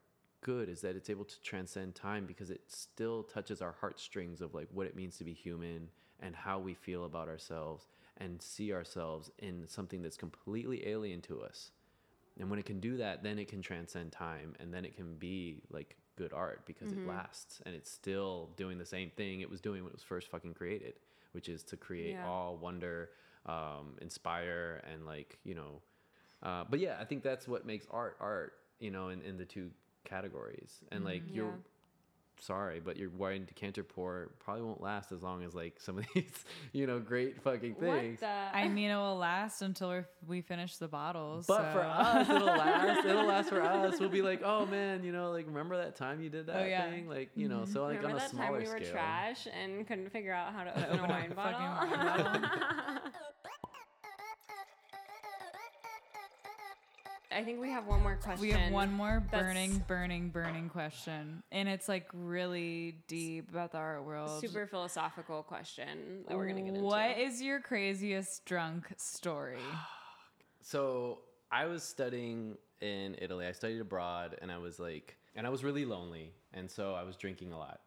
good 0.42 0.68
is 0.68 0.81
that 0.83 0.96
it's 0.96 1.09
able 1.09 1.24
to 1.24 1.40
transcend 1.42 1.94
time 1.94 2.26
because 2.26 2.50
it 2.50 2.61
still 2.66 3.22
touches 3.22 3.62
our 3.62 3.74
heartstrings 3.81 4.40
of 4.40 4.55
like 4.55 4.68
what 4.72 4.87
it 4.87 4.94
means 4.94 5.16
to 5.18 5.24
be 5.24 5.33
human 5.33 5.88
and 6.20 6.35
how 6.35 6.59
we 6.59 6.74
feel 6.74 7.05
about 7.05 7.28
ourselves 7.28 7.87
and 8.18 8.42
see 8.42 8.72
ourselves 8.72 9.31
in 9.38 9.66
something 9.66 10.02
that's 10.02 10.16
completely 10.16 10.87
alien 10.87 11.20
to 11.22 11.40
us. 11.40 11.70
And 12.38 12.50
when 12.50 12.59
it 12.59 12.66
can 12.66 12.81
do 12.81 12.96
that, 12.98 13.22
then 13.22 13.38
it 13.38 13.48
can 13.48 13.62
transcend 13.62 14.12
time 14.12 14.55
and 14.61 14.72
then 14.72 14.85
it 14.85 14.96
can 14.96 15.14
be 15.14 15.62
like 15.70 15.96
good 16.16 16.33
art 16.33 16.62
because 16.66 16.88
it 16.88 16.98
mm-hmm. 16.98 17.11
lasts 17.11 17.61
and 17.64 17.74
it's 17.74 17.90
still 17.90 18.50
doing 18.57 18.78
the 18.78 18.87
same 18.87 19.11
thing 19.11 19.40
it 19.40 19.50
was 19.50 19.61
doing 19.61 19.83
when 19.83 19.90
it 19.90 19.94
was 19.94 20.02
first 20.02 20.31
fucking 20.31 20.55
created, 20.55 20.94
which 21.32 21.48
is 21.48 21.62
to 21.64 21.76
create 21.76 22.12
Yeah. 22.12 22.26
awe, 22.26 22.52
wonder, 22.52 23.10
um, 23.46 23.96
inspire, 24.00 24.82
and 24.90 25.04
like, 25.04 25.38
you 25.44 25.54
know, 25.54 25.82
uh, 26.42 26.64
but 26.68 26.80
yeah, 26.80 26.96
I 27.00 27.04
think 27.04 27.22
that's 27.22 27.46
what 27.46 27.66
makes 27.66 27.86
art 27.90 28.16
art, 28.20 28.54
you 28.78 28.90
know, 28.90 29.08
in, 29.08 29.20
in 29.22 29.36
the 29.36 29.44
two 29.44 29.70
categories. 30.04 30.82
And 30.90 31.04
like, 31.04 31.22
you're. 31.32 31.60
Sorry, 32.42 32.81
but 32.81 32.96
your 32.96 33.09
wine 33.11 33.44
decanter 33.46 33.85
pour 33.85 34.31
probably 34.40 34.62
won't 34.64 34.81
last 34.83 35.12
as 35.12 35.22
long 35.22 35.44
as 35.44 35.55
like 35.55 35.81
some 35.81 35.98
of 35.98 36.05
these, 36.14 36.44
you 36.72 36.87
know, 36.87 36.98
great 36.98 37.40
fucking 37.40 37.74
What 37.78 38.00
things. 38.00 38.20
the? 38.20 38.26
I 38.26 38.66
mean, 38.68 38.90
it 38.90 38.96
will 38.96 39.16
last 39.31 39.62
until 39.62 39.88
we're, 40.26 40.42
finish 40.42 40.76
the 40.76 40.88
bottles. 40.88 41.46
But 41.46 41.72
for 41.72 41.81
us, 41.81 42.28
it'll 42.28 42.46
last. 42.46 43.07
It'll 43.07 43.26
last 43.26 43.48
for 43.48 43.62
us. 43.62 44.00
We'll 44.00 44.09
be 44.09 44.22
like, 44.22 44.42
oh 44.44 44.66
man, 44.66 45.05
you 45.05 45.12
know, 45.12 45.31
like 45.31 45.46
remember 45.46 45.76
that 45.76 45.94
time 45.94 46.20
you 46.20 46.28
did 46.31 46.48
oh, 46.50 46.52
that 46.52 46.62
Oh, 46.62 46.66
yeah. 46.66 46.90
thing? 46.90 47.09
Like, 47.09 47.31
you 47.37 47.48
know, 47.48 47.61
mm-hmm. 47.61 47.72
so 47.72 47.85
like 47.85 47.98
Remember 47.98 48.09
on 48.09 48.16
a 48.16 48.18
that 48.20 48.31
smaller 48.31 48.46
time 48.61 48.62
we 48.66 48.68
were 48.68 48.78
scale. 48.81 48.92
trash 48.92 49.46
and 49.62 49.87
couldn't 49.87 50.11
figure 50.11 50.33
out 50.35 50.52
how 50.52 50.64
to 50.64 50.70
How 50.70 50.87
to 50.87 50.88
open 50.88 51.05
a 51.05 51.09
wine 51.09 51.33
a 51.33 51.35
bottle? 51.35 51.61
wine 51.61 51.90
bottle. 51.90 53.12
I 57.34 57.44
think 57.44 57.60
we 57.60 57.70
have 57.70 57.86
one 57.86 58.02
more 58.02 58.16
question. 58.16 58.40
We 58.40 58.50
have 58.52 58.72
one 58.72 58.92
more 58.92 59.22
that's 59.30 59.42
burning, 59.42 59.84
burning, 59.86 60.28
burning 60.30 60.68
question, 60.68 61.42
and 61.50 61.68
it's 61.68 61.88
like 61.88 62.08
really 62.12 62.96
deep 63.08 63.50
about 63.50 63.72
the 63.72 63.78
art 63.78 64.04
world. 64.04 64.40
super 64.40 64.66
philosophical 64.66 65.42
question 65.42 66.24
that 66.28 66.36
we're 66.36 66.48
gonna 66.48 66.62
get 66.62 66.74
into. 66.74 66.82
What 66.82 67.18
is 67.18 67.42
your 67.42 67.60
craziest 67.60 68.44
drunk 68.44 68.92
story? 68.96 69.58
So 70.64 71.18
I 71.50 71.66
was 71.66 71.82
studying 71.82 72.56
in 72.80 73.16
Italy. 73.20 73.46
I 73.46 73.50
studied 73.50 73.80
abroad, 73.80 74.36
and 74.40 74.52
I 74.52 74.58
was 74.58 74.78
like, 74.78 75.16
and 75.34 75.44
I 75.44 75.50
was 75.50 75.64
really 75.64 75.84
lonely, 75.84 76.30
and 76.54 76.70
so 76.70 76.94
I 76.94 77.02
was 77.02 77.16
drinking 77.16 77.52
a 77.52 77.58
lot. 77.58 77.80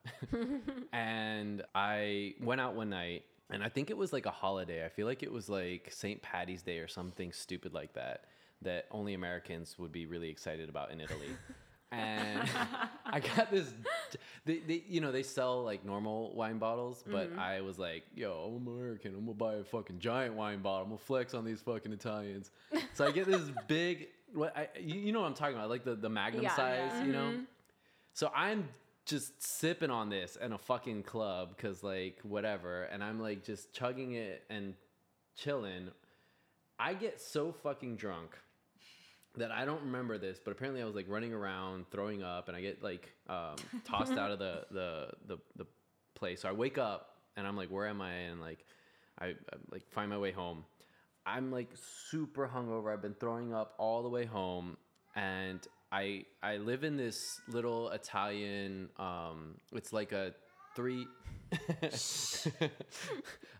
and 0.91 1.63
I 1.73 2.33
went 2.41 2.59
out 2.59 2.75
one 2.75 2.89
night, 2.89 3.23
and 3.49 3.63
I 3.63 3.69
think 3.69 3.89
it 3.89 3.97
was 3.97 4.11
like 4.11 4.25
a 4.25 4.31
holiday. 4.31 4.85
I 4.85 4.89
feel 4.89 5.07
like 5.07 5.23
it 5.23 5.31
was 5.31 5.47
like 5.47 5.89
St. 5.91 6.21
Patty's 6.21 6.63
Day 6.63 6.79
or 6.79 6.87
something 6.89 7.31
stupid 7.31 7.73
like 7.73 7.93
that. 7.93 8.25
That 8.61 8.85
only 8.91 9.13
Americans 9.13 9.75
would 9.77 9.91
be 9.91 10.05
really 10.05 10.29
excited 10.29 10.69
about 10.69 10.91
in 10.91 10.99
Italy. 10.99 11.27
and 11.91 12.49
I 13.05 13.19
got 13.19 13.51
this. 13.51 13.73
They, 14.45 14.59
they, 14.59 14.83
you 14.87 15.01
know, 15.01 15.11
they 15.11 15.23
sell 15.23 15.63
like 15.63 15.85
normal 15.85 16.33
wine 16.35 16.57
bottles, 16.57 17.03
but 17.05 17.29
mm-hmm. 17.29 17.39
I 17.39 17.61
was 17.61 17.77
like, 17.77 18.03
"Yo, 18.15 18.55
I'm 18.57 18.67
American. 18.67 19.13
I'm 19.13 19.25
gonna 19.25 19.33
buy 19.33 19.55
a 19.55 19.63
fucking 19.63 19.99
giant 19.99 20.35
wine 20.35 20.61
bottle. 20.61 20.83
I'm 20.83 20.89
gonna 20.89 20.97
flex 20.97 21.33
on 21.33 21.45
these 21.45 21.61
fucking 21.61 21.91
Italians." 21.91 22.51
So 22.93 23.05
I 23.05 23.11
get 23.11 23.27
this 23.27 23.43
big. 23.67 24.07
What 24.33 24.55
I, 24.57 24.69
you, 24.79 24.99
you 24.99 25.11
know 25.11 25.21
what 25.21 25.27
I'm 25.27 25.33
talking 25.33 25.55
about? 25.55 25.69
Like 25.69 25.85
the 25.85 25.95
the 25.95 26.09
Magnum 26.09 26.43
Yeah, 26.43 26.55
size, 26.55 26.91
yeah. 26.93 27.05
you 27.05 27.11
know. 27.11 27.29
Mm-hmm. 27.29 27.43
So 28.13 28.31
I'm 28.35 28.67
just 29.05 29.41
sipping 29.41 29.91
on 29.91 30.09
this 30.09 30.35
in 30.35 30.53
a 30.53 30.57
fucking 30.57 31.03
club 31.03 31.55
because 31.55 31.83
like 31.83 32.19
whatever, 32.23 32.83
and 32.83 33.03
I'm 33.03 33.19
like 33.19 33.43
just 33.43 33.73
chugging 33.73 34.13
it 34.13 34.43
and 34.49 34.73
chilling. 35.35 35.89
I 36.77 36.93
get 36.93 37.21
so 37.21 37.53
fucking 37.63 37.95
drunk 37.95 38.37
that 39.37 39.51
I 39.51 39.65
don't 39.65 39.81
remember 39.81 40.17
this, 40.17 40.39
but 40.43 40.51
apparently 40.51 40.81
I 40.81 40.85
was 40.85 40.95
like 40.95 41.07
running 41.09 41.33
around, 41.33 41.85
throwing 41.91 42.23
up, 42.23 42.47
and 42.47 42.57
I 42.57 42.61
get 42.61 42.83
like 42.83 43.13
um, 43.27 43.55
tossed 43.83 44.13
out 44.13 44.31
of 44.31 44.39
the, 44.39 44.65
the 44.71 45.09
the 45.27 45.37
the 45.57 45.65
place. 46.15 46.41
So 46.41 46.49
I 46.49 46.51
wake 46.51 46.77
up 46.77 47.15
and 47.37 47.45
I'm 47.45 47.55
like, 47.55 47.69
where 47.69 47.87
am 47.87 48.01
I? 48.01 48.11
And 48.11 48.41
like 48.41 48.65
I, 49.19 49.27
I 49.27 49.33
like 49.71 49.89
find 49.91 50.09
my 50.09 50.17
way 50.17 50.31
home. 50.31 50.63
I'm 51.25 51.51
like 51.51 51.69
super 52.09 52.47
hungover. 52.47 52.93
I've 52.93 53.01
been 53.01 53.15
throwing 53.15 53.53
up 53.53 53.73
all 53.77 54.03
the 54.03 54.09
way 54.09 54.25
home, 54.25 54.77
and 55.15 55.59
I 55.91 56.25
I 56.43 56.57
live 56.57 56.83
in 56.83 56.97
this 56.97 57.39
little 57.47 57.89
Italian. 57.89 58.89
Um, 58.97 59.55
it's 59.73 59.91
like 59.91 60.11
a 60.11 60.33
three. 60.75 61.07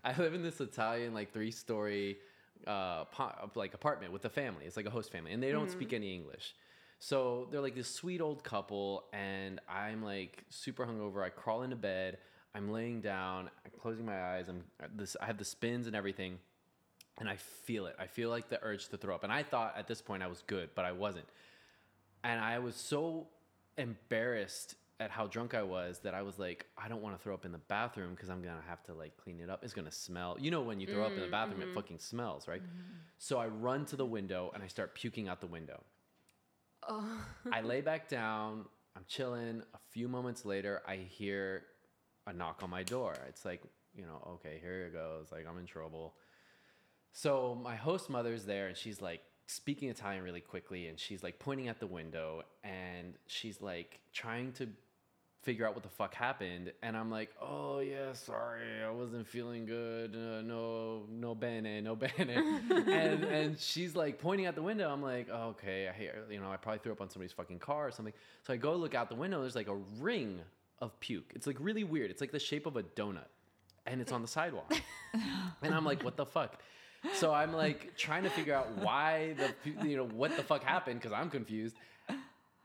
I 0.04 0.16
live 0.18 0.34
in 0.34 0.42
this 0.42 0.60
Italian 0.60 1.14
like 1.14 1.32
three 1.32 1.50
story, 1.50 2.18
uh, 2.66 3.04
po- 3.04 3.50
like 3.54 3.74
apartment 3.74 4.12
with 4.12 4.24
a 4.24 4.30
family. 4.30 4.64
It's 4.64 4.76
like 4.76 4.86
a 4.86 4.90
host 4.90 5.10
family, 5.12 5.32
and 5.32 5.42
they 5.42 5.52
don't 5.52 5.70
speak 5.70 5.92
any 5.92 6.14
English. 6.14 6.54
So 6.98 7.48
they're 7.50 7.60
like 7.60 7.74
this 7.74 7.92
sweet 7.92 8.20
old 8.20 8.42
couple, 8.42 9.04
and 9.12 9.60
I'm 9.68 10.02
like 10.02 10.44
super 10.48 10.86
hungover. 10.86 11.22
I 11.24 11.28
crawl 11.28 11.62
into 11.62 11.76
bed. 11.76 12.18
I'm 12.54 12.70
laying 12.72 13.00
down. 13.00 13.50
I'm 13.64 13.72
closing 13.80 14.06
my 14.06 14.36
eyes. 14.36 14.48
I'm 14.48 14.64
this. 14.94 15.16
I 15.20 15.26
have 15.26 15.38
the 15.38 15.44
spins 15.44 15.86
and 15.86 15.94
everything, 15.94 16.38
and 17.18 17.28
I 17.28 17.36
feel 17.36 17.86
it. 17.86 17.96
I 17.98 18.06
feel 18.06 18.30
like 18.30 18.48
the 18.48 18.62
urge 18.62 18.88
to 18.88 18.96
throw 18.96 19.14
up. 19.14 19.24
And 19.24 19.32
I 19.32 19.42
thought 19.42 19.74
at 19.76 19.86
this 19.86 20.00
point 20.00 20.22
I 20.22 20.26
was 20.26 20.42
good, 20.46 20.70
but 20.74 20.84
I 20.84 20.92
wasn't. 20.92 21.26
And 22.24 22.40
I 22.40 22.58
was 22.58 22.74
so 22.74 23.28
embarrassed 23.76 24.74
at 24.98 25.10
how 25.10 25.26
drunk 25.26 25.54
I 25.54 25.62
was 25.62 25.98
that 26.00 26.14
I 26.14 26.22
was 26.22 26.38
like, 26.38 26.66
I 26.78 26.88
don't 26.88 27.02
want 27.02 27.16
to 27.16 27.22
throw 27.22 27.34
up 27.34 27.44
in 27.44 27.52
the 27.52 27.58
bathroom 27.58 28.14
because 28.14 28.30
I'm 28.30 28.40
gonna 28.40 28.64
have 28.66 28.82
to 28.84 28.94
like 28.94 29.16
clean 29.16 29.40
it 29.40 29.50
up. 29.50 29.62
It's 29.62 29.74
gonna 29.74 29.90
smell. 29.90 30.36
You 30.40 30.50
know, 30.50 30.62
when 30.62 30.80
you 30.80 30.86
throw 30.86 31.04
up 31.04 31.12
in 31.12 31.20
the 31.20 31.26
mm, 31.26 31.30
bathroom, 31.30 31.60
it 31.60 31.66
mm-hmm. 31.66 31.74
fucking 31.74 31.98
smells, 31.98 32.48
right? 32.48 32.62
Mm-hmm. 32.62 32.96
So 33.18 33.38
I 33.38 33.48
run 33.48 33.84
to 33.86 33.96
the 33.96 34.06
window 34.06 34.50
and 34.54 34.62
I 34.62 34.68
start 34.68 34.94
puking 34.94 35.28
out 35.28 35.40
the 35.40 35.46
window. 35.46 35.82
Oh. 36.88 37.24
I 37.52 37.60
lay 37.60 37.80
back 37.82 38.08
down. 38.08 38.64
I'm 38.96 39.04
chilling. 39.06 39.62
A 39.74 39.78
few 39.90 40.08
moments 40.08 40.46
later, 40.46 40.82
I 40.88 40.96
hear 40.96 41.64
a 42.26 42.32
knock 42.32 42.62
on 42.62 42.70
my 42.70 42.82
door. 42.82 43.14
It's 43.28 43.44
like, 43.44 43.62
you 43.94 44.04
know, 44.04 44.26
okay, 44.34 44.58
here 44.62 44.86
it 44.86 44.94
goes. 44.94 45.30
Like, 45.30 45.46
I'm 45.46 45.58
in 45.58 45.66
trouble. 45.66 46.14
So 47.12 47.58
my 47.62 47.76
host 47.76 48.10
mother's 48.10 48.44
there 48.44 48.68
and 48.68 48.76
she's 48.76 49.00
like 49.00 49.22
speaking 49.46 49.88
Italian 49.88 50.22
really 50.22 50.40
quickly 50.40 50.88
and 50.88 50.98
she's 50.98 51.22
like 51.22 51.38
pointing 51.38 51.68
at 51.68 51.80
the 51.80 51.86
window 51.86 52.42
and 52.62 53.14
she's 53.26 53.62
like 53.62 54.00
trying 54.12 54.52
to 54.52 54.68
figure 55.46 55.64
out 55.64 55.74
what 55.74 55.84
the 55.84 55.88
fuck 55.88 56.12
happened 56.12 56.72
and 56.82 56.96
I'm 56.96 57.08
like, 57.08 57.30
"Oh 57.40 57.78
yeah, 57.78 58.12
sorry. 58.14 58.82
I 58.84 58.90
wasn't 58.90 59.28
feeling 59.28 59.64
good. 59.64 60.16
Uh, 60.16 60.42
no 60.42 61.04
no 61.08 61.36
bene, 61.36 61.80
no 61.80 61.94
bene." 62.04 62.36
and 62.68 63.22
and 63.22 63.56
she's 63.56 63.94
like 63.94 64.18
pointing 64.18 64.46
at 64.46 64.56
the 64.56 64.62
window. 64.62 64.92
I'm 64.92 65.02
like, 65.02 65.28
oh, 65.32 65.50
"Okay, 65.50 65.88
I 65.88 65.92
hear, 65.92 66.24
you 66.28 66.40
know, 66.40 66.50
I 66.50 66.56
probably 66.56 66.80
threw 66.80 66.90
up 66.90 67.00
on 67.00 67.08
somebody's 67.08 67.30
fucking 67.30 67.60
car 67.60 67.86
or 67.86 67.92
something." 67.92 68.12
So 68.42 68.52
I 68.54 68.56
go 68.56 68.74
look 68.74 68.96
out 68.96 69.08
the 69.08 69.14
window. 69.14 69.40
There's 69.40 69.54
like 69.54 69.68
a 69.68 69.78
ring 70.00 70.40
of 70.80 70.98
puke. 70.98 71.32
It's 71.36 71.46
like 71.46 71.58
really 71.60 71.84
weird. 71.84 72.10
It's 72.10 72.20
like 72.20 72.32
the 72.32 72.40
shape 72.40 72.66
of 72.66 72.76
a 72.76 72.82
donut 72.82 73.30
and 73.86 74.00
it's 74.00 74.10
on 74.10 74.22
the 74.22 74.28
sidewalk. 74.28 74.74
and 75.62 75.72
I'm 75.72 75.84
like, 75.84 76.02
"What 76.02 76.16
the 76.16 76.26
fuck?" 76.26 76.60
So 77.14 77.32
I'm 77.32 77.52
like 77.52 77.96
trying 77.96 78.24
to 78.24 78.30
figure 78.30 78.54
out 78.54 78.68
why 78.78 79.36
the 79.38 79.88
you 79.88 79.96
know 79.96 80.06
what 80.06 80.36
the 80.36 80.42
fuck 80.42 80.64
happened 80.64 81.00
because 81.00 81.12
I'm 81.12 81.30
confused. 81.30 81.76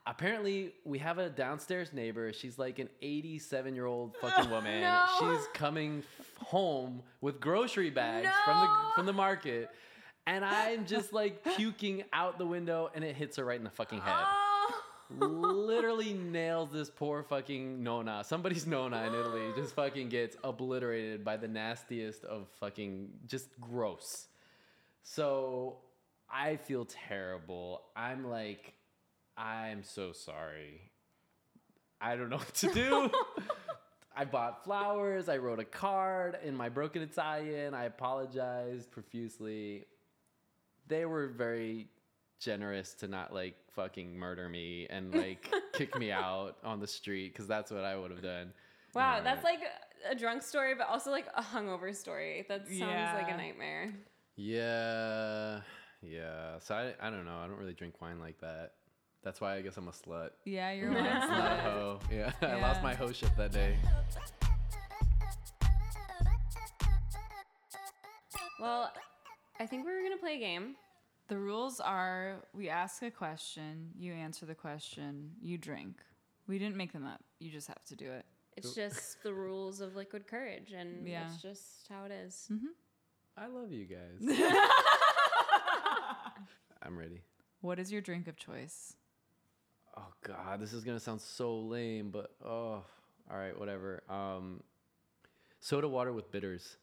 Apparently, 0.07 0.73
we 0.83 0.97
have 0.97 1.19
a 1.19 1.29
downstairs 1.29 1.93
neighbor. 1.93 2.33
She's 2.33 2.57
like 2.57 2.79
an 2.79 2.89
87 3.01 3.75
year 3.75 3.85
old 3.85 4.15
fucking 4.17 4.49
woman. 4.51 4.81
No. 4.81 5.05
She's 5.19 5.47
coming 5.53 6.03
home 6.39 7.03
with 7.21 7.39
grocery 7.39 7.91
bags 7.91 8.29
from 8.45 8.59
the 8.59 8.69
from 8.95 9.05
the 9.05 9.13
market, 9.13 9.69
and 10.25 10.43
I'm 10.43 10.85
just 10.85 11.13
like 11.21 11.43
puking 11.55 12.03
out 12.13 12.39
the 12.39 12.47
window, 12.47 12.89
and 12.95 13.03
it 13.03 13.15
hits 13.15 13.37
her 13.37 13.45
right 13.45 13.57
in 13.57 13.63
the 13.63 13.69
fucking 13.69 14.01
head. 14.01 14.15
Oh. 14.17 14.81
Literally 15.19 16.13
nails 16.13 16.71
this 16.71 16.89
poor 16.89 17.21
fucking 17.21 17.83
nona. 17.83 18.23
Somebody's 18.25 18.65
nona 18.65 19.03
in 19.07 19.13
Italy 19.13 19.41
just 19.55 19.75
fucking 19.75 20.09
gets 20.09 20.37
obliterated 20.43 21.23
by 21.23 21.37
the 21.37 21.47
nastiest 21.49 22.23
of 22.23 22.47
fucking 22.59 23.09
just 23.27 23.49
gross. 23.59 24.27
So 25.03 25.77
I 26.31 26.55
feel 26.55 26.85
terrible. 26.85 27.81
I'm 27.95 28.29
like, 28.29 28.73
I'm 29.37 29.83
so 29.83 30.11
sorry. 30.11 30.91
I 31.99 32.15
don't 32.15 32.29
know 32.29 32.37
what 32.37 32.53
to 32.55 32.67
do. 32.73 33.09
I 34.15 34.25
bought 34.25 34.63
flowers. 34.63 35.29
I 35.29 35.37
wrote 35.37 35.59
a 35.59 35.65
card 35.65 36.37
in 36.43 36.55
my 36.55 36.69
broken 36.69 37.01
Italian. 37.01 37.73
I 37.73 37.85
apologized 37.85 38.91
profusely. 38.91 39.85
They 40.87 41.05
were 41.05 41.27
very 41.27 41.87
generous 42.39 42.93
to 42.95 43.07
not 43.07 43.33
like 43.33 43.55
fucking 43.73 44.17
murder 44.17 44.49
me 44.49 44.87
and 44.89 45.13
like 45.13 45.49
kick 45.73 45.97
me 45.97 46.11
out 46.11 46.57
on 46.63 46.79
the 46.79 46.87
street 46.87 47.31
because 47.31 47.47
that's 47.47 47.71
what 47.71 47.85
I 47.85 47.95
would 47.95 48.11
have 48.11 48.21
done. 48.21 48.51
Wow, 48.93 49.17
All 49.17 49.23
that's 49.23 49.43
like 49.43 49.61
a 50.09 50.15
drunk 50.15 50.41
story, 50.41 50.73
but 50.75 50.87
also 50.87 51.11
like 51.11 51.27
a 51.35 51.41
hungover 51.41 51.95
story. 51.95 52.45
That 52.49 52.67
sounds 52.67 52.81
like 53.21 53.31
a 53.31 53.37
nightmare. 53.37 53.93
Yeah, 54.35 55.61
yeah. 56.01 56.59
So 56.59 56.75
I, 56.75 56.93
I 56.99 57.09
don't 57.09 57.25
know. 57.25 57.37
I 57.37 57.47
don't 57.47 57.57
really 57.57 57.73
drink 57.73 58.01
wine 58.01 58.19
like 58.19 58.39
that. 58.41 58.73
That's 59.23 59.39
why 59.39 59.55
I 59.55 59.61
guess 59.61 59.77
I'm 59.77 59.87
a 59.87 59.91
slut. 59.91 60.31
Yeah, 60.45 60.71
you're 60.71 60.89
Not 60.89 60.99
a 60.99 61.27
right. 61.27 61.59
hoe. 61.59 61.99
Yeah, 62.11 62.31
I 62.41 62.59
lost 62.59 62.81
my 62.81 62.93
hoe 62.95 63.11
ship 63.11 63.29
that 63.37 63.51
day. 63.51 63.75
Well, 68.59 68.91
I 69.59 69.65
think 69.65 69.85
we 69.85 69.91
were 69.93 70.01
gonna 70.03 70.17
play 70.17 70.35
a 70.35 70.39
game. 70.39 70.75
The 71.27 71.37
rules 71.37 71.79
are 71.79 72.37
we 72.53 72.69
ask 72.69 73.01
a 73.03 73.11
question, 73.11 73.89
you 73.97 74.13
answer 74.13 74.45
the 74.45 74.55
question, 74.55 75.31
you 75.41 75.57
drink. 75.57 75.97
We 76.47 76.59
didn't 76.59 76.75
make 76.77 76.91
them 76.91 77.05
up. 77.05 77.21
You 77.39 77.49
just 77.51 77.67
have 77.67 77.83
to 77.85 77.95
do 77.95 78.11
it. 78.11 78.25
It's 78.57 78.75
just 78.75 79.23
the 79.23 79.33
rules 79.33 79.79
of 79.81 79.95
liquid 79.95 80.27
courage, 80.27 80.73
and 80.73 81.07
Yeah. 81.07 81.25
it's 81.27 81.41
just 81.41 81.87
how 81.89 82.03
it 82.05 82.11
is. 82.11 82.47
Mm-hmm. 82.51 82.65
I 83.37 83.47
love 83.47 83.71
you 83.71 83.85
guys. 83.85 84.37
I'm 86.83 86.97
ready. 86.97 87.21
What 87.61 87.79
is 87.79 87.91
your 87.91 88.01
drink 88.01 88.27
of 88.27 88.35
choice? 88.35 88.95
Oh 89.97 90.07
God, 90.23 90.59
this 90.59 90.73
is 90.73 90.83
gonna 90.83 90.99
sound 90.99 91.21
so 91.21 91.57
lame, 91.59 92.09
but 92.11 92.31
oh, 92.45 92.83
all 93.29 93.37
right, 93.37 93.57
whatever. 93.57 94.03
Um, 94.09 94.61
soda 95.59 95.87
water 95.87 96.13
with 96.13 96.31
bitters, 96.31 96.77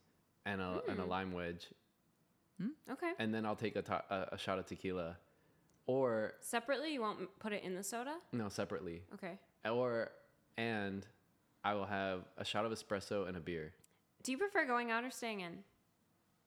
and 0.47 0.61
a 0.61 0.83
and 0.89 0.99
a 1.01 1.05
lime 1.05 1.33
wedge, 1.33 1.67
Okay. 2.91 3.13
and 3.19 3.33
then 3.35 3.47
I'll 3.47 3.57
take 3.57 3.77
a, 3.77 3.83
to- 3.83 4.05
a, 4.11 4.29
a 4.33 4.39
shot 4.39 4.59
of 4.59 4.67
tequila, 4.67 5.17
or 5.87 6.35
Separately, 6.41 6.93
you 6.93 7.01
won't 7.01 7.29
put 7.39 7.53
it 7.53 7.63
in 7.65 7.75
the 7.75 7.83
soda. 7.83 8.17
no, 8.33 8.49
separately, 8.49 9.03
Okay. 9.15 9.39
or 9.65 10.11
and 10.57 11.07
I 11.65 11.75
will 11.75 11.87
have 11.87 12.25
a 12.37 12.45
shot 12.45 12.65
of 12.67 12.73
espresso 12.73 13.27
and 13.29 13.37
a 13.37 13.41
beer. 13.41 13.73
Do 14.23 14.33
you 14.33 14.39
prefer 14.39 14.67
going 14.67 14.91
out 14.91 15.05
or 15.05 15.11
staying 15.11 15.41
in? 15.41 15.59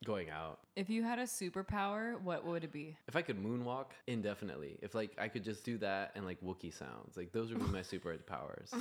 Going 0.04 0.32
out. 0.32 0.60
If 0.76 0.90
you 0.90 1.04
had 1.04 1.20
a 1.20 1.24
superpower, 1.26 2.20
what 2.22 2.44
would 2.46 2.64
it 2.64 2.72
be? 2.72 2.98
If 3.08 3.16
I 3.16 3.22
could 3.22 3.38
moonwalk 3.38 3.86
indefinitely, 4.08 4.80
if 4.82 4.96
like 4.96 5.12
I 5.20 5.28
could 5.28 5.44
just 5.44 5.64
do 5.64 5.78
that 5.78 6.14
and 6.16 6.26
like 6.26 6.42
Wookiee 6.42 6.74
sounds, 6.74 7.16
like 7.16 7.32
those 7.32 7.50
would 7.52 7.60
be 7.60 7.68
my 7.72 7.82
superpowers. 7.82 8.72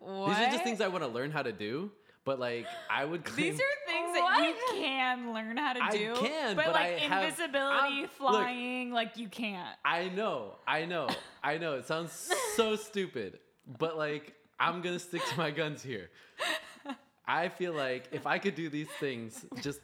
what? 0.00 0.28
These 0.28 0.38
are 0.38 0.50
just 0.50 0.64
things 0.64 0.80
I 0.80 0.88
want 0.88 1.04
to 1.04 1.08
learn 1.10 1.30
how 1.30 1.42
to 1.42 1.52
do, 1.52 1.90
but 2.24 2.40
like 2.40 2.66
I 2.88 3.04
would 3.04 3.22
claim. 3.22 3.52
These 3.52 3.60
are 3.60 3.86
things 3.86 4.14
that 4.14 4.46
you 4.48 4.54
can 4.80 5.34
learn 5.34 5.58
how 5.58 5.74
to 5.74 5.82
I 5.84 5.90
do. 5.90 6.14
can, 6.14 6.56
but, 6.56 6.64
but 6.64 6.74
like 6.74 7.02
I 7.02 7.20
invisibility, 7.24 7.76
I'm- 7.76 8.00
look. 8.02 8.08
flying, 8.32 8.92
like 8.92 9.18
you 9.18 9.28
can't. 9.28 9.76
I 9.84 10.08
know, 10.08 10.54
I 10.66 10.86
know, 10.86 11.08
I 11.44 11.58
know. 11.58 11.74
It 11.74 11.86
sounds 11.86 12.30
so 12.56 12.76
stupid, 12.76 13.40
but 13.78 13.98
like 13.98 14.32
I'm 14.58 14.80
gonna 14.80 14.98
stick 14.98 15.20
to 15.32 15.36
my 15.36 15.50
guns 15.50 15.82
here. 15.82 16.08
I 17.26 17.50
feel 17.50 17.74
like 17.74 18.08
if 18.10 18.26
I 18.26 18.38
could 18.38 18.54
do 18.54 18.68
these 18.68 18.88
things 18.98 19.44
just 19.60 19.80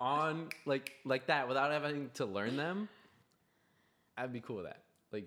on 0.00 0.48
like 0.66 0.92
like 1.04 1.26
that 1.26 1.48
without 1.48 1.70
having 1.70 2.10
to 2.14 2.24
learn 2.24 2.56
them, 2.56 2.88
I'd 4.16 4.32
be 4.32 4.40
cool 4.40 4.56
with 4.56 4.66
that. 4.66 4.82
Like, 5.12 5.26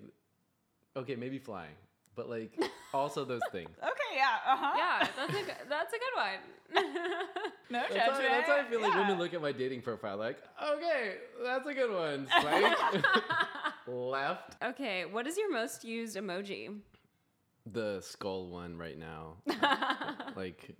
okay, 0.96 1.14
maybe 1.16 1.38
flying, 1.38 1.74
but 2.14 2.28
like 2.28 2.58
also 2.94 3.24
those 3.24 3.42
things. 3.52 3.70
Okay, 3.82 4.16
yeah, 4.16 4.36
uh 4.46 4.56
huh. 4.56 4.72
Yeah, 4.76 5.08
that's 5.16 5.30
a 5.30 5.44
good, 5.44 5.54
that's 5.68 5.92
a 5.92 5.98
good 5.98 6.14
one. 6.16 6.84
No 7.70 7.80
That's 7.80 7.94
judgment. 7.94 8.28
how, 8.28 8.36
that's 8.36 8.48
how 8.48 8.56
I 8.56 8.64
feel 8.64 8.82
like 8.82 8.92
yeah. 8.92 9.00
women 9.00 9.18
look 9.18 9.32
at 9.32 9.40
my 9.40 9.50
dating 9.50 9.80
profile. 9.80 10.18
Like, 10.18 10.36
okay, 10.62 11.14
that's 11.42 11.66
a 11.66 11.72
good 11.72 11.90
one. 11.90 12.28
Swipe 12.40 13.04
left. 13.86 14.62
okay, 14.62 15.06
what 15.06 15.26
is 15.26 15.38
your 15.38 15.50
most 15.50 15.82
used 15.82 16.14
emoji? 16.16 16.76
the 17.72 18.00
skull 18.02 18.48
one 18.48 18.76
right 18.76 18.98
now. 18.98 19.36
like 20.36 20.76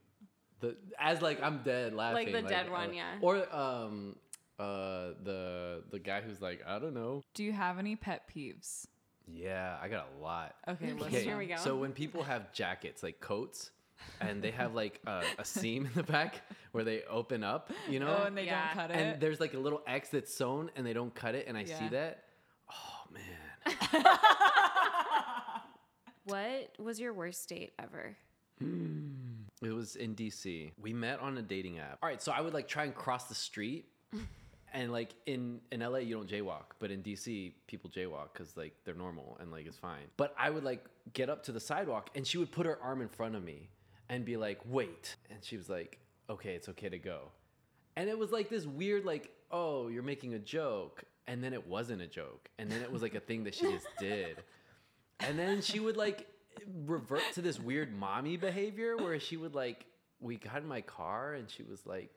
the 0.68 0.76
as 0.98 1.20
like 1.22 1.42
I'm 1.42 1.62
dead 1.62 1.92
laughing. 1.94 2.32
Like 2.32 2.42
the 2.42 2.48
dead 2.48 2.68
uh, 2.68 2.72
one, 2.72 2.94
yeah. 2.94 3.14
Or 3.20 3.54
um 3.54 4.16
uh 4.58 5.10
the 5.22 5.82
the 5.90 5.98
guy 5.98 6.20
who's 6.20 6.40
like, 6.40 6.62
I 6.66 6.78
don't 6.78 6.94
know. 6.94 7.22
Do 7.34 7.44
you 7.44 7.52
have 7.52 7.78
any 7.78 7.96
pet 7.96 8.22
peeves? 8.34 8.86
Yeah, 9.26 9.76
I 9.82 9.88
got 9.88 10.08
a 10.18 10.22
lot. 10.22 10.54
Okay, 10.68 10.92
let's 10.92 11.06
Okay, 11.06 11.24
here 11.24 11.38
we 11.38 11.46
go. 11.46 11.56
So 11.56 11.76
when 11.76 11.92
people 11.92 12.22
have 12.32 12.52
jackets 12.52 13.02
like 13.02 13.20
coats 13.20 13.70
and 14.20 14.42
they 14.42 14.50
have 14.50 14.74
like 14.74 15.00
a, 15.06 15.24
a 15.38 15.44
seam 15.44 15.86
in 15.86 15.92
the 15.94 16.02
back 16.02 16.42
where 16.72 16.84
they 16.84 17.02
open 17.04 17.42
up, 17.42 17.72
you 17.88 18.00
know? 18.00 18.18
Oh, 18.22 18.26
and 18.26 18.36
they 18.36 18.44
Yeah. 18.44 18.66
don't 18.66 18.74
cut 18.74 18.90
it. 18.90 18.96
and 18.96 19.20
there's 19.20 19.40
like 19.40 19.54
a 19.54 19.58
little 19.58 19.80
X 19.86 20.10
that's 20.10 20.34
sewn 20.34 20.70
and 20.76 20.84
they 20.86 20.92
don't 20.92 21.14
cut 21.14 21.34
it 21.34 21.46
and 21.48 21.56
I 21.56 21.64
see 21.64 21.88
that. 21.88 22.24
Oh 22.70 23.06
man. 23.12 24.04
What 26.24 26.72
was 26.78 26.98
your 26.98 27.12
worst 27.12 27.46
date 27.50 27.72
ever? 27.78 28.16
It 29.64 29.72
was 29.72 29.96
in 29.96 30.14
DC. 30.14 30.72
We 30.80 30.92
met 30.92 31.20
on 31.20 31.38
a 31.38 31.42
dating 31.42 31.78
app. 31.78 31.98
All 32.02 32.08
right, 32.08 32.22
so 32.22 32.32
I 32.32 32.40
would 32.40 32.54
like 32.54 32.68
try 32.68 32.84
and 32.84 32.94
cross 32.94 33.24
the 33.24 33.34
street. 33.34 33.86
and 34.74 34.90
like 34.90 35.14
in 35.26 35.60
in 35.70 35.80
LA 35.80 35.98
you 35.98 36.14
don't 36.14 36.28
jaywalk, 36.28 36.74
but 36.80 36.90
in 36.90 37.02
DC 37.02 37.52
people 37.66 37.88
jaywalk 37.88 38.34
cuz 38.34 38.56
like 38.56 38.74
they're 38.84 38.94
normal 38.94 39.38
and 39.40 39.50
like 39.50 39.66
it's 39.66 39.78
fine. 39.78 40.06
But 40.16 40.34
I 40.36 40.50
would 40.50 40.64
like 40.64 40.84
get 41.12 41.30
up 41.30 41.44
to 41.44 41.52
the 41.52 41.60
sidewalk 41.60 42.10
and 42.14 42.26
she 42.26 42.36
would 42.38 42.50
put 42.50 42.66
her 42.66 42.78
arm 42.82 43.00
in 43.00 43.08
front 43.08 43.36
of 43.36 43.44
me 43.44 43.70
and 44.08 44.24
be 44.24 44.36
like, 44.36 44.60
"Wait." 44.66 45.16
And 45.30 45.42
she 45.42 45.56
was 45.56 45.70
like, 45.70 45.98
"Okay, 46.28 46.54
it's 46.54 46.68
okay 46.68 46.88
to 46.88 46.98
go." 46.98 47.30
And 47.96 48.08
it 48.10 48.18
was 48.18 48.32
like 48.32 48.48
this 48.50 48.66
weird 48.66 49.04
like, 49.04 49.30
"Oh, 49.50 49.88
you're 49.88 50.02
making 50.02 50.34
a 50.34 50.38
joke." 50.38 51.04
And 51.26 51.42
then 51.42 51.54
it 51.54 51.66
wasn't 51.66 52.02
a 52.02 52.06
joke. 52.06 52.50
And 52.58 52.70
then 52.70 52.82
it 52.82 52.92
was 52.92 53.00
like 53.00 53.14
a 53.14 53.20
thing 53.20 53.44
that 53.44 53.54
she 53.54 53.70
just 53.70 53.86
did. 53.98 54.42
And 55.20 55.38
then 55.38 55.62
she 55.62 55.80
would 55.80 55.96
like 55.96 56.26
revert 56.86 57.22
to 57.34 57.42
this 57.42 57.58
weird 57.60 57.92
mommy 57.96 58.36
behavior 58.36 58.96
where 58.96 59.18
she 59.20 59.36
would 59.36 59.54
like 59.54 59.86
we 60.20 60.36
got 60.36 60.58
in 60.62 60.66
my 60.68 60.80
car 60.80 61.34
and 61.34 61.50
she 61.50 61.62
was 61.62 61.84
like 61.86 62.10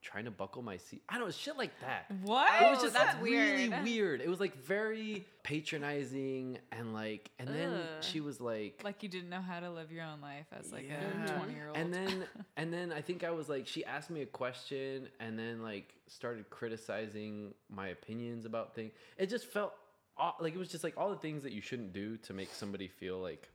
trying 0.00 0.24
to 0.24 0.32
buckle 0.32 0.62
my 0.62 0.76
seat. 0.78 1.00
I 1.08 1.16
don't 1.18 1.26
know, 1.26 1.30
shit 1.30 1.56
like 1.56 1.70
that. 1.80 2.06
What? 2.24 2.60
It 2.60 2.70
was 2.70 2.78
Oh, 2.80 2.82
just 2.82 2.94
that's 2.94 3.14
like, 3.14 3.22
really 3.22 3.68
weird. 3.68 3.84
weird. 3.84 4.20
It 4.20 4.28
was 4.28 4.40
like 4.40 4.56
very 4.64 5.24
patronizing 5.76 6.58
and 6.72 6.92
like 6.92 7.30
and 7.38 7.48
then 7.48 7.70
Ugh. 7.72 7.86
she 8.02 8.20
was 8.20 8.40
like 8.40 8.80
like 8.84 9.02
you 9.02 9.08
didn't 9.08 9.28
know 9.30 9.40
how 9.40 9.60
to 9.60 9.70
live 9.70 9.90
your 9.92 10.04
own 10.04 10.20
life 10.20 10.46
as 10.58 10.72
like 10.72 10.86
Yeah. 10.88 11.24
a 11.34 11.38
20 11.38 11.54
year 11.54 11.68
old. 11.68 11.76
and 11.76 11.92
then 11.94 12.24
and 12.56 12.72
then 12.72 12.92
I 12.92 13.00
think 13.00 13.24
I 13.24 13.30
was 13.30 13.48
like 13.48 13.66
she 13.66 13.84
asked 13.84 14.10
me 14.10 14.22
a 14.22 14.26
question 14.26 15.08
and 15.20 15.38
then 15.38 15.62
like 15.62 15.94
started 16.08 16.50
criticizing 16.50 17.54
my 17.70 17.88
opinions 17.88 18.44
about 18.44 18.74
things. 18.74 18.92
It 19.18 19.28
just 19.30 19.46
felt 19.46 19.72
like 20.40 20.54
it 20.54 20.58
was 20.58 20.68
just 20.68 20.84
like 20.84 20.94
all 20.96 21.10
the 21.10 21.16
things 21.16 21.42
that 21.42 21.52
you 21.52 21.60
shouldn't 21.60 21.92
do 21.92 22.16
to 22.18 22.32
make 22.34 22.52
somebody 22.52 22.86
feel 22.88 23.18
like 23.18 23.48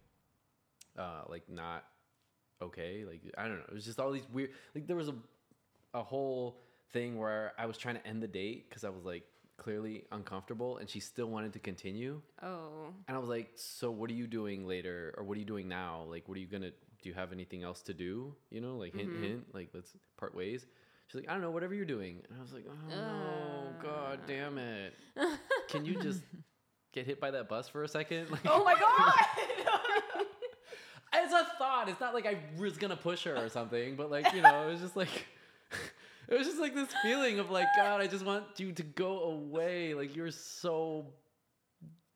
uh 0.97 1.21
like 1.29 1.49
not 1.49 1.83
okay. 2.61 3.03
Like 3.07 3.21
I 3.37 3.43
don't 3.43 3.57
know. 3.57 3.65
It 3.67 3.73
was 3.73 3.85
just 3.85 3.99
all 3.99 4.11
these 4.11 4.27
weird 4.31 4.51
like 4.75 4.87
there 4.87 4.95
was 4.95 5.09
a 5.09 5.15
a 5.93 6.03
whole 6.03 6.61
thing 6.93 7.17
where 7.17 7.53
I 7.57 7.65
was 7.65 7.77
trying 7.77 7.95
to 7.95 8.05
end 8.07 8.21
the 8.21 8.27
date 8.27 8.69
cuz 8.71 8.83
I 8.83 8.89
was 8.89 9.05
like 9.05 9.23
clearly 9.57 10.05
uncomfortable 10.11 10.77
and 10.77 10.89
she 10.89 10.99
still 10.99 11.27
wanted 11.27 11.53
to 11.53 11.59
continue. 11.59 12.21
Oh. 12.41 12.93
And 13.07 13.17
I 13.17 13.19
was 13.19 13.29
like, 13.29 13.51
so 13.55 13.91
what 13.91 14.09
are 14.09 14.13
you 14.13 14.27
doing 14.27 14.67
later? 14.67 15.13
Or 15.17 15.23
what 15.23 15.35
are 15.35 15.39
you 15.39 15.45
doing 15.45 15.67
now? 15.67 16.05
Like, 16.07 16.27
what 16.27 16.37
are 16.37 16.41
you 16.41 16.47
going 16.47 16.61
to, 16.61 16.69
do 16.69 17.09
you 17.09 17.13
have 17.13 17.31
anything 17.31 17.63
else 17.63 17.81
to 17.83 17.93
do? 17.93 18.35
You 18.51 18.61
know, 18.61 18.77
like 18.77 18.95
hint, 18.95 19.11
hint, 19.21 19.53
like 19.53 19.69
let's 19.73 19.91
part 20.17 20.35
ways. 20.35 20.65
She's 21.07 21.21
like, 21.21 21.29
I 21.29 21.33
don't 21.33 21.41
know, 21.41 21.51
whatever 21.51 21.73
you're 21.73 21.85
doing. 21.85 22.21
And 22.29 22.37
I 22.37 22.41
was 22.41 22.53
like, 22.53 22.65
oh 22.69 22.89
no, 22.89 23.69
God 23.81 24.19
damn 24.27 24.57
it. 24.57 24.93
Can 25.69 25.85
you 25.85 25.95
just 26.01 26.21
get 26.93 27.05
hit 27.05 27.19
by 27.19 27.31
that 27.31 27.49
bus 27.49 27.67
for 27.69 27.83
a 27.83 27.87
second? 27.87 28.27
Like, 28.31 28.41
oh 28.45 28.63
my 28.63 28.75
god! 28.75 30.25
it's 31.13 31.33
a 31.33 31.45
thought. 31.57 31.89
It's 31.89 31.99
not 31.99 32.13
like 32.13 32.25
I 32.25 32.37
was 32.57 32.77
going 32.77 32.91
to 32.91 32.97
push 32.97 33.23
her 33.23 33.35
or 33.35 33.49
something, 33.49 33.95
but 33.95 34.11
like, 34.11 34.33
you 34.33 34.41
know, 34.41 34.67
it 34.67 34.71
was 34.71 34.81
just 34.81 34.95
like, 34.95 35.27
it 36.27 36.37
was 36.37 36.47
just 36.47 36.59
like 36.59 36.75
this 36.75 36.89
feeling 37.03 37.39
of 37.39 37.49
like, 37.49 37.67
God, 37.75 38.01
I 38.01 38.07
just 38.07 38.25
want 38.25 38.45
you 38.57 38.71
to 38.73 38.83
go 38.83 39.21
away. 39.23 39.93
Like, 39.93 40.15
you're 40.15 40.31
so 40.31 41.07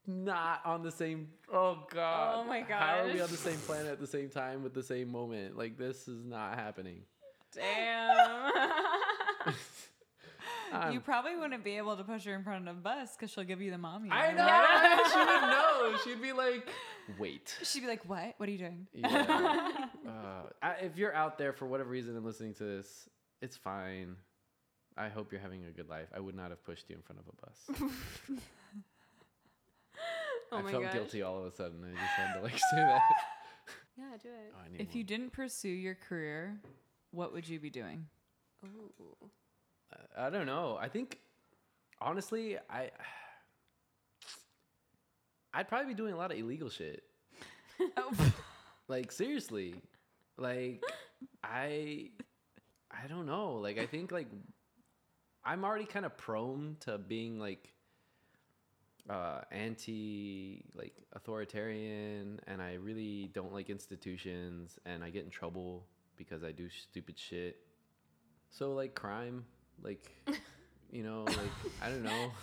not 0.07 0.61
on 0.65 0.83
the 0.83 0.91
same. 0.91 1.29
Oh 1.51 1.79
God! 1.93 2.35
Oh 2.39 2.43
my 2.47 2.61
God. 2.61 2.79
How 2.79 2.99
are 3.03 3.07
we 3.07 3.21
on 3.21 3.29
the 3.29 3.37
same 3.37 3.57
planet 3.59 3.91
at 3.91 3.99
the 3.99 4.07
same 4.07 4.29
time 4.29 4.63
with 4.63 4.73
the 4.73 4.83
same 4.83 5.11
moment? 5.11 5.57
Like 5.57 5.77
this 5.77 6.07
is 6.07 6.25
not 6.25 6.55
happening. 6.55 7.01
Damn. 7.53 8.51
I'm- 10.73 10.93
you 10.93 10.99
probably 10.99 11.35
wouldn't 11.35 11.63
be 11.63 11.77
able 11.77 11.97
to 11.97 12.03
push 12.03 12.25
her 12.25 12.33
in 12.35 12.43
front 12.43 12.67
of 12.67 12.77
a 12.77 12.79
bus 12.79 13.15
because 13.15 13.31
she'll 13.31 13.43
give 13.43 13.61
you 13.61 13.71
the 13.71 13.77
mommy. 13.77 14.09
I 14.11 14.31
know. 14.31 14.45
Yeah. 14.45 14.97
she 15.11 15.17
would 15.19 15.41
know. 15.51 15.97
She'd 16.03 16.21
be 16.21 16.33
like, 16.33 16.67
"Wait." 17.19 17.57
She'd 17.63 17.81
be 17.81 17.87
like, 17.87 18.07
"What? 18.09 18.35
What 18.37 18.47
are 18.49 18.51
you 18.51 18.57
doing?" 18.57 18.87
Yeah. 18.93 19.85
uh, 20.63 20.73
if 20.81 20.97
you're 20.97 21.13
out 21.13 21.37
there 21.37 21.53
for 21.53 21.65
whatever 21.65 21.89
reason 21.89 22.15
and 22.15 22.25
listening 22.25 22.53
to 22.55 22.63
this, 22.63 23.09
it's 23.41 23.57
fine. 23.57 24.15
I 24.97 25.09
hope 25.09 25.31
you're 25.31 25.41
having 25.41 25.63
a 25.65 25.71
good 25.71 25.89
life. 25.89 26.07
I 26.15 26.19
would 26.19 26.35
not 26.35 26.49
have 26.49 26.63
pushed 26.63 26.89
you 26.89 26.95
in 26.95 27.01
front 27.01 27.19
of 27.21 27.27
a 27.27 27.35
bus. 27.45 28.39
oh 30.51 30.57
I 30.57 30.61
my 30.61 30.71
felt 30.71 30.83
gosh. 30.83 30.93
guilty 30.93 31.21
all 31.21 31.39
of 31.39 31.45
a 31.45 31.55
sudden. 31.55 31.83
I 31.83 31.91
just 31.91 32.13
had 32.13 32.33
to 32.35 32.41
like 32.41 32.51
say 32.57 32.59
that. 32.77 33.01
Yeah, 33.97 34.17
do 34.21 34.29
it. 34.29 34.53
Oh, 34.55 34.61
I 34.65 34.71
need 34.71 34.81
If 34.81 34.95
you 34.95 35.03
didn't 35.03 35.31
pursue 35.31 35.69
your 35.69 35.95
career, 35.95 36.59
what 37.11 37.33
would 37.33 37.47
you 37.47 37.59
be 37.59 37.69
doing? 37.69 38.05
Ooh. 38.65 39.15
I 40.17 40.29
don't 40.29 40.45
know. 40.45 40.77
I 40.79 40.87
think 40.87 41.19
honestly, 41.99 42.57
I 42.69 42.91
I'd 45.53 45.67
probably 45.67 45.87
be 45.87 45.93
doing 45.93 46.13
a 46.13 46.17
lot 46.17 46.31
of 46.31 46.37
illegal 46.37 46.69
shit. 46.69 47.03
Like 48.91 49.13
seriously. 49.13 49.75
Like 50.37 50.83
I 51.45 52.09
I 52.91 53.07
don't 53.07 53.25
know. 53.25 53.53
Like 53.53 53.79
I 53.79 53.85
think 53.85 54.11
like 54.11 54.27
I'm 55.45 55.63
already 55.63 55.85
kind 55.85 56.05
of 56.05 56.17
prone 56.17 56.75
to 56.81 56.97
being 56.97 57.39
like 57.39 57.73
uh 59.09 59.41
anti 59.49 60.65
like 60.75 60.93
authoritarian 61.13 62.41
and 62.47 62.61
I 62.61 62.73
really 62.73 63.31
don't 63.33 63.53
like 63.53 63.69
institutions 63.69 64.77
and 64.85 65.05
I 65.05 65.09
get 65.09 65.23
in 65.23 65.29
trouble 65.29 65.85
because 66.17 66.43
I 66.43 66.51
do 66.51 66.67
stupid 66.69 67.17
shit. 67.17 67.55
So 68.49 68.73
like 68.73 68.93
crime, 68.93 69.45
like 69.83 70.11
you 70.91 71.03
know, 71.03 71.23
like 71.25 71.37
I 71.81 71.89
don't 71.89 72.03
know. 72.03 72.31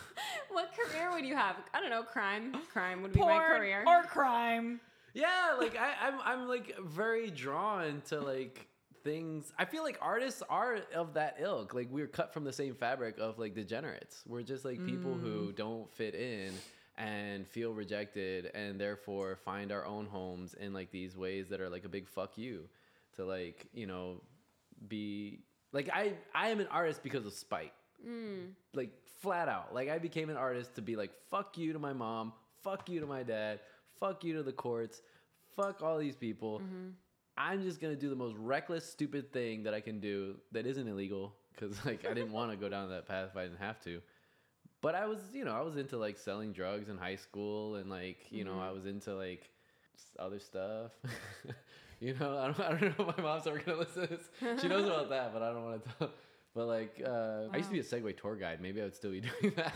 What 0.50 0.72
career 0.72 1.12
would 1.12 1.24
you 1.24 1.36
have? 1.36 1.56
I 1.74 1.80
don't 1.80 1.90
know. 1.90 2.02
Crime. 2.02 2.56
Crime 2.72 3.02
would 3.02 3.12
be 3.12 3.20
my 3.20 3.38
career. 3.38 3.84
or 3.86 4.02
crime. 4.04 4.80
Yeah, 5.14 5.54
like 5.58 5.76
I, 5.76 6.08
I'm, 6.08 6.14
I'm 6.24 6.48
like 6.48 6.74
very 6.80 7.30
drawn 7.30 8.02
to 8.08 8.18
like 8.18 8.66
things. 9.04 9.52
I 9.58 9.66
feel 9.66 9.84
like 9.84 9.98
artists 10.00 10.42
are 10.48 10.78
of 10.94 11.14
that 11.14 11.36
ilk. 11.40 11.74
Like 11.74 11.88
we're 11.90 12.06
cut 12.06 12.32
from 12.32 12.44
the 12.44 12.52
same 12.52 12.74
fabric 12.74 13.18
of 13.18 13.38
like 13.38 13.54
degenerates. 13.54 14.22
We're 14.26 14.42
just 14.42 14.64
like 14.64 14.84
people 14.84 15.14
who 15.14 15.52
mm. 15.52 15.56
don't 15.56 15.92
fit 15.92 16.14
in 16.14 16.52
and 16.96 17.46
feel 17.46 17.72
rejected, 17.72 18.50
and 18.54 18.80
therefore 18.80 19.36
find 19.36 19.70
our 19.70 19.84
own 19.84 20.06
homes 20.06 20.54
in 20.54 20.72
like 20.72 20.90
these 20.90 21.16
ways 21.16 21.48
that 21.50 21.60
are 21.60 21.68
like 21.68 21.84
a 21.84 21.88
big 21.88 22.08
fuck 22.08 22.36
you 22.38 22.68
to 23.16 23.24
like 23.24 23.66
you 23.72 23.86
know 23.86 24.22
be 24.88 25.40
like 25.72 25.88
I 25.92 26.14
I 26.34 26.48
am 26.48 26.60
an 26.60 26.68
artist 26.68 27.02
because 27.02 27.26
of 27.26 27.32
spite 27.32 27.72
mm. 28.06 28.50
like 28.74 28.90
flat 29.20 29.48
out. 29.48 29.74
Like 29.74 29.88
I 29.88 29.98
became 29.98 30.30
an 30.30 30.36
artist 30.36 30.74
to 30.76 30.82
be 30.82 30.96
like, 30.96 31.10
fuck 31.30 31.58
you 31.58 31.72
to 31.72 31.78
my 31.78 31.92
mom, 31.92 32.32
fuck 32.62 32.88
you 32.88 33.00
to 33.00 33.06
my 33.06 33.22
dad, 33.22 33.60
fuck 33.98 34.24
you 34.24 34.34
to 34.34 34.42
the 34.42 34.52
courts, 34.52 35.02
fuck 35.56 35.82
all 35.82 35.98
these 35.98 36.16
people. 36.16 36.60
Mm-hmm. 36.60 36.88
I'm 37.36 37.62
just 37.62 37.80
gonna 37.80 37.96
do 37.96 38.10
the 38.10 38.16
most 38.16 38.36
reckless, 38.36 38.84
stupid 38.84 39.32
thing 39.32 39.64
that 39.64 39.74
I 39.74 39.80
can 39.80 40.00
do 40.00 40.36
that 40.52 40.66
isn't 40.66 40.88
illegal 40.88 41.34
because 41.52 41.84
like 41.84 42.06
I 42.06 42.14
didn't 42.14 42.32
want 42.32 42.50
to 42.50 42.56
go 42.56 42.68
down 42.68 42.90
that 42.90 43.06
path 43.06 43.30
if 43.32 43.36
I 43.36 43.44
didn't 43.44 43.60
have 43.60 43.80
to. 43.82 44.00
But 44.80 44.94
I 44.94 45.06
was, 45.06 45.18
you 45.32 45.44
know, 45.44 45.52
I 45.52 45.62
was 45.62 45.76
into 45.76 45.96
like 45.96 46.16
selling 46.16 46.52
drugs 46.52 46.88
in 46.88 46.98
high 46.98 47.16
school 47.16 47.74
and 47.76 47.90
like, 47.90 48.30
you 48.30 48.44
know, 48.44 48.60
I 48.60 48.66
mm-hmm. 48.66 48.74
was 48.74 48.86
into 48.86 49.14
like 49.14 49.50
other 50.18 50.38
stuff. 50.38 50.92
you 52.00 52.14
know, 52.18 52.38
I 52.38 52.44
don't, 52.46 52.60
I 52.66 52.68
don't 52.70 52.98
know 52.98 53.08
if 53.08 53.16
my 53.16 53.22
mom's 53.22 53.46
ever 53.46 53.58
gonna 53.58 53.78
listen 53.78 54.02
to 54.02 54.16
this. 54.16 54.60
She 54.62 54.68
knows 54.68 54.86
about 54.86 55.08
that, 55.10 55.32
but 55.32 55.42
I 55.42 55.52
don't 55.52 55.64
want 55.64 55.84
to 55.84 55.90
tell. 55.98 56.10
But 56.54 56.66
like, 56.66 57.02
uh, 57.06 57.44
I 57.52 57.58
used 57.58 57.68
to 57.68 57.74
be 57.74 57.80
a 57.80 57.84
Segway 57.84 58.16
tour 58.16 58.34
guide. 58.34 58.60
Maybe 58.60 58.80
I 58.80 58.84
would 58.84 58.94
still 58.96 59.10
be 59.12 59.20
doing 59.40 59.52
that. 59.56 59.72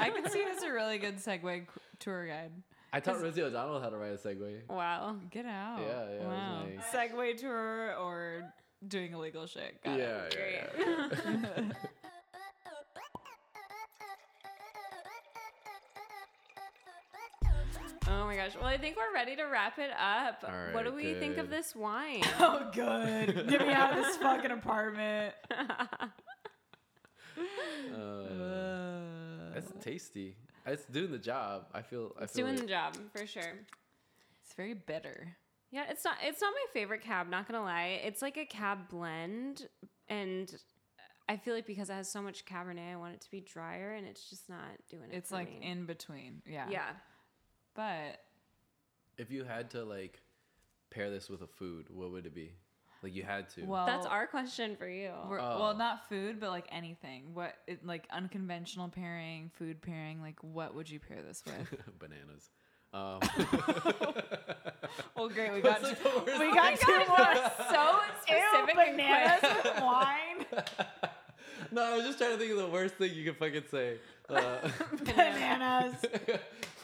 I 0.00 0.10
could 0.10 0.30
see 0.30 0.44
this 0.44 0.62
a 0.62 0.70
really 0.72 0.98
good 0.98 1.16
Segway 1.16 1.66
tour 2.00 2.26
guide. 2.26 2.50
I 2.92 3.00
taught 3.00 3.20
Rosie 3.22 3.42
O'Donnell 3.42 3.80
how 3.80 3.90
to 3.90 3.96
ride 3.96 4.12
a 4.12 4.16
Segway. 4.16 4.60
Wow. 4.68 5.16
Get 5.30 5.46
out. 5.46 5.78
Yeah, 5.80 6.04
yeah, 6.20 6.26
Wow. 6.26 6.64
nice. 6.64 6.84
Segway 6.92 7.36
tour 7.36 7.94
or 7.96 8.42
doing 8.86 9.12
illegal 9.12 9.46
shit. 9.46 9.82
Got 9.84 10.00
it. 10.00 10.36
yeah, 10.38 10.66
yeah, 10.78 11.08
yeah. 11.24 11.62
My 18.28 18.36
gosh. 18.36 18.54
Well, 18.54 18.66
I 18.66 18.76
think 18.76 18.96
we're 18.96 19.14
ready 19.14 19.36
to 19.36 19.44
wrap 19.44 19.78
it 19.78 19.90
up. 19.90 20.44
All 20.46 20.72
what 20.72 20.84
do 20.84 20.90
right, 20.90 20.96
we 20.96 21.14
think 21.14 21.38
of 21.38 21.48
this 21.48 21.74
wine? 21.74 22.22
Oh, 22.38 22.70
good. 22.74 23.48
Get 23.48 23.66
me 23.66 23.72
out 23.72 23.96
of 23.96 24.04
this 24.04 24.16
fucking 24.16 24.50
apartment. 24.50 25.34
Uh, 27.94 29.54
that's 29.54 29.72
tasty. 29.80 30.34
It's 30.66 30.84
doing 30.86 31.12
the 31.12 31.18
job. 31.18 31.66
I 31.72 31.82
feel. 31.82 32.12
I 32.18 32.24
it's 32.24 32.32
feel 32.32 32.46
doing 32.46 32.56
like, 32.56 32.66
the 32.66 32.68
job 32.68 32.96
for 33.14 33.26
sure. 33.26 33.54
It's 34.44 34.54
very 34.56 34.74
bitter. 34.74 35.36
Yeah, 35.70 35.84
it's 35.88 36.04
not 36.04 36.16
it's 36.22 36.40
not 36.40 36.52
my 36.52 36.72
favorite 36.72 37.02
cab, 37.02 37.28
not 37.30 37.46
gonna 37.46 37.62
lie. 37.62 38.00
It's 38.04 38.22
like 38.22 38.36
a 38.36 38.44
cab 38.44 38.88
blend 38.90 39.68
and 40.08 40.52
I 41.28 41.36
feel 41.36 41.54
like 41.54 41.66
because 41.66 41.90
it 41.90 41.94
has 41.94 42.10
so 42.10 42.22
much 42.22 42.44
Cabernet, 42.44 42.92
I 42.92 42.96
want 42.96 43.14
it 43.14 43.20
to 43.20 43.30
be 43.30 43.40
drier 43.40 43.92
and 43.92 44.06
it's 44.06 44.28
just 44.28 44.48
not 44.48 44.58
doing 44.90 45.10
it. 45.12 45.16
It's 45.16 45.28
for 45.30 45.36
like 45.36 45.60
me. 45.60 45.66
in 45.66 45.86
between. 45.86 46.42
Yeah. 46.44 46.66
Yeah. 46.70 46.88
But 47.78 48.20
If 49.18 49.30
you 49.30 49.44
had 49.44 49.70
to 49.70 49.84
like 49.84 50.20
pair 50.90 51.10
this 51.10 51.28
with 51.30 51.42
a 51.42 51.46
food, 51.46 51.86
what 51.90 52.10
would 52.10 52.26
it 52.26 52.34
be? 52.34 52.50
Like 53.04 53.14
you 53.14 53.22
had 53.22 53.48
to. 53.50 53.62
well, 53.66 53.86
That's 53.86 54.04
our 54.04 54.26
question 54.26 54.74
for 54.74 54.88
you. 54.88 55.12
we're- 55.28 55.40
Oh. 55.40 55.60
well, 55.60 55.76
not 55.76 56.08
food, 56.08 56.40
but 56.40 56.50
like 56.50 56.66
anything. 56.72 57.34
What 57.34 57.54
it, 57.68 57.86
like 57.86 58.08
unconventional 58.10 58.88
pairing, 58.88 59.52
food 59.54 59.80
pairing. 59.80 60.20
Like, 60.20 60.42
what 60.42 60.74
would 60.74 60.90
you 60.90 60.98
pair 60.98 61.22
this 61.22 61.44
with? 61.46 61.78
Bananas. 62.00 62.50
Um, 62.92 63.20
well, 65.16 65.28
great. 65.28 65.52
We 65.52 65.60
got 65.62 65.80
What's 65.80 66.04
like 66.04 66.24
the 66.24 66.32
we 66.32 66.38
thing? 66.38 66.54
got 66.54 66.80
two 66.80 66.98
more. 67.06 67.52
so 67.70 68.00
Ew, 68.28 68.40
specific 68.42 68.76
and 68.88 68.96
bananas 68.96 69.40
quick. 69.40 69.64
with 69.64 69.82
wine. 69.82 70.46
no, 71.70 71.82
I 71.84 71.96
was 71.96 72.06
just 72.06 72.18
trying 72.18 72.32
to 72.32 72.38
think 72.38 72.50
of 72.50 72.58
the 72.58 72.66
worst 72.66 72.94
thing 72.96 73.14
you 73.14 73.24
could 73.24 73.36
fucking 73.36 73.62
say. 73.70 73.98
Uh, 74.28 74.68
Bananas. 75.04 75.94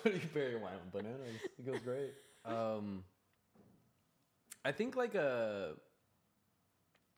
Do 0.05 0.19
you 0.19 0.29
pair 0.33 0.51
your 0.51 0.61
wine 0.61 0.73
with? 0.85 0.93
Bananas. 1.03 1.41
It 1.59 1.67
goes 1.67 1.81
great. 1.81 2.13
Um, 2.45 3.05
I 4.65 4.73
think 4.73 4.97
like 4.97 5.15
a 5.15 5.75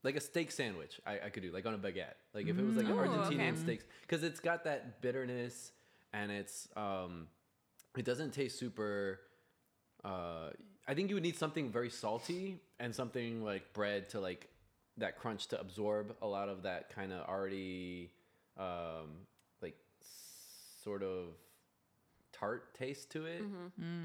like 0.03 0.17
a 0.17 0.21
steak 0.21 0.51
sandwich. 0.53 1.01
I, 1.07 1.19
I 1.27 1.29
could 1.31 1.43
do 1.43 1.53
like 1.53 1.67
on 1.67 1.75
a 1.75 1.79
baguette. 1.79 2.15
Like 2.35 2.47
if 2.47 2.59
it 2.59 2.65
was 2.65 2.77
like 2.77 2.87
an 2.87 2.93
Mm. 2.93 3.07
Ooh, 3.07 3.09
Argentinian 3.09 3.53
okay. 3.53 3.57
steaks, 3.61 3.85
because 4.03 4.23
it's 4.23 4.41
got 4.41 4.65
that 4.65 5.01
bitterness 5.01 5.73
and 6.13 6.31
it's 6.31 6.69
um, 6.77 7.27
it 7.97 8.05
doesn't 8.05 8.33
taste 8.33 8.59
super. 8.59 9.21
Uh, 10.05 10.51
I 10.87 10.95
think 10.95 11.09
you 11.09 11.17
would 11.17 11.25
need 11.25 11.37
something 11.37 11.71
very 11.71 11.91
salty 11.91 12.61
and 12.79 12.95
something 12.95 13.43
like 13.43 13.73
bread 13.73 14.09
to 14.11 14.21
like 14.21 14.49
that 14.99 15.19
crunch 15.19 15.49
to 15.49 15.61
absorb 15.61 16.15
a 16.23 16.27
lot 16.27 16.49
of 16.49 16.63
that 16.63 16.95
kind 16.95 17.13
of 17.13 17.29
already 17.29 18.13
um, 18.57 19.27
like 19.61 19.77
sort 20.85 21.03
of 21.03 21.35
tart 22.39 22.75
taste 22.75 23.11
to 23.13 23.27
it. 23.27 23.43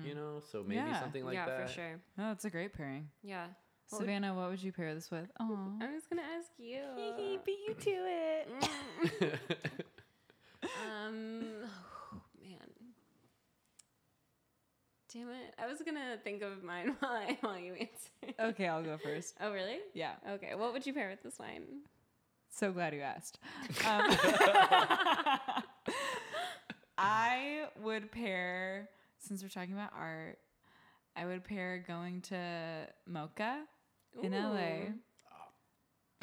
You 0.06 0.16
know, 0.16 0.42
so 0.52 0.64
maybe 0.64 0.76
Yeah. 0.76 1.00
something 1.00 1.26
like 1.26 1.34
yeah, 1.36 1.46
that. 1.46 1.68
for 1.68 1.74
sure. 1.74 2.00
Oh, 2.18 2.28
that's 2.30 2.46
a 2.46 2.50
great 2.50 2.74
pairing. 2.74 3.10
Yeah. 3.24 3.48
What 3.90 4.00
would- 4.00 4.06
Savannah, 4.06 4.34
what 4.34 4.50
would 4.50 4.64
you 4.64 4.72
pair 4.72 4.94
this 4.96 5.12
with? 5.12 5.30
Oh, 5.40 5.74
I 5.82 5.92
was 5.92 6.04
gonna 6.10 6.22
ask 6.38 6.50
you. 6.58 6.82
beat 7.46 7.60
you 7.68 7.74
to 7.74 7.90
it. 7.90 9.40
um, 10.64 11.44
oh, 12.14 12.22
man. 12.42 12.58
Damn 15.14 15.28
it! 15.30 15.54
I 15.62 15.68
was 15.68 15.82
gonna 15.86 16.18
think 16.24 16.42
of 16.42 16.64
mine 16.64 16.96
while 17.00 17.12
I, 17.12 17.38
while 17.42 17.60
you 17.60 17.74
answer. 17.74 18.34
Okay, 18.40 18.68
I'll 18.68 18.82
go 18.84 18.98
first. 18.98 19.36
Oh, 19.42 19.52
really? 19.52 19.80
Yeah. 19.94 20.14
Okay. 20.36 20.56
What 20.56 20.72
would 20.72 20.86
you 20.86 20.94
pair 20.94 21.10
with 21.10 21.22
this 21.22 21.38
wine? 21.38 21.64
So 22.50 22.72
glad 22.72 22.94
you 22.94 23.02
asked. 23.02 23.40
Um, 23.86 24.10
I 27.04 27.64
would 27.82 28.12
pair, 28.12 28.90
since 29.18 29.42
we're 29.42 29.50
talking 29.50 29.74
about 29.74 29.90
art, 29.98 30.38
I 31.16 31.26
would 31.26 31.44
pair 31.44 31.84
going 31.88 32.22
to 32.22 32.88
MOCA 33.10 33.64
in 34.22 34.32
LA. 34.34 34.92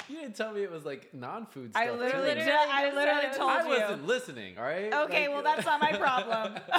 You 0.07 0.15
didn't 0.21 0.35
tell 0.35 0.53
me 0.53 0.63
it 0.63 0.71
was 0.71 0.85
like 0.85 1.13
non-food 1.13 1.71
stuff. 1.71 1.83
I 1.83 1.91
literally, 1.91 2.33
too. 2.33 2.45
ju- 2.45 2.51
I 2.51 2.91
literally 2.93 3.35
told 3.35 3.51
I 3.51 3.67
you. 3.67 3.75
I 3.75 3.79
wasn't 3.81 4.07
listening. 4.07 4.57
All 4.57 4.63
right. 4.63 4.91
Okay, 4.91 5.27
Like- 5.27 5.35
well 5.35 5.43
that's 5.43 5.65
not 5.65 5.81
my 5.81 5.91
problem. 5.93 6.55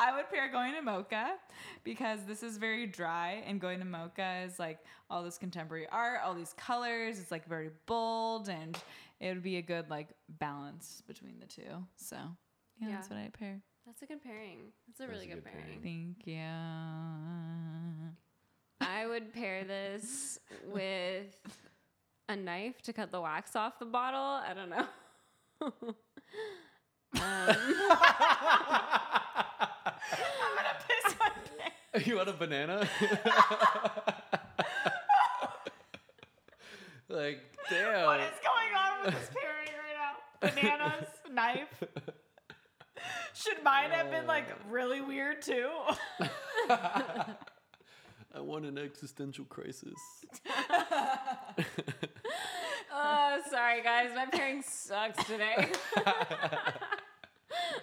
I 0.00 0.14
would 0.14 0.30
pair 0.30 0.48
going 0.50 0.74
to 0.74 0.80
MOCA 0.82 1.30
because 1.84 2.20
this 2.26 2.42
is 2.42 2.56
very 2.58 2.86
dry, 2.86 3.42
and 3.46 3.60
going 3.60 3.78
to 3.80 3.84
MOCA 3.84 4.46
is 4.46 4.58
like 4.58 4.78
all 5.10 5.22
this 5.24 5.38
contemporary 5.38 5.86
art, 5.90 6.20
all 6.24 6.34
these 6.34 6.54
colors. 6.56 7.18
It's 7.18 7.30
like 7.32 7.48
very 7.48 7.70
bold, 7.86 8.48
and 8.48 8.78
it 9.20 9.28
would 9.28 9.42
be 9.42 9.56
a 9.56 9.62
good 9.62 9.90
like 9.90 10.08
balance 10.28 11.02
between 11.06 11.38
the 11.40 11.46
two. 11.46 11.86
So 11.96 12.16
yeah, 12.80 12.88
that's 12.90 13.10
what 13.10 13.18
I 13.18 13.30
pair. 13.36 13.60
That's 13.86 14.02
a 14.02 14.06
good 14.06 14.22
pairing. 14.22 14.58
That's 14.86 15.00
a 15.00 15.02
That's 15.02 15.12
really 15.12 15.30
a 15.30 15.34
good, 15.34 15.44
good 15.44 15.52
pairing. 15.52 15.80
Thank 15.82 16.26
you. 16.26 16.42
I 18.80 19.06
would 19.06 19.32
pair 19.32 19.64
this 19.64 20.38
with 20.66 21.40
a 22.28 22.36
knife 22.36 22.82
to 22.82 22.92
cut 22.92 23.10
the 23.10 23.20
wax 23.20 23.56
off 23.56 23.78
the 23.78 23.86
bottle. 23.86 24.20
I 24.20 24.52
don't 24.54 24.68
know. 24.70 24.86
um, 25.62 25.72
I'm 27.14 27.54
gonna 30.54 30.76
piss 30.86 31.16
my 31.18 31.30
pants. 31.92 32.06
you 32.06 32.16
want 32.16 32.28
a 32.28 32.32
banana? 32.34 32.86
like, 37.08 37.40
damn. 37.70 38.06
What 38.06 38.20
is 38.20 38.38
going 38.44 38.74
on 38.76 38.87
with 39.08 39.20
this 39.20 39.30
pairing 39.40 39.72
right 39.72 39.96
now? 39.96 40.16
Bananas, 40.50 41.08
knife. 41.32 41.82
Should 43.34 43.62
mine 43.62 43.90
have 43.90 44.10
been 44.10 44.26
like 44.26 44.48
oh. 44.50 44.70
really 44.70 45.00
weird 45.00 45.40
too? 45.42 45.70
I 46.70 48.40
want 48.40 48.66
an 48.66 48.76
existential 48.78 49.44
crisis. 49.46 49.94
oh, 52.92 53.40
sorry 53.50 53.82
guys, 53.82 54.10
my 54.14 54.26
pairing 54.26 54.62
sucks 54.62 55.24
today. 55.24 55.70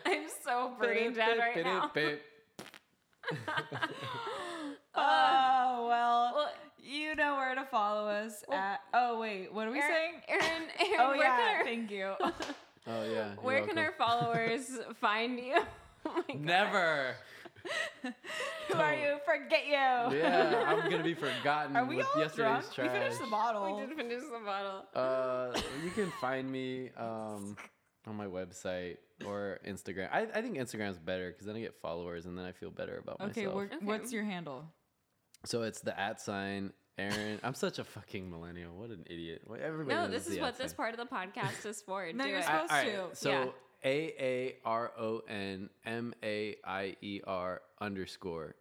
I'm 0.06 0.28
so 0.44 0.74
brain 0.78 1.14
dead 1.14 1.40
right 1.40 1.64
now. 1.64 1.92
Oh 4.94 5.88
well, 5.90 6.32
Well, 6.36 6.45
you 7.16 7.24
know 7.24 7.36
where 7.36 7.56
to 7.56 7.64
follow 7.64 8.10
us 8.10 8.44
Well, 8.48 8.58
at. 8.58 8.82
Oh 8.94 9.20
wait, 9.20 9.54
what 9.54 9.68
are 9.68 9.72
we 9.72 9.80
Aaron, 9.80 9.96
saying? 9.96 10.14
Aaron, 10.28 10.64
Aaron, 10.80 11.00
Oh 11.00 11.14
yeah, 11.14 11.56
our, 11.58 11.64
thank 11.64 11.92
you. 11.92 12.14
Oh 12.88 13.04
yeah. 13.04 13.08
you're 13.10 13.26
where 13.42 13.66
can 13.66 13.80
our 13.80 13.94
followers 13.94 14.70
find 15.02 15.40
you? 15.40 15.60
Oh 16.06 16.24
my 16.28 16.36
God. 16.36 16.40
Never. 16.40 17.16
Who 18.68 18.76
are 18.76 18.94
you? 18.94 19.18
Forget 19.26 19.66
you. 19.66 20.20
Yeah, 20.20 20.66
I'm 20.68 20.92
gonna 20.92 21.04
be 21.04 21.16
forgotten 21.16 21.76
Are 21.76 21.84
we 21.84 21.96
with 21.96 22.06
all 22.14 22.22
yesterday's 22.22 22.66
drunk? 22.68 22.74
trash. 22.76 22.94
We 22.94 23.00
finished 23.00 23.20
the 23.20 23.28
bottle. 23.28 23.76
We 23.76 23.88
did 23.88 23.98
finish 23.98 24.22
the 24.22 24.46
bottle. 24.46 24.84
Uh, 24.94 25.60
you 25.84 25.90
can 25.90 26.12
find 26.22 26.52
me 26.52 26.92
um, 26.96 27.58
on 28.06 28.16
my 28.16 28.28
website 28.28 28.98
or 29.26 29.60
Instagram. 29.68 30.10
I, 30.12 30.28
I 30.32 30.44
think 30.44 30.58
Instagram's 30.58 31.00
better 31.00 31.32
because 31.32 31.48
then 31.48 31.56
I 31.56 31.62
get 31.62 31.74
followers 31.82 32.28
and 32.28 32.38
then 32.38 32.46
I 32.46 32.52
feel 32.52 32.70
better 32.70 33.00
about 33.00 33.20
okay, 33.20 33.48
myself. 33.48 33.64
Okay. 33.64 33.78
what's 33.82 34.14
your 34.14 34.26
handle? 34.26 34.66
So 35.46 35.64
it's 35.64 35.82
the 35.82 36.00
at 36.00 36.22
sign 36.22 36.72
Aaron. 36.98 37.40
I'm 37.44 37.54
such 37.54 37.80
a 37.80 37.84
fucking 37.84 38.30
millennial. 38.30 38.74
What 38.76 38.90
an 38.90 39.06
idiot. 39.10 39.42
Well, 39.46 39.60
Everybody 39.62 39.96
No, 39.96 40.08
this 40.08 40.28
is 40.28 40.40
what 40.40 40.50
at 40.50 40.58
this 40.58 40.74
part 40.74 40.92
of 40.94 40.98
the 40.98 41.06
podcast 41.06 41.66
is 41.66 41.82
for. 41.82 42.10
No, 42.14 42.24
Do 42.24 42.30
you're 42.30 42.40
it. 42.40 42.46
supposed 42.46 42.72
I- 42.72 42.86
to. 42.86 43.08
So 43.14 43.30
Yeah. 43.30 43.46
A 43.84 44.14
A 44.20 44.56
R 44.66 44.92
O 44.98 45.22
N 45.28 45.70
M 45.86 46.14
A 46.24 46.56
I 46.66 46.96
E 47.02 47.22
R 47.28 47.62
underscore, 47.80 48.56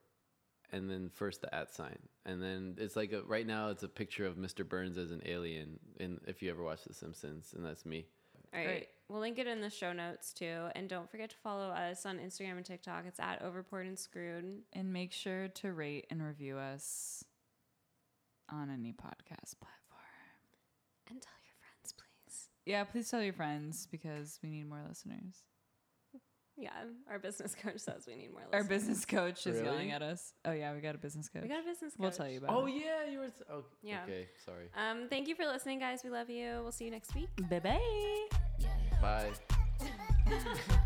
and 0.72 0.90
then 0.90 1.08
first 1.14 1.40
the 1.40 1.54
at 1.54 1.72
sign, 1.72 1.98
and 2.26 2.42
then 2.42 2.74
it's 2.78 2.94
like 2.96 3.12
a, 3.12 3.22
right 3.22 3.46
now 3.46 3.68
it's 3.68 3.84
a 3.84 3.88
picture 3.88 4.26
of 4.26 4.34
Mr. 4.36 4.68
Burns 4.68 4.98
as 4.98 5.12
an 5.12 5.22
alien. 5.24 5.78
and 5.98 6.20
if 6.26 6.42
you 6.42 6.50
ever 6.50 6.62
watch 6.62 6.84
The 6.84 6.92
Simpsons, 6.92 7.54
and 7.56 7.64
that's 7.64 7.86
me. 7.86 8.04
All 8.52 8.58
right. 8.60 8.66
Great. 8.66 8.88
We'll 9.08 9.20
link 9.20 9.38
it 9.38 9.46
in 9.46 9.60
the 9.62 9.70
show 9.70 9.92
notes 9.94 10.32
too. 10.34 10.66
And 10.74 10.88
don't 10.88 11.10
forget 11.10 11.30
to 11.30 11.36
follow 11.36 11.68
us 11.68 12.04
on 12.04 12.18
Instagram 12.18 12.56
and 12.58 12.64
TikTok. 12.66 13.04
It's 13.06 13.20
at 13.20 13.42
Overpoured 13.42 13.86
and 13.86 13.98
Screwed. 13.98 14.62
And 14.74 14.92
make 14.92 15.12
sure 15.12 15.48
to 15.48 15.72
rate 15.72 16.06
and 16.10 16.22
review 16.22 16.56
us 16.58 17.24
on 18.50 18.70
any 18.70 18.92
podcast 18.92 19.58
platform. 19.60 20.00
And 21.10 21.20
tell 21.20 21.38
your 21.44 21.54
friends, 21.60 21.92
please. 21.96 22.48
Yeah, 22.66 22.84
please 22.84 23.10
tell 23.10 23.22
your 23.22 23.32
friends 23.34 23.86
because 23.90 24.38
we 24.42 24.50
need 24.50 24.68
more 24.68 24.82
listeners. 24.88 25.42
Yeah, 26.56 26.70
our 27.10 27.18
business 27.18 27.54
coach 27.62 27.78
says 27.80 28.04
we 28.06 28.14
need 28.14 28.30
more 28.30 28.42
listeners. 28.42 28.62
Our 28.62 28.68
business 28.68 29.04
coach 29.04 29.46
is 29.46 29.56
Really? 29.56 29.64
yelling 29.66 29.90
at 29.90 30.02
us. 30.02 30.34
Oh 30.44 30.52
yeah, 30.52 30.72
we 30.72 30.80
got 30.80 30.94
a 30.94 30.98
business 30.98 31.28
coach. 31.28 31.42
We 31.42 31.48
got 31.48 31.62
a 31.64 31.66
business 31.66 31.92
coach. 31.94 32.00
We'll 32.00 32.10
tell 32.12 32.28
you 32.28 32.38
about 32.38 32.50
Oh 32.56 32.66
it. 32.66 32.74
yeah, 32.76 33.10
you 33.10 33.18
were. 33.18 33.24
s- 33.24 33.42
Oh, 33.50 33.64
Yeah. 33.82 34.04
Okay, 34.04 34.28
sorry. 34.44 34.66
Um, 34.76 35.08
thank 35.10 35.26
you 35.26 35.34
for 35.34 35.44
listening, 35.46 35.80
guys. 35.80 36.02
We 36.04 36.10
love 36.10 36.30
you. 36.30 36.60
We'll 36.62 36.70
see 36.72 36.84
you 36.84 36.92
next 36.92 37.12
week. 37.14 37.28
Bye 37.50 37.58
bye. 37.60 38.28
Bye. 39.02 39.32